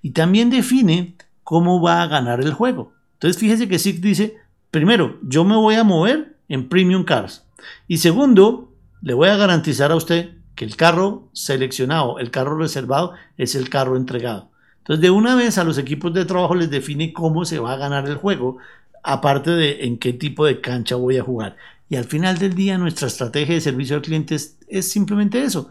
Y 0.00 0.12
también 0.12 0.48
define 0.48 1.16
cómo 1.42 1.82
va 1.82 2.02
a 2.02 2.06
ganar 2.06 2.40
el 2.40 2.52
juego. 2.52 2.92
Entonces 3.14 3.36
fíjese 3.40 3.66
que 3.66 3.80
Sixt 3.80 4.00
dice, 4.00 4.36
primero, 4.70 5.18
yo 5.22 5.42
me 5.42 5.56
voy 5.56 5.74
a 5.74 5.82
mover 5.82 6.36
en 6.48 6.68
Premium 6.68 7.02
Cars. 7.02 7.46
Y 7.88 7.98
segundo, 7.98 8.72
le 9.02 9.14
voy 9.14 9.28
a 9.28 9.36
garantizar 9.36 9.90
a 9.90 9.96
usted 9.96 10.36
que 10.54 10.64
el 10.64 10.76
carro 10.76 11.28
seleccionado, 11.32 12.20
el 12.20 12.30
carro 12.30 12.56
reservado, 12.56 13.14
es 13.38 13.56
el 13.56 13.68
carro 13.70 13.96
entregado. 13.96 14.52
Entonces, 14.78 15.02
de 15.02 15.10
una 15.10 15.34
vez 15.34 15.58
a 15.58 15.64
los 15.64 15.78
equipos 15.78 16.14
de 16.14 16.26
trabajo 16.26 16.54
les 16.54 16.70
define 16.70 17.12
cómo 17.12 17.44
se 17.44 17.58
va 17.58 17.72
a 17.72 17.76
ganar 17.76 18.06
el 18.06 18.18
juego, 18.18 18.58
aparte 19.02 19.50
de 19.50 19.84
en 19.84 19.98
qué 19.98 20.12
tipo 20.12 20.46
de 20.46 20.60
cancha 20.60 20.94
voy 20.94 21.16
a 21.16 21.24
jugar. 21.24 21.56
Y 21.88 21.96
al 21.96 22.04
final 22.04 22.38
del 22.38 22.54
día, 22.54 22.78
nuestra 22.78 23.08
estrategia 23.08 23.54
de 23.54 23.60
servicio 23.60 23.96
al 23.96 24.02
cliente 24.02 24.34
es, 24.34 24.58
simplemente 24.90 25.42
eso. 25.42 25.70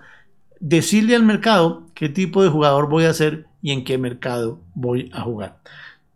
Decirle 0.60 1.16
al 1.16 1.24
mercado 1.24 1.88
qué 1.94 2.10
tipo 2.10 2.44
de 2.44 2.50
jugador 2.50 2.90
voy 2.90 3.06
a 3.06 3.14
ser 3.14 3.46
y 3.62 3.72
en 3.72 3.84
qué 3.84 3.98
mercado 3.98 4.62
voy 4.74 5.12
a 5.14 5.22
jugar. 5.22 5.60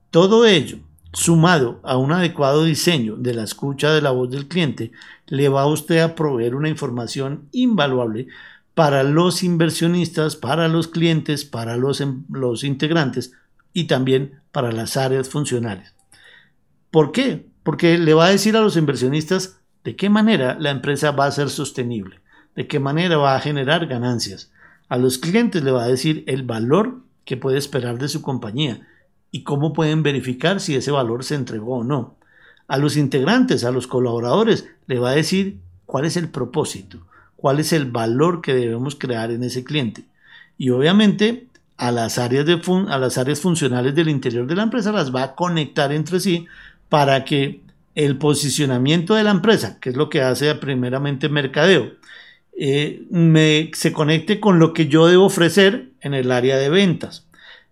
Todo 0.10 0.45
ello 0.45 0.80
sumado 1.14 1.80
a 1.84 1.97
un 1.97 2.12
adecuado 2.12 2.64
diseño 2.64 3.16
de 3.18 3.34
la 3.34 3.43
escucha 3.43 3.91
de 3.91 4.02
la 4.02 4.12
voz 4.12 4.30
del 4.30 4.47
cliente, 4.47 4.91
le 5.28 5.49
va 5.49 5.64
a 5.64 5.68
usted 5.68 5.99
a 5.99 6.16
proveer 6.16 6.56
una 6.56 6.70
información 6.70 7.49
invaluable 7.52 8.28
para 8.74 9.04
los 9.04 9.43
inversionistas, 9.43 10.36
para 10.36 10.68
los 10.68 10.88
clientes, 10.88 11.43
para 11.43 11.76
los, 11.76 11.99
em, 12.02 12.24
los 12.32 12.64
integrantes 12.64 13.34
y 13.74 13.86
también 13.86 14.41
para 14.52 14.72
las 14.72 14.95
áreas 14.97 15.30
funcionales. 15.30 15.93
¿Por 16.89 17.12
qué? 17.12 17.47
Porque 17.64 17.97
le 17.97 18.14
va 18.14 18.26
a 18.26 18.32
decir 18.32 18.56
a 18.56 18.62
los 18.62 18.78
inversionistas 18.78 19.61
de 19.84 19.95
qué 19.95 20.09
manera 20.09 20.57
la 20.59 20.71
empresa 20.71 21.11
va 21.11 21.25
a 21.25 21.32
ser 21.32 21.49
sostenible, 21.49 22.19
de 22.55 22.67
qué 22.67 22.79
manera 22.79 23.17
va 23.17 23.36
a 23.36 23.39
generar 23.39 23.88
ganancias. 23.88 24.51
A 24.89 24.97
los 24.97 25.17
clientes 25.17 25.63
le 25.63 25.71
va 25.71 25.84
a 25.84 25.88
decir 25.88 26.23
el 26.27 26.43
valor 26.43 26.99
que 27.25 27.38
puede 27.38 27.57
esperar 27.57 27.97
de 27.97 28.09
su 28.09 28.21
compañía 28.21 28.88
y 29.32 29.43
cómo 29.43 29.73
pueden 29.73 30.03
verificar 30.03 30.59
si 30.59 30.75
ese 30.75 30.91
valor 30.91 31.23
se 31.23 31.36
entregó 31.36 31.77
o 31.77 31.84
no. 31.84 32.15
A 32.67 32.77
los 32.77 32.97
integrantes, 32.97 33.63
a 33.63 33.71
los 33.71 33.88
colaboradores, 33.88 34.67
le 34.88 34.99
va 34.99 35.11
a 35.11 35.15
decir 35.15 35.59
cuál 35.86 36.05
es 36.05 36.17
el 36.17 36.29
propósito, 36.29 36.99
cuál 37.36 37.59
es 37.59 37.73
el 37.73 37.89
valor 37.89 38.41
que 38.41 38.53
debemos 38.53 38.95
crear 38.95 39.32
en 39.32 39.43
ese 39.43 39.63
cliente. 39.63 40.05
Y 40.57 40.69
obviamente 40.69 41.47
a 41.77 41.91
las 41.91 42.19
áreas, 42.19 42.45
de 42.45 42.61
a 42.89 42.97
las 42.99 43.17
áreas 43.17 43.39
funcionales 43.39 43.95
del 43.95 44.09
interior 44.09 44.45
de 44.45 44.55
la 44.55 44.63
empresa 44.63 44.91
las 44.91 45.13
va 45.13 45.23
a 45.23 45.36
conectar 45.36 45.91
entre 45.91 46.19
sí 46.19 46.45
para 46.89 47.25
que 47.25 47.61
el 47.96 48.18
posicionamiento 48.18 49.16
de 49.16 49.24
la 49.24 49.32
empresa, 49.32 49.80
que 49.80 49.89
es 49.89 49.96
lo 49.96 50.10
que 50.10 50.22
hace 50.22 50.54
primeramente 50.56 51.30
mercadeo, 51.30 51.92
eh, 52.58 53.04
me, 53.10 53.72
se 53.74 53.92
conecte 53.92 54.39
con 54.39 54.60
lo 54.60 54.74
que 54.74 54.88
yo 54.88 55.08
debo 55.08 55.26
ofrecer 55.26 55.92
en 56.02 56.14
el 56.14 56.32
área 56.32 56.58
de 56.58 56.70
ventas 56.70 57.28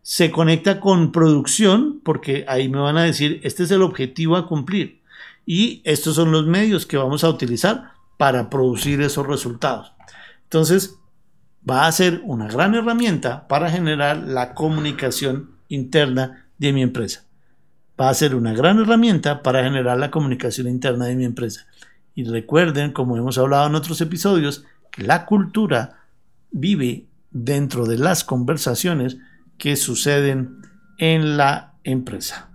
se 0.10 0.32
conecta 0.32 0.80
con 0.80 1.12
producción, 1.12 2.02
porque 2.04 2.44
ahí 2.48 2.68
me 2.68 2.80
van 2.80 2.98
a 2.98 3.04
decir, 3.04 3.40
este 3.44 3.62
es 3.62 3.70
el 3.70 3.84
objetivo 3.84 4.38
a 4.38 4.48
cumplir 4.48 5.02
y 5.46 5.84
estos 5.84 6.16
son 6.16 6.32
los 6.32 6.48
medios 6.48 6.88
que 6.88 6.98
vamos 6.98 7.24
a 7.24 7.30
utilizar 7.30 7.92
para 8.18 8.50
producir 8.50 9.02
esos 9.02 9.28
resultados. 9.28 9.94
Entonces, 10.46 10.96
va 11.70 11.86
a 11.86 11.92
ser 11.92 12.22
una 12.24 12.48
gran 12.48 12.74
herramienta 12.74 13.48
para 13.48 13.70
generar 13.70 14.18
la 14.18 14.56
comunicación 14.56 15.52
interna 15.68 16.48
de 16.58 16.74
mi 16.74 16.82
empresa. 16.82 17.26
Va 18.00 18.08
a 18.08 18.14
ser 18.14 18.34
una 18.34 18.54
gran 18.54 18.80
herramienta 18.80 19.44
para 19.44 19.62
generar 19.62 19.98
la 19.98 20.10
comunicación 20.10 20.70
interna 20.70 21.06
de 21.06 21.18
mi 21.18 21.26
empresa. 21.26 21.68
Y 22.16 22.24
recuerden, 22.24 22.94
como 22.94 23.18
hemos 23.18 23.38
hablado 23.38 23.68
en 23.68 23.76
otros 23.76 24.00
episodios, 24.00 24.64
que 24.90 25.04
la 25.04 25.26
cultura 25.26 26.06
vive 26.50 27.08
dentro 27.30 27.86
de 27.86 27.98
las 27.98 28.24
conversaciones 28.24 29.18
que 29.58 29.76
suceden 29.76 30.62
en 30.98 31.36
la 31.36 31.74
empresa. 31.84 32.50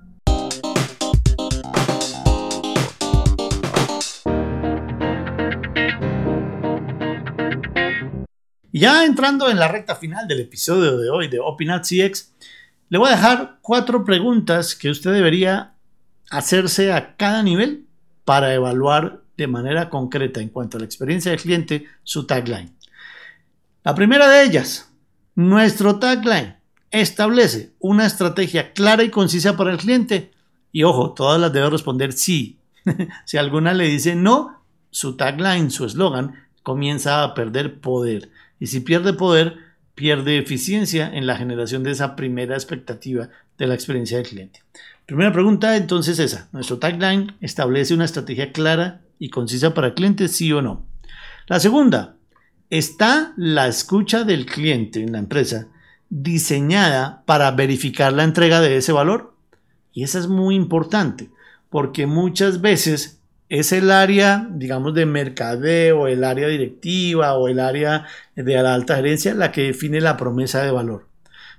Ya 8.73 9.05
entrando 9.05 9.51
en 9.51 9.59
la 9.59 9.69
recta 9.69 9.95
final 9.95 10.27
del 10.27 10.41
episodio 10.41 10.97
de 10.97 11.11
hoy 11.11 11.29
de 11.29 11.39
Opinat 11.39 11.85
CX, 11.85 12.33
le 12.95 12.99
voy 12.99 13.09
a 13.09 13.17
dejar 13.17 13.59
cuatro 13.61 14.05
preguntas 14.05 14.77
que 14.77 14.89
usted 14.89 15.13
debería 15.13 15.75
hacerse 16.31 16.93
a 16.93 17.17
cada 17.17 17.43
nivel 17.43 17.87
para 18.25 18.55
evaluar 18.55 19.21
de 19.37 19.49
manera 19.49 19.91
concreta 19.91 20.41
en 20.41 20.49
cuanto 20.49 20.77
a 20.77 20.81
la 20.81 20.87
experiencia 20.87 21.33
del 21.33 21.41
cliente 21.41 21.89
su 22.05 22.25
tagline. 22.25 22.73
La 23.83 23.97
primera 23.97 24.29
de 24.29 24.45
ellas, 24.45 24.93
nuestro 25.35 25.99
tagline 25.99 26.55
establece 26.93 27.73
una 27.81 28.07
estrategia 28.07 28.73
clara 28.73 29.03
y 29.03 29.11
concisa 29.11 29.57
para 29.57 29.73
el 29.73 29.79
cliente. 29.79 30.31
Y 30.71 30.85
ojo, 30.85 31.15
todas 31.15 31.41
las 31.41 31.53
debe 31.53 31.71
responder 31.71 32.13
sí. 32.13 32.61
si 33.25 33.39
alguna 33.39 33.75
le 33.75 33.89
dice 33.89 34.15
no, 34.15 34.63
su 34.93 35.17
tagline, 35.17 35.73
su 35.73 35.85
eslogan, 35.85 36.47
comienza 36.63 37.25
a 37.25 37.35
perder 37.35 37.81
poder. 37.81 38.31
Y 38.61 38.69
si 38.69 38.79
pierde 38.79 39.15
poder, 39.15 39.64
pierde 39.95 40.39
eficiencia 40.39 41.11
en 41.13 41.27
la 41.27 41.37
generación 41.37 41.83
de 41.83 41.93
esa 41.93 42.17
primera 42.17 42.55
expectativa 42.55 43.29
de 43.59 43.67
la 43.67 43.75
experiencia 43.75 44.17
del 44.17 44.27
cliente. 44.27 44.63
Primera 45.07 45.33
pregunta 45.33 45.77
entonces 45.77 46.19
esa. 46.19 46.49
¿Nuestro 46.53 46.79
tagline 46.79 47.35
establece 47.41 47.95
una 47.95 48.05
estrategia 48.05 48.53
clara 48.53 49.03
y 49.19 49.31
concisa 49.31 49.75
para 49.75 49.89
el 49.89 49.95
cliente, 49.95 50.29
sí 50.29 50.53
o 50.53 50.63
no? 50.63 50.87
La 51.47 51.61
segunda, 51.61 52.17
¿está 52.71 53.35
la 53.37 53.69
escucha 53.69 54.25
del 54.25 54.47
cliente 54.47 55.03
en 55.03 55.13
la 55.13 55.19
empresa 55.19 55.69
diseñada 56.17 57.25
para 57.27 57.51
verificar 57.51 58.13
la 58.13 58.23
entrega 58.23 58.61
de 58.61 58.77
ese 58.77 58.93
valor. 58.93 59.35
Y 59.93 60.05
eso 60.05 60.19
es 60.19 60.29
muy 60.29 60.55
importante, 60.55 61.31
porque 61.71 62.07
muchas 62.07 62.61
veces 62.61 63.21
es 63.49 63.73
el 63.73 63.91
área, 63.91 64.49
digamos, 64.51 64.95
de 64.95 65.07
mercadeo, 65.07 66.07
el 66.07 66.25
área 66.25 66.49
directiva 66.49 67.35
o 67.35 67.49
el 67.49 67.61
área 67.61 68.07
de 68.35 68.63
la 68.63 68.75
alta 68.75 68.97
gerencia 68.97 69.35
la 69.35 69.53
que 69.53 69.65
define 69.65 70.01
la 70.01 70.17
promesa 70.17 70.63
de 70.63 70.71
valor. 70.71 71.07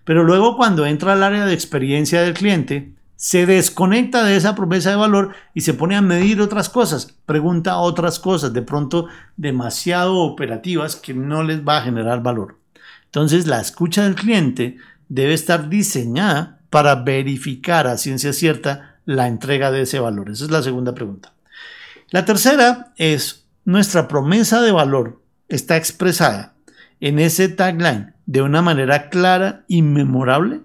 Pero 0.04 0.24
luego 0.24 0.56
cuando 0.56 0.86
entra 0.86 1.14
al 1.14 1.24
área 1.24 1.46
de 1.46 1.54
experiencia 1.54 2.22
del 2.22 2.34
cliente, 2.34 2.92
se 3.16 3.46
desconecta 3.46 4.24
de 4.24 4.36
esa 4.36 4.56
promesa 4.56 4.90
de 4.90 4.98
valor 4.98 5.34
y 5.54 5.62
se 5.62 5.74
pone 5.74 5.96
a 5.96 6.02
medir 6.02 6.42
otras 6.42 6.70
cosas, 6.70 7.16
pregunta 7.26 7.78
otras 7.78 8.20
cosas, 8.20 8.54
de 8.54 8.62
pronto 8.62 9.08
demasiado 9.38 10.18
operativas 10.18 10.96
que 10.96 11.14
no 11.14 11.44
les 11.44 11.66
va 11.66 11.78
a 11.78 11.82
generar 11.84 12.22
valor. 12.22 12.58
Entonces, 13.06 13.48
la 13.48 13.62
escucha 13.62 14.04
del 14.04 14.16
cliente 14.16 14.78
debe 15.08 15.34
estar 15.34 15.70
diseñada 15.70 16.60
para 16.70 16.96
verificar 16.96 17.88
a 17.88 17.98
ciencia 17.98 18.34
cierta 18.34 18.98
la 19.06 19.28
entrega 19.28 19.72
de 19.72 19.84
ese 19.84 20.00
valor. 20.00 20.30
Esa 20.30 20.46
es 20.46 20.52
la 20.52 20.62
segunda 20.62 20.94
pregunta. 20.94 21.35
La 22.16 22.24
tercera 22.24 22.94
es, 22.96 23.46
nuestra 23.66 24.08
promesa 24.08 24.62
de 24.62 24.72
valor 24.72 25.22
está 25.50 25.76
expresada 25.76 26.56
en 27.02 27.20
ese 27.20 27.50
tagline 27.50 28.14
de 28.26 28.42
una 28.42 28.62
manera 28.62 29.10
clara 29.10 29.66
y 29.68 29.82
memorable. 29.82 30.62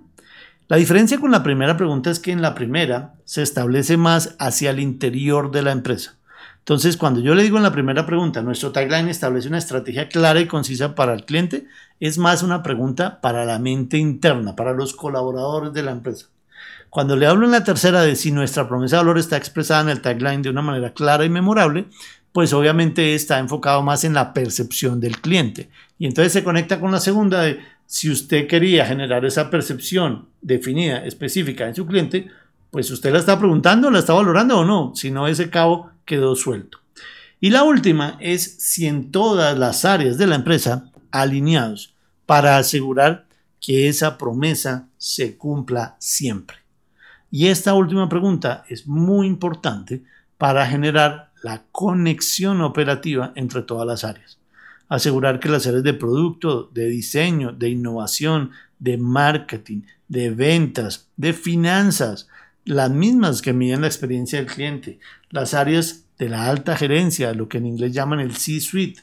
La 0.68 0.76
diferencia 0.76 1.18
con 1.18 1.32
la 1.32 1.42
primera 1.42 1.76
pregunta 1.76 2.08
es 2.08 2.20
que 2.20 2.30
en 2.30 2.40
la 2.40 2.54
primera 2.54 3.14
se 3.24 3.42
establece 3.42 3.96
más 3.96 4.36
hacia 4.38 4.70
el 4.70 4.78
interior 4.78 5.50
de 5.50 5.62
la 5.62 5.72
empresa. 5.72 6.18
Entonces, 6.58 6.96
cuando 6.96 7.18
yo 7.18 7.34
le 7.34 7.42
digo 7.42 7.56
en 7.56 7.64
la 7.64 7.72
primera 7.72 8.06
pregunta, 8.06 8.42
nuestro 8.42 8.70
tagline 8.70 9.08
establece 9.08 9.48
una 9.48 9.58
estrategia 9.58 10.08
clara 10.08 10.38
y 10.38 10.46
concisa 10.46 10.94
para 10.94 11.14
el 11.14 11.24
cliente, 11.24 11.66
es 11.98 12.16
más 12.16 12.44
una 12.44 12.62
pregunta 12.62 13.20
para 13.20 13.44
la 13.44 13.58
mente 13.58 13.98
interna, 13.98 14.54
para 14.54 14.72
los 14.72 14.94
colaboradores 14.94 15.72
de 15.72 15.82
la 15.82 15.90
empresa. 15.90 16.26
Cuando 16.90 17.16
le 17.16 17.26
hablo 17.26 17.46
en 17.46 17.52
la 17.52 17.62
tercera 17.62 18.02
de 18.02 18.16
si 18.16 18.32
nuestra 18.32 18.68
promesa 18.68 18.96
de 18.96 19.02
valor 19.02 19.18
está 19.18 19.36
expresada 19.36 19.82
en 19.82 19.88
el 19.90 20.00
tagline 20.00 20.42
de 20.42 20.50
una 20.50 20.60
manera 20.60 20.92
clara 20.92 21.24
y 21.24 21.30
memorable, 21.30 21.86
pues 22.32 22.52
obviamente 22.52 23.14
está 23.14 23.38
enfocado 23.38 23.80
más 23.82 24.02
en 24.02 24.14
la 24.14 24.32
percepción 24.32 25.00
del 25.00 25.20
cliente. 25.20 25.70
Y 26.00 26.06
entonces 26.06 26.32
se 26.32 26.42
conecta 26.42 26.80
con 26.80 26.90
la 26.90 26.98
segunda 26.98 27.42
de 27.42 27.60
si 27.86 28.10
usted 28.10 28.48
quería 28.48 28.86
generar 28.86 29.24
esa 29.24 29.50
percepción 29.50 30.28
definida, 30.40 31.04
específica 31.04 31.68
en 31.68 31.76
su 31.76 31.86
cliente, 31.86 32.28
pues 32.72 32.90
usted 32.90 33.12
la 33.12 33.20
está 33.20 33.38
preguntando, 33.38 33.90
la 33.90 34.00
está 34.00 34.12
valorando 34.12 34.58
o 34.58 34.64
no, 34.64 34.92
si 34.94 35.12
no 35.12 35.28
ese 35.28 35.48
cabo 35.48 35.90
quedó 36.04 36.34
suelto. 36.34 36.78
Y 37.40 37.50
la 37.50 37.62
última 37.62 38.16
es 38.20 38.56
si 38.58 38.86
en 38.86 39.12
todas 39.12 39.56
las 39.56 39.84
áreas 39.84 40.18
de 40.18 40.26
la 40.26 40.34
empresa 40.34 40.90
alineados 41.12 41.94
para 42.26 42.58
asegurar 42.58 43.26
que 43.60 43.88
esa 43.88 44.18
promesa 44.18 44.88
se 44.98 45.36
cumpla 45.36 45.96
siempre. 45.98 46.58
Y 47.30 47.46
esta 47.46 47.74
última 47.74 48.08
pregunta 48.08 48.64
es 48.68 48.86
muy 48.86 49.26
importante 49.26 50.02
para 50.36 50.66
generar 50.66 51.30
la 51.42 51.62
conexión 51.70 52.60
operativa 52.60 53.32
entre 53.34 53.62
todas 53.62 53.86
las 53.86 54.04
áreas. 54.04 54.38
asegurar 54.88 55.38
que 55.38 55.48
las 55.48 55.68
áreas 55.68 55.84
de 55.84 55.94
producto, 55.94 56.68
de 56.74 56.86
diseño, 56.86 57.52
de 57.52 57.68
innovación, 57.68 58.50
de 58.80 58.98
marketing, 58.98 59.82
de 60.08 60.30
ventas, 60.30 61.06
de 61.16 61.32
finanzas, 61.32 62.26
las 62.64 62.90
mismas 62.90 63.40
que 63.40 63.52
miden 63.52 63.82
la 63.82 63.86
experiencia 63.86 64.40
del 64.40 64.48
cliente, 64.48 64.98
las 65.30 65.54
áreas 65.54 66.06
de 66.18 66.28
la 66.28 66.50
alta 66.50 66.76
gerencia, 66.76 67.32
lo 67.34 67.48
que 67.48 67.58
en 67.58 67.66
inglés 67.66 67.92
llaman 67.92 68.18
el 68.18 68.34
C-suite, 68.34 69.02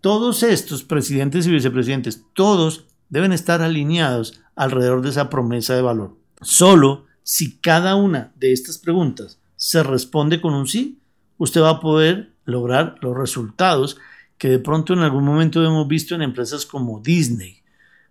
todos 0.00 0.42
estos 0.42 0.82
presidentes 0.82 1.46
y 1.46 1.52
vicepresidentes, 1.52 2.24
todos 2.32 2.86
deben 3.08 3.32
estar 3.32 3.62
alineados 3.62 4.42
alrededor 4.56 5.00
de 5.00 5.10
esa 5.10 5.30
promesa 5.30 5.76
de 5.76 5.82
valor. 5.82 6.16
Solo 6.40 7.06
si 7.30 7.58
cada 7.58 7.94
una 7.94 8.32
de 8.34 8.52
estas 8.52 8.76
preguntas 8.76 9.38
se 9.54 9.84
responde 9.84 10.40
con 10.40 10.52
un 10.52 10.66
sí, 10.66 10.98
usted 11.38 11.60
va 11.60 11.70
a 11.70 11.80
poder 11.80 12.32
lograr 12.44 12.96
los 13.02 13.16
resultados 13.16 13.98
que 14.36 14.48
de 14.48 14.58
pronto 14.58 14.94
en 14.94 14.98
algún 14.98 15.22
momento 15.22 15.64
hemos 15.64 15.86
visto 15.86 16.16
en 16.16 16.22
empresas 16.22 16.66
como 16.66 16.98
Disney. 16.98 17.62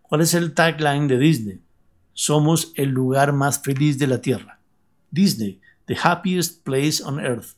¿Cuál 0.03 0.21
es 0.21 0.33
el 0.35 0.53
tagline 0.53 1.09
de 1.09 1.19
Disney? 1.19 1.59
Somos 2.13 2.71
el 2.75 2.91
lugar 2.91 3.33
más 3.33 3.61
feliz 3.61 3.99
de 3.99 4.07
la 4.07 4.21
Tierra. 4.21 4.61
Disney, 5.11 5.59
the 5.87 5.97
happiest 6.01 6.63
place 6.63 7.03
on 7.03 7.19
earth. 7.19 7.57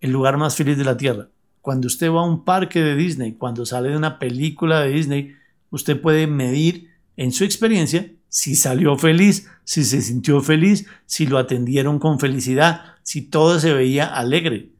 El 0.00 0.12
lugar 0.12 0.36
más 0.36 0.54
feliz 0.54 0.78
de 0.78 0.84
la 0.84 0.96
Tierra. 0.96 1.28
Cuando 1.60 1.88
usted 1.88 2.08
va 2.08 2.20
a 2.20 2.24
un 2.24 2.44
parque 2.44 2.80
de 2.80 2.94
Disney, 2.94 3.32
cuando 3.32 3.66
sale 3.66 3.88
de 3.88 3.96
una 3.96 4.20
película 4.20 4.82
de 4.82 4.90
Disney, 4.90 5.34
usted 5.70 6.00
puede 6.00 6.28
medir 6.28 6.92
en 7.16 7.32
su 7.32 7.42
experiencia 7.42 8.12
si 8.34 8.56
salió 8.56 8.98
feliz, 8.98 9.48
si 9.62 9.84
se 9.84 10.02
sintió 10.02 10.40
feliz, 10.40 10.86
si 11.06 11.24
lo 11.24 11.38
atendieron 11.38 12.00
con 12.00 12.18
felicidad, 12.18 12.96
si 13.04 13.22
todo 13.22 13.60
se 13.60 13.72
veía 13.72 14.12
alegre. 14.12 14.72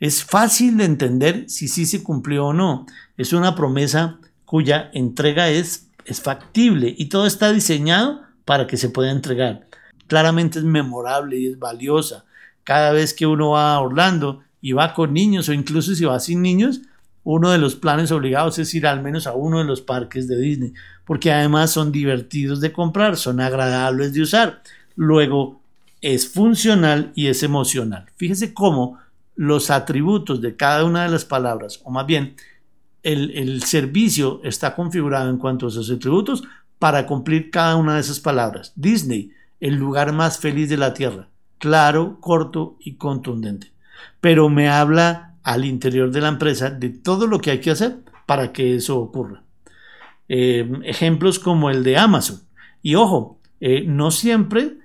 Es 0.00 0.24
fácil 0.24 0.78
de 0.78 0.86
entender 0.86 1.44
si 1.50 1.68
sí 1.68 1.84
se 1.84 2.02
cumplió 2.02 2.46
o 2.46 2.52
no. 2.54 2.86
Es 3.18 3.34
una 3.34 3.54
promesa 3.54 4.18
cuya 4.46 4.90
entrega 4.94 5.50
es, 5.50 5.90
es 6.06 6.22
factible 6.22 6.94
y 6.96 7.10
todo 7.10 7.26
está 7.26 7.52
diseñado 7.52 8.22
para 8.46 8.66
que 8.66 8.78
se 8.78 8.88
pueda 8.88 9.10
entregar. 9.10 9.68
Claramente 10.06 10.60
es 10.60 10.64
memorable 10.64 11.38
y 11.38 11.48
es 11.48 11.58
valiosa. 11.58 12.24
Cada 12.64 12.92
vez 12.92 13.12
que 13.12 13.26
uno 13.26 13.50
va 13.50 13.74
a 13.74 13.80
Orlando 13.80 14.42
y 14.62 14.72
va 14.72 14.94
con 14.94 15.12
niños 15.12 15.50
o 15.50 15.52
incluso 15.52 15.94
si 15.94 16.06
va 16.06 16.18
sin 16.18 16.40
niños, 16.40 16.80
uno 17.26 17.50
de 17.50 17.58
los 17.58 17.74
planes 17.74 18.12
obligados 18.12 18.56
es 18.60 18.72
ir 18.72 18.86
al 18.86 19.02
menos 19.02 19.26
a 19.26 19.32
uno 19.32 19.58
de 19.58 19.64
los 19.64 19.80
parques 19.80 20.28
de 20.28 20.38
Disney, 20.38 20.72
porque 21.04 21.32
además 21.32 21.72
son 21.72 21.90
divertidos 21.90 22.60
de 22.60 22.72
comprar, 22.72 23.16
son 23.16 23.40
agradables 23.40 24.14
de 24.14 24.22
usar. 24.22 24.62
Luego, 24.94 25.60
es 26.00 26.28
funcional 26.28 27.10
y 27.16 27.26
es 27.26 27.42
emocional. 27.42 28.06
Fíjese 28.14 28.54
cómo 28.54 29.00
los 29.34 29.70
atributos 29.70 30.40
de 30.40 30.54
cada 30.54 30.84
una 30.84 31.02
de 31.02 31.08
las 31.08 31.24
palabras, 31.24 31.80
o 31.82 31.90
más 31.90 32.06
bien, 32.06 32.36
el, 33.02 33.32
el 33.36 33.64
servicio 33.64 34.40
está 34.44 34.76
configurado 34.76 35.28
en 35.28 35.38
cuanto 35.38 35.66
a 35.66 35.70
sus 35.72 35.90
atributos 35.90 36.44
para 36.78 37.08
cumplir 37.08 37.50
cada 37.50 37.74
una 37.74 37.96
de 37.96 38.02
esas 38.02 38.20
palabras. 38.20 38.72
Disney, 38.76 39.32
el 39.58 39.74
lugar 39.74 40.12
más 40.12 40.38
feliz 40.38 40.68
de 40.68 40.76
la 40.76 40.94
Tierra. 40.94 41.28
Claro, 41.58 42.18
corto 42.20 42.76
y 42.78 42.94
contundente 42.94 43.72
pero 44.20 44.48
me 44.48 44.68
habla 44.68 45.25
al 45.46 45.64
interior 45.64 46.10
de 46.10 46.20
la 46.20 46.26
empresa 46.26 46.70
de 46.70 46.90
todo 46.90 47.28
lo 47.28 47.38
que 47.38 47.52
hay 47.52 47.60
que 47.60 47.70
hacer 47.70 47.98
para 48.26 48.52
que 48.52 48.74
eso 48.74 48.98
ocurra. 48.98 49.44
Eh, 50.28 50.68
ejemplos 50.82 51.38
como 51.38 51.70
el 51.70 51.84
de 51.84 51.96
Amazon. 51.96 52.40
Y 52.82 52.96
ojo, 52.96 53.38
eh, 53.60 53.84
no 53.86 54.10
siempre 54.10 54.78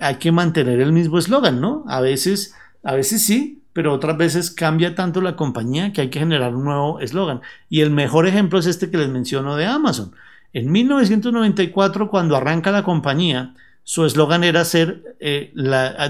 hay 0.00 0.14
que 0.16 0.32
mantener 0.32 0.80
el 0.80 0.92
mismo 0.92 1.18
eslogan, 1.18 1.60
¿no? 1.60 1.84
A 1.86 2.00
veces, 2.00 2.54
a 2.82 2.94
veces 2.94 3.22
sí, 3.22 3.62
pero 3.74 3.92
otras 3.92 4.16
veces 4.16 4.50
cambia 4.50 4.94
tanto 4.94 5.20
la 5.20 5.36
compañía 5.36 5.92
que 5.92 6.00
hay 6.00 6.08
que 6.08 6.18
generar 6.18 6.54
un 6.54 6.64
nuevo 6.64 7.00
eslogan. 7.00 7.42
Y 7.68 7.82
el 7.82 7.90
mejor 7.90 8.26
ejemplo 8.26 8.58
es 8.58 8.66
este 8.66 8.90
que 8.90 8.96
les 8.96 9.10
menciono 9.10 9.54
de 9.54 9.66
Amazon. 9.66 10.12
En 10.54 10.72
1994, 10.72 12.08
cuando 12.08 12.36
arranca 12.36 12.72
la 12.72 12.84
compañía, 12.84 13.54
su 13.82 14.06
eslogan 14.06 14.44
era 14.44 14.64
ser, 14.64 15.16
eh, 15.20 15.52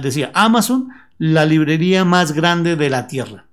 decía, 0.01 0.31
Amazon 0.33 0.91
la 1.19 1.45
librería 1.45 2.05
más 2.05 2.33
grande 2.33 2.77
de 2.77 2.91
la 2.91 3.07
Tierra, 3.07 3.47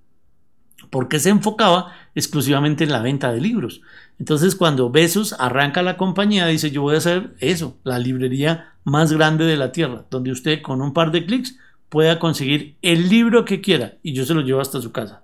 porque 0.92 1.20
se 1.20 1.30
enfocaba 1.30 1.94
exclusivamente 2.14 2.84
en 2.84 2.92
la 2.92 3.02
venta 3.02 3.34
de 3.34 3.42
libros. 3.42 3.82
Entonces, 4.20 4.54
cuando 4.56 4.92
Besos 4.92 5.34
arranca 5.40 5.82
la 5.82 5.98
compañía, 5.98 6.46
dice, 6.46 6.70
yo 6.70 6.84
voy 6.84 6.96
a 6.96 7.00
hacer 7.00 7.34
eso, 7.40 7.78
la 7.84 7.98
librería 7.98 8.74
más 8.84 9.12
grande 9.12 9.46
de 9.46 9.58
la 9.58 9.72
Tierra, 9.72 10.06
donde 10.12 10.32
usted 10.32 10.62
con 10.62 10.82
un 10.82 10.94
par 10.94 11.12
de 11.12 11.26
clics 11.26 11.58
pueda 11.90 12.20
conseguir 12.20 12.76
el 12.84 13.10
libro 13.10 13.46
que 13.46 13.62
quiera 13.62 13.96
y 14.04 14.14
yo 14.14 14.26
se 14.26 14.36
lo 14.36 14.42
llevo 14.42 14.62
hasta 14.62 14.82
su 14.82 14.92
casa. 14.92 15.24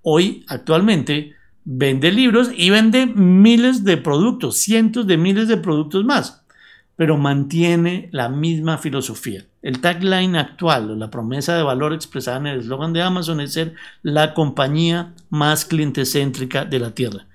Hoy, 0.00 0.44
actualmente, 0.48 1.34
vende 1.64 2.10
libros 2.10 2.50
y 2.56 2.70
vende 2.70 3.06
miles 3.06 3.84
de 3.84 3.96
productos, 3.98 4.56
cientos 4.56 5.06
de 5.06 5.16
miles 5.16 5.48
de 5.48 5.58
productos 5.58 6.04
más 6.04 6.41
pero 6.96 7.16
mantiene 7.16 8.08
la 8.12 8.28
misma 8.28 8.78
filosofía. 8.78 9.44
El 9.62 9.80
tagline 9.80 10.36
actual 10.36 10.90
o 10.90 10.96
la 10.96 11.10
promesa 11.10 11.56
de 11.56 11.62
valor 11.62 11.92
expresada 11.92 12.38
en 12.38 12.46
el 12.48 12.60
eslogan 12.60 12.92
de 12.92 13.02
Amazon 13.02 13.40
es 13.40 13.52
ser 13.52 13.74
la 14.02 14.34
compañía 14.34 15.14
más 15.30 15.64
clientecéntrica 15.64 16.64
de 16.64 16.78
la 16.78 16.94
Tierra. 16.94 17.26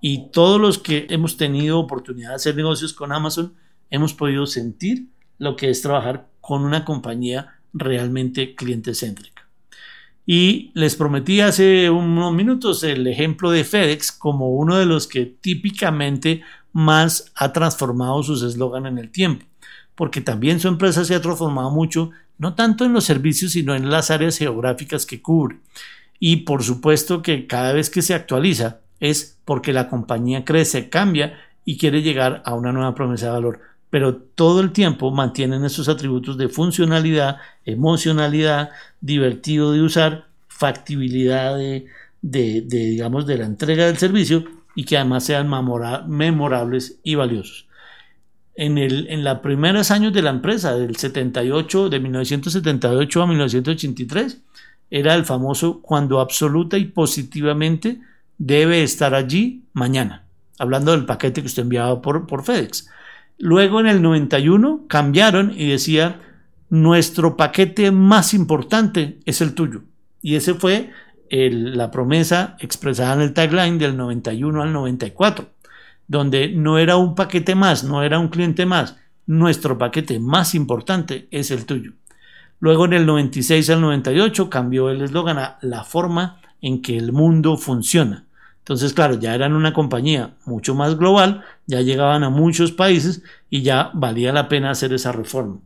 Y 0.00 0.30
todos 0.30 0.60
los 0.60 0.78
que 0.78 1.06
hemos 1.10 1.36
tenido 1.36 1.78
oportunidad 1.78 2.30
de 2.30 2.34
hacer 2.36 2.56
negocios 2.56 2.92
con 2.92 3.12
Amazon 3.12 3.54
hemos 3.90 4.14
podido 4.14 4.46
sentir 4.46 5.06
lo 5.38 5.56
que 5.56 5.70
es 5.70 5.82
trabajar 5.82 6.28
con 6.40 6.64
una 6.64 6.84
compañía 6.84 7.54
realmente 7.72 8.54
clientecéntrica. 8.54 9.36
Y 10.26 10.72
les 10.74 10.96
prometí 10.96 11.40
hace 11.40 11.88
unos 11.88 12.34
minutos 12.34 12.82
el 12.82 13.06
ejemplo 13.06 13.52
de 13.52 13.62
FedEx 13.62 14.10
como 14.10 14.50
uno 14.50 14.76
de 14.76 14.86
los 14.86 15.06
que 15.06 15.24
típicamente 15.24 16.42
más 16.76 17.32
ha 17.34 17.54
transformado 17.54 18.22
sus 18.22 18.42
eslogan 18.42 18.84
en 18.84 18.98
el 18.98 19.10
tiempo, 19.10 19.46
porque 19.94 20.20
también 20.20 20.60
su 20.60 20.68
empresa 20.68 21.06
se 21.06 21.14
ha 21.14 21.22
transformado 21.22 21.70
mucho, 21.70 22.10
no 22.36 22.54
tanto 22.54 22.84
en 22.84 22.92
los 22.92 23.04
servicios, 23.04 23.52
sino 23.52 23.74
en 23.74 23.88
las 23.88 24.10
áreas 24.10 24.36
geográficas 24.36 25.06
que 25.06 25.22
cubre. 25.22 25.56
Y 26.20 26.36
por 26.44 26.62
supuesto 26.62 27.22
que 27.22 27.46
cada 27.46 27.72
vez 27.72 27.88
que 27.88 28.02
se 28.02 28.12
actualiza 28.12 28.80
es 29.00 29.38
porque 29.46 29.72
la 29.72 29.88
compañía 29.88 30.44
crece, 30.44 30.90
cambia 30.90 31.38
y 31.64 31.78
quiere 31.78 32.02
llegar 32.02 32.42
a 32.44 32.52
una 32.52 32.72
nueva 32.72 32.94
promesa 32.94 33.24
de 33.24 33.32
valor. 33.32 33.60
Pero 33.88 34.14
todo 34.16 34.60
el 34.60 34.72
tiempo 34.72 35.10
mantienen 35.10 35.64
esos 35.64 35.88
atributos 35.88 36.36
de 36.36 36.50
funcionalidad, 36.50 37.38
emocionalidad, 37.64 38.68
divertido 39.00 39.72
de 39.72 39.80
usar, 39.80 40.26
factibilidad 40.46 41.56
de, 41.56 41.86
de 42.20 42.60
digamos, 42.60 43.26
de 43.26 43.38
la 43.38 43.46
entrega 43.46 43.86
del 43.86 43.96
servicio 43.96 44.44
y 44.76 44.84
que 44.84 44.96
además 44.96 45.24
sean 45.24 45.50
memorables 46.06 47.00
y 47.02 47.16
valiosos. 47.16 47.66
En, 48.54 48.78
el, 48.78 49.08
en 49.08 49.24
los 49.24 49.40
primeros 49.40 49.90
años 49.90 50.12
de 50.12 50.22
la 50.22 50.30
empresa, 50.30 50.76
del 50.76 50.96
78, 50.96 51.88
de 51.88 51.98
1978 51.98 53.22
a 53.22 53.26
1983, 53.26 54.40
era 54.90 55.14
el 55.14 55.24
famoso 55.24 55.80
cuando 55.80 56.20
absoluta 56.20 56.78
y 56.78 56.84
positivamente 56.84 58.00
debe 58.38 58.82
estar 58.82 59.14
allí 59.14 59.64
mañana, 59.72 60.24
hablando 60.58 60.92
del 60.92 61.06
paquete 61.06 61.40
que 61.40 61.48
usted 61.48 61.62
enviaba 61.62 62.00
por, 62.00 62.26
por 62.26 62.44
FedEx. 62.44 62.88
Luego 63.38 63.80
en 63.80 63.86
el 63.86 64.02
91 64.02 64.84
cambiaron 64.88 65.52
y 65.56 65.68
decía, 65.68 66.20
nuestro 66.68 67.36
paquete 67.36 67.90
más 67.90 68.34
importante 68.34 69.18
es 69.24 69.40
el 69.40 69.54
tuyo. 69.54 69.82
Y 70.22 70.36
ese 70.36 70.54
fue 70.54 70.90
la 71.30 71.90
promesa 71.90 72.56
expresada 72.60 73.14
en 73.14 73.20
el 73.20 73.32
tagline 73.32 73.78
del 73.78 73.96
91 73.96 74.62
al 74.62 74.72
94, 74.72 75.48
donde 76.08 76.48
no 76.48 76.78
era 76.78 76.96
un 76.96 77.14
paquete 77.14 77.54
más, 77.54 77.84
no 77.84 78.02
era 78.02 78.18
un 78.18 78.28
cliente 78.28 78.66
más, 78.66 78.96
nuestro 79.26 79.76
paquete 79.76 80.20
más 80.20 80.54
importante 80.54 81.28
es 81.30 81.50
el 81.50 81.66
tuyo. 81.66 81.92
Luego 82.60 82.86
en 82.86 82.94
el 82.94 83.06
96 83.06 83.68
al 83.70 83.80
98 83.80 84.48
cambió 84.48 84.90
el 84.90 85.02
eslogan 85.02 85.38
a 85.38 85.58
la 85.60 85.84
forma 85.84 86.40
en 86.62 86.80
que 86.80 86.96
el 86.96 87.12
mundo 87.12 87.56
funciona. 87.56 88.24
Entonces, 88.58 88.94
claro, 88.94 89.14
ya 89.14 89.34
eran 89.34 89.52
una 89.52 89.72
compañía 89.72 90.34
mucho 90.44 90.74
más 90.74 90.96
global, 90.96 91.44
ya 91.66 91.82
llegaban 91.82 92.24
a 92.24 92.30
muchos 92.30 92.72
países 92.72 93.22
y 93.50 93.62
ya 93.62 93.90
valía 93.94 94.32
la 94.32 94.48
pena 94.48 94.70
hacer 94.70 94.92
esa 94.92 95.12
reforma. 95.12 95.60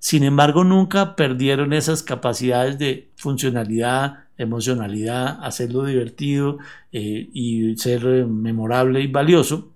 Sin 0.00 0.24
embargo, 0.24 0.64
nunca 0.64 1.14
perdieron 1.14 1.72
esas 1.72 2.02
capacidades 2.02 2.78
de 2.78 3.10
funcionalidad, 3.16 4.24
emocionalidad, 4.40 5.38
hacerlo 5.44 5.84
divertido 5.84 6.58
eh, 6.92 7.28
y 7.32 7.76
ser 7.76 8.06
eh, 8.06 8.24
memorable 8.24 9.00
y 9.02 9.06
valioso 9.06 9.72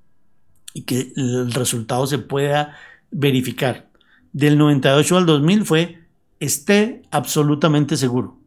y 0.72 0.82
que 0.82 1.12
el 1.16 1.52
resultado 1.52 2.06
se 2.06 2.18
pueda 2.18 2.76
verificar. 3.10 3.90
Del 4.32 4.58
98 4.58 5.16
al 5.16 5.26
2000 5.26 5.64
fue 5.64 5.98
esté 6.40 7.02
absolutamente 7.10 7.96
seguro. 7.96 8.38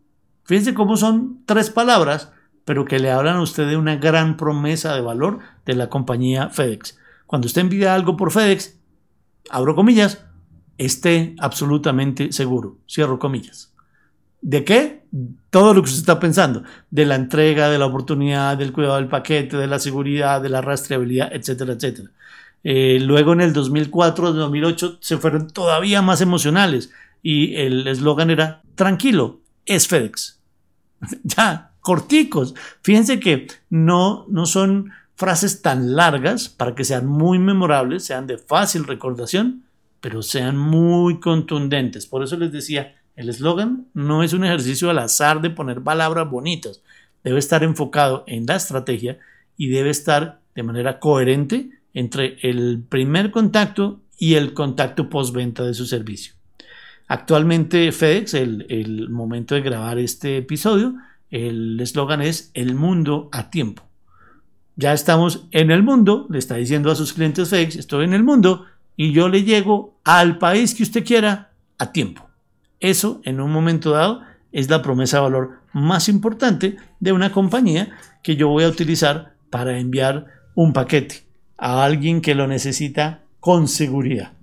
Fíjense 0.44 0.74
cómo 0.74 0.98
son 0.98 1.44
tres 1.46 1.70
palabras, 1.70 2.32
pero 2.66 2.86
que 2.86 3.00
le 3.00 3.12
hablan 3.12 3.38
a 3.38 3.42
usted 3.42 3.68
de 3.68 3.78
una 3.78 3.96
gran 3.96 4.38
promesa 4.38 4.94
de 4.96 5.02
valor 5.02 5.40
de 5.66 5.76
la 5.76 5.90
compañía 5.90 6.50
FedEx. 6.50 6.98
Cuando 7.28 7.46
usted 7.46 7.62
envía 7.62 7.94
algo 7.94 8.18
por 8.18 8.32
FedEx, 8.32 8.78
abro 9.50 9.76
comillas, 9.76 10.26
esté 10.78 11.36
absolutamente 11.40 12.32
seguro, 12.32 12.80
cierro 12.88 13.20
comillas 13.20 13.77
¿De 14.48 14.64
qué? 14.64 15.02
Todo 15.50 15.74
lo 15.74 15.82
que 15.82 15.90
usted 15.90 16.00
está 16.00 16.22
pensando. 16.22 16.64
De 16.90 17.06
la 17.06 17.16
entrega, 17.16 17.68
de 17.68 17.78
la 17.78 17.86
oportunidad, 17.86 18.56
del 18.56 18.72
cuidado 18.72 18.96
del 18.96 19.10
paquete, 19.10 19.58
de 19.58 19.68
la 19.68 19.78
seguridad, 19.78 20.42
de 20.42 20.48
la 20.48 20.62
rastreabilidad, 20.62 21.36
etcétera, 21.36 21.74
etcétera. 21.74 22.12
Eh, 22.64 22.98
luego 23.02 23.34
en 23.34 23.42
el 23.42 23.52
2004, 23.52 24.32
2008 24.32 25.00
se 25.02 25.18
fueron 25.18 25.50
todavía 25.50 26.02
más 26.02 26.22
emocionales 26.22 26.92
y 27.22 27.56
el 27.56 27.86
eslogan 27.90 28.30
era 28.30 28.62
tranquilo, 28.76 29.42
es 29.66 29.86
FedEx. 29.90 30.40
ya, 31.24 31.74
corticos. 31.82 32.56
Fíjense 32.82 33.20
que 33.20 33.48
no, 33.70 34.28
no 34.30 34.46
son 34.46 34.92
frases 35.16 35.62
tan 35.62 35.94
largas 35.94 36.48
para 36.48 36.74
que 36.74 36.86
sean 36.86 37.06
muy 37.06 37.38
memorables, 37.38 38.06
sean 38.06 38.28
de 38.28 38.38
fácil 38.38 38.86
recordación, 38.86 39.66
pero 40.00 40.24
sean 40.24 40.58
muy 40.58 41.20
contundentes. 41.20 42.06
Por 42.06 42.24
eso 42.24 42.38
les 42.38 42.54
decía, 42.54 42.96
el 43.18 43.30
eslogan 43.30 43.88
no 43.96 44.24
es 44.24 44.32
un 44.34 44.46
ejercicio 44.46 44.92
al 44.92 45.00
azar 45.00 45.42
de 45.42 45.50
poner 45.50 45.82
palabras 45.82 46.30
bonitas, 46.30 46.84
debe 47.24 47.40
estar 47.40 47.64
enfocado 47.64 48.24
en 48.28 48.46
la 48.46 48.56
estrategia 48.56 49.18
y 49.58 49.70
debe 49.70 49.90
estar 49.90 50.40
de 50.56 50.64
manera 50.64 51.00
coherente 51.00 51.72
entre 51.96 52.38
el 52.44 52.84
primer 52.88 53.32
contacto 53.32 54.02
y 54.20 54.36
el 54.36 54.54
contacto 54.54 55.10
postventa 55.10 55.64
de 55.64 55.74
su 55.74 55.88
servicio. 55.88 56.36
Actualmente 57.08 57.92
FedEx, 57.92 58.36
el, 58.36 58.68
el 58.70 59.10
momento 59.10 59.56
de 59.56 59.62
grabar 59.62 59.98
este 59.98 60.38
episodio, 60.38 60.94
el 61.32 61.80
eslogan 61.80 62.22
es 62.22 62.52
el 62.54 62.76
mundo 62.76 63.30
a 63.32 63.50
tiempo. 63.50 63.84
Ya 64.76 64.94
estamos 64.94 65.48
en 65.52 65.72
el 65.72 65.82
mundo, 65.82 66.28
le 66.30 66.38
está 66.38 66.56
diciendo 66.56 66.92
a 66.92 66.96
sus 66.96 67.14
clientes 67.14 67.50
FedEx, 67.50 67.78
estoy 67.78 68.06
en 68.06 68.14
el 68.14 68.24
mundo 68.24 68.66
y 68.96 69.12
yo 69.12 69.28
le 69.28 69.44
llego 69.44 70.00
al 70.04 70.38
país 70.38 70.76
que 70.76 70.84
usted 70.84 71.04
quiera 71.04 71.52
a 71.80 71.92
tiempo. 71.92 72.27
Eso, 72.80 73.22
en 73.24 73.40
un 73.40 73.52
momento 73.52 73.92
dado, 73.92 74.22
es 74.52 74.70
la 74.70 74.82
promesa 74.82 75.18
de 75.18 75.24
valor 75.24 75.60
más 75.74 76.10
importante 76.10 76.78
de 77.00 77.12
una 77.12 77.32
compañía 77.32 77.98
que 78.24 78.36
yo 78.36 78.50
voy 78.50 78.64
a 78.64 78.70
utilizar 78.70 79.34
para 79.50 79.80
enviar 79.80 80.26
un 80.56 80.74
paquete 80.74 81.24
a 81.58 81.84
alguien 81.84 82.22
que 82.22 82.36
lo 82.36 82.48
necesita 82.48 83.22
con 83.40 83.68
seguridad. 83.68 84.34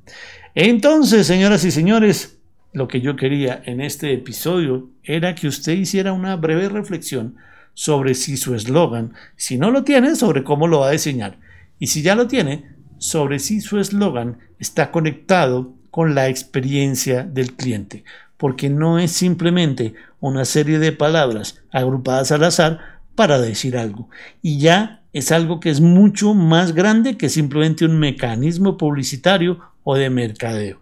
Entonces, 0.54 1.26
señoras 1.26 1.64
y 1.64 1.70
señores, 1.70 2.38
lo 2.72 2.88
que 2.88 3.00
yo 3.00 3.16
quería 3.16 3.62
en 3.64 3.80
este 3.80 4.12
episodio 4.12 4.90
era 5.02 5.34
que 5.34 5.48
usted 5.48 5.72
hiciera 5.72 6.12
una 6.12 6.36
breve 6.36 6.68
reflexión 6.68 7.36
sobre 7.72 8.14
si 8.14 8.36
su 8.36 8.54
eslogan, 8.54 9.14
si 9.36 9.58
no 9.58 9.70
lo 9.70 9.84
tiene, 9.84 10.14
sobre 10.16 10.44
cómo 10.44 10.68
lo 10.68 10.80
va 10.80 10.88
a 10.88 10.92
diseñar. 10.92 11.38
Y 11.78 11.88
si 11.88 12.02
ya 12.02 12.14
lo 12.14 12.28
tiene, 12.28 12.70
sobre 12.98 13.38
si 13.38 13.60
su 13.60 13.78
eslogan 13.78 14.38
está 14.58 14.90
conectado 14.90 15.74
con 15.90 16.14
la 16.14 16.28
experiencia 16.28 17.22
del 17.22 17.54
cliente 17.54 18.04
porque 18.36 18.68
no 18.68 18.98
es 18.98 19.12
simplemente 19.12 19.94
una 20.20 20.44
serie 20.44 20.78
de 20.78 20.92
palabras 20.92 21.62
agrupadas 21.70 22.32
al 22.32 22.44
azar 22.44 22.80
para 23.14 23.40
decir 23.40 23.76
algo. 23.76 24.08
Y 24.42 24.58
ya 24.58 25.02
es 25.12 25.30
algo 25.30 25.60
que 25.60 25.70
es 25.70 25.80
mucho 25.80 26.34
más 26.34 26.74
grande 26.74 27.16
que 27.16 27.28
simplemente 27.28 27.84
un 27.84 27.98
mecanismo 27.98 28.76
publicitario 28.76 29.60
o 29.84 29.96
de 29.96 30.10
mercadeo. 30.10 30.80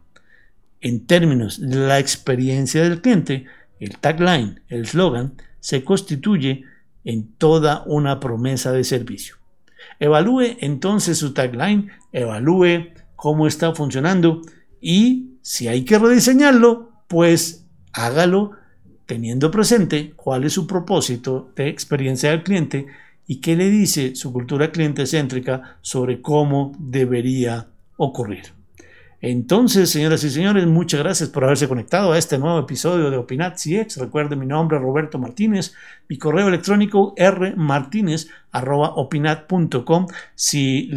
En 0.80 1.06
términos 1.06 1.60
de 1.60 1.76
la 1.76 1.98
experiencia 1.98 2.82
del 2.82 3.00
cliente, 3.00 3.46
el 3.78 3.98
tagline, 3.98 4.62
el 4.68 4.86
slogan, 4.86 5.34
se 5.60 5.84
constituye 5.84 6.64
en 7.04 7.32
toda 7.34 7.82
una 7.86 8.20
promesa 8.20 8.72
de 8.72 8.84
servicio. 8.84 9.36
Evalúe 9.98 10.56
entonces 10.60 11.18
su 11.18 11.34
tagline, 11.34 11.90
evalúe 12.12 12.92
cómo 13.16 13.46
está 13.46 13.74
funcionando 13.74 14.42
y 14.80 15.36
si 15.42 15.68
hay 15.68 15.84
que 15.84 15.98
rediseñarlo, 15.98 16.91
pues 17.12 17.64
hágalo 17.92 18.52
teniendo 19.04 19.50
presente 19.50 20.14
cuál 20.16 20.44
es 20.44 20.54
su 20.54 20.66
propósito 20.66 21.50
de 21.54 21.68
experiencia 21.68 22.30
del 22.30 22.42
cliente 22.42 22.86
y 23.26 23.42
qué 23.42 23.54
le 23.54 23.68
dice 23.68 24.16
su 24.16 24.32
cultura 24.32 24.72
cliente 24.72 25.06
céntrica 25.06 25.76
sobre 25.82 26.22
cómo 26.22 26.72
debería 26.78 27.68
ocurrir. 27.98 28.44
Entonces, 29.20 29.90
señoras 29.90 30.24
y 30.24 30.30
señores, 30.30 30.66
muchas 30.66 31.00
gracias 31.00 31.28
por 31.28 31.44
haberse 31.44 31.68
conectado 31.68 32.12
a 32.12 32.18
este 32.18 32.38
nuevo 32.38 32.58
episodio 32.58 33.10
de 33.10 33.18
Opinat 33.18 33.56
CX. 33.56 33.98
Recuerden 33.98 34.38
mi 34.38 34.46
nombre 34.46 34.78
es 34.78 34.82
Roberto 34.82 35.18
Martínez, 35.18 35.74
mi 36.08 36.16
correo 36.16 36.48
electrónico 36.48 37.14
rmartinez.opinat.com. 37.16 40.06
Si, 40.34 40.90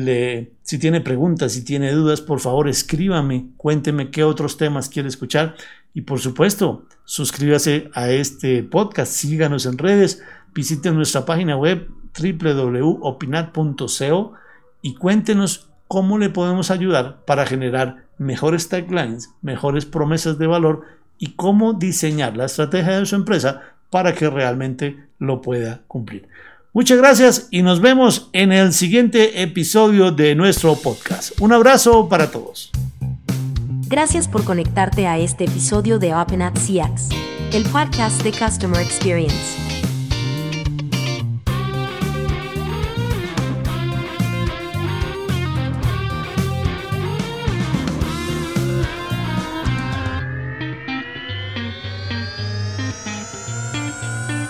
si 0.63 0.79
tiene 0.79 1.01
preguntas, 1.01 1.51
si 1.51 1.65
tiene 1.65 1.91
dudas, 1.91 2.21
por 2.21 2.39
favor 2.39 2.69
escríbame, 2.69 3.49
cuénteme 3.57 4.09
qué 4.09 4.23
otros 4.23 4.57
temas 4.57 4.89
quiere 4.89 5.09
escuchar 5.09 5.55
y 5.95 6.01
por 6.01 6.19
supuesto, 6.19 6.83
suscríbase 7.05 7.89
a 7.93 8.11
este 8.11 8.61
podcast, 8.63 9.13
síganos 9.13 9.65
en 9.65 9.77
redes, 9.77 10.21
visiten 10.53 10.95
nuestra 10.95 11.25
página 11.25 11.55
web 11.55 11.87
www.opinat.co 12.19 14.33
y 14.81 14.95
cuéntenos 14.95 15.69
cómo 15.87 16.17
le 16.17 16.29
podemos 16.29 16.69
ayudar 16.69 17.23
para 17.25 17.45
generar 17.45 18.03
mejores 18.17 18.67
taglines, 18.67 19.29
mejores 19.41 19.85
promesas 19.85 20.37
de 20.37 20.47
valor 20.47 20.81
y 21.17 21.31
cómo 21.31 21.71
diseñar 21.71 22.35
la 22.35 22.43
estrategia 22.45 22.99
de 22.99 23.05
su 23.05 23.15
empresa 23.15 23.61
para 23.89 24.13
que 24.13 24.29
realmente 24.29 24.97
lo 25.17 25.41
pueda 25.41 25.83
cumplir. 25.87 26.27
Muchas 26.73 26.97
gracias 26.97 27.47
y 27.51 27.61
nos 27.61 27.79
vemos 27.79 28.29
en 28.33 28.51
el 28.51 28.73
siguiente 28.73 29.41
episodio 29.41 30.11
de 30.11 30.35
nuestro 30.35 30.75
podcast. 30.75 31.39
Un 31.39 31.53
abrazo 31.53 32.09
para 32.09 32.29
todos. 32.29 32.69
Gracias 33.87 34.27
por 34.27 34.43
conectarte 34.43 35.05
a 35.05 35.19
este 35.19 35.43
episodio 35.43 35.99
de 35.99 36.15
Open 36.15 36.41
CX, 36.53 37.09
el 37.53 37.63
podcast 37.65 38.19
de 38.23 38.31
Customer 38.31 38.81
Experience. 38.81 39.35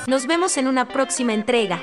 Nos 0.07 0.27
vemos 0.27 0.55
en 0.55 0.67
una 0.67 0.87
próxima 0.87 1.33
entrega. 1.33 1.81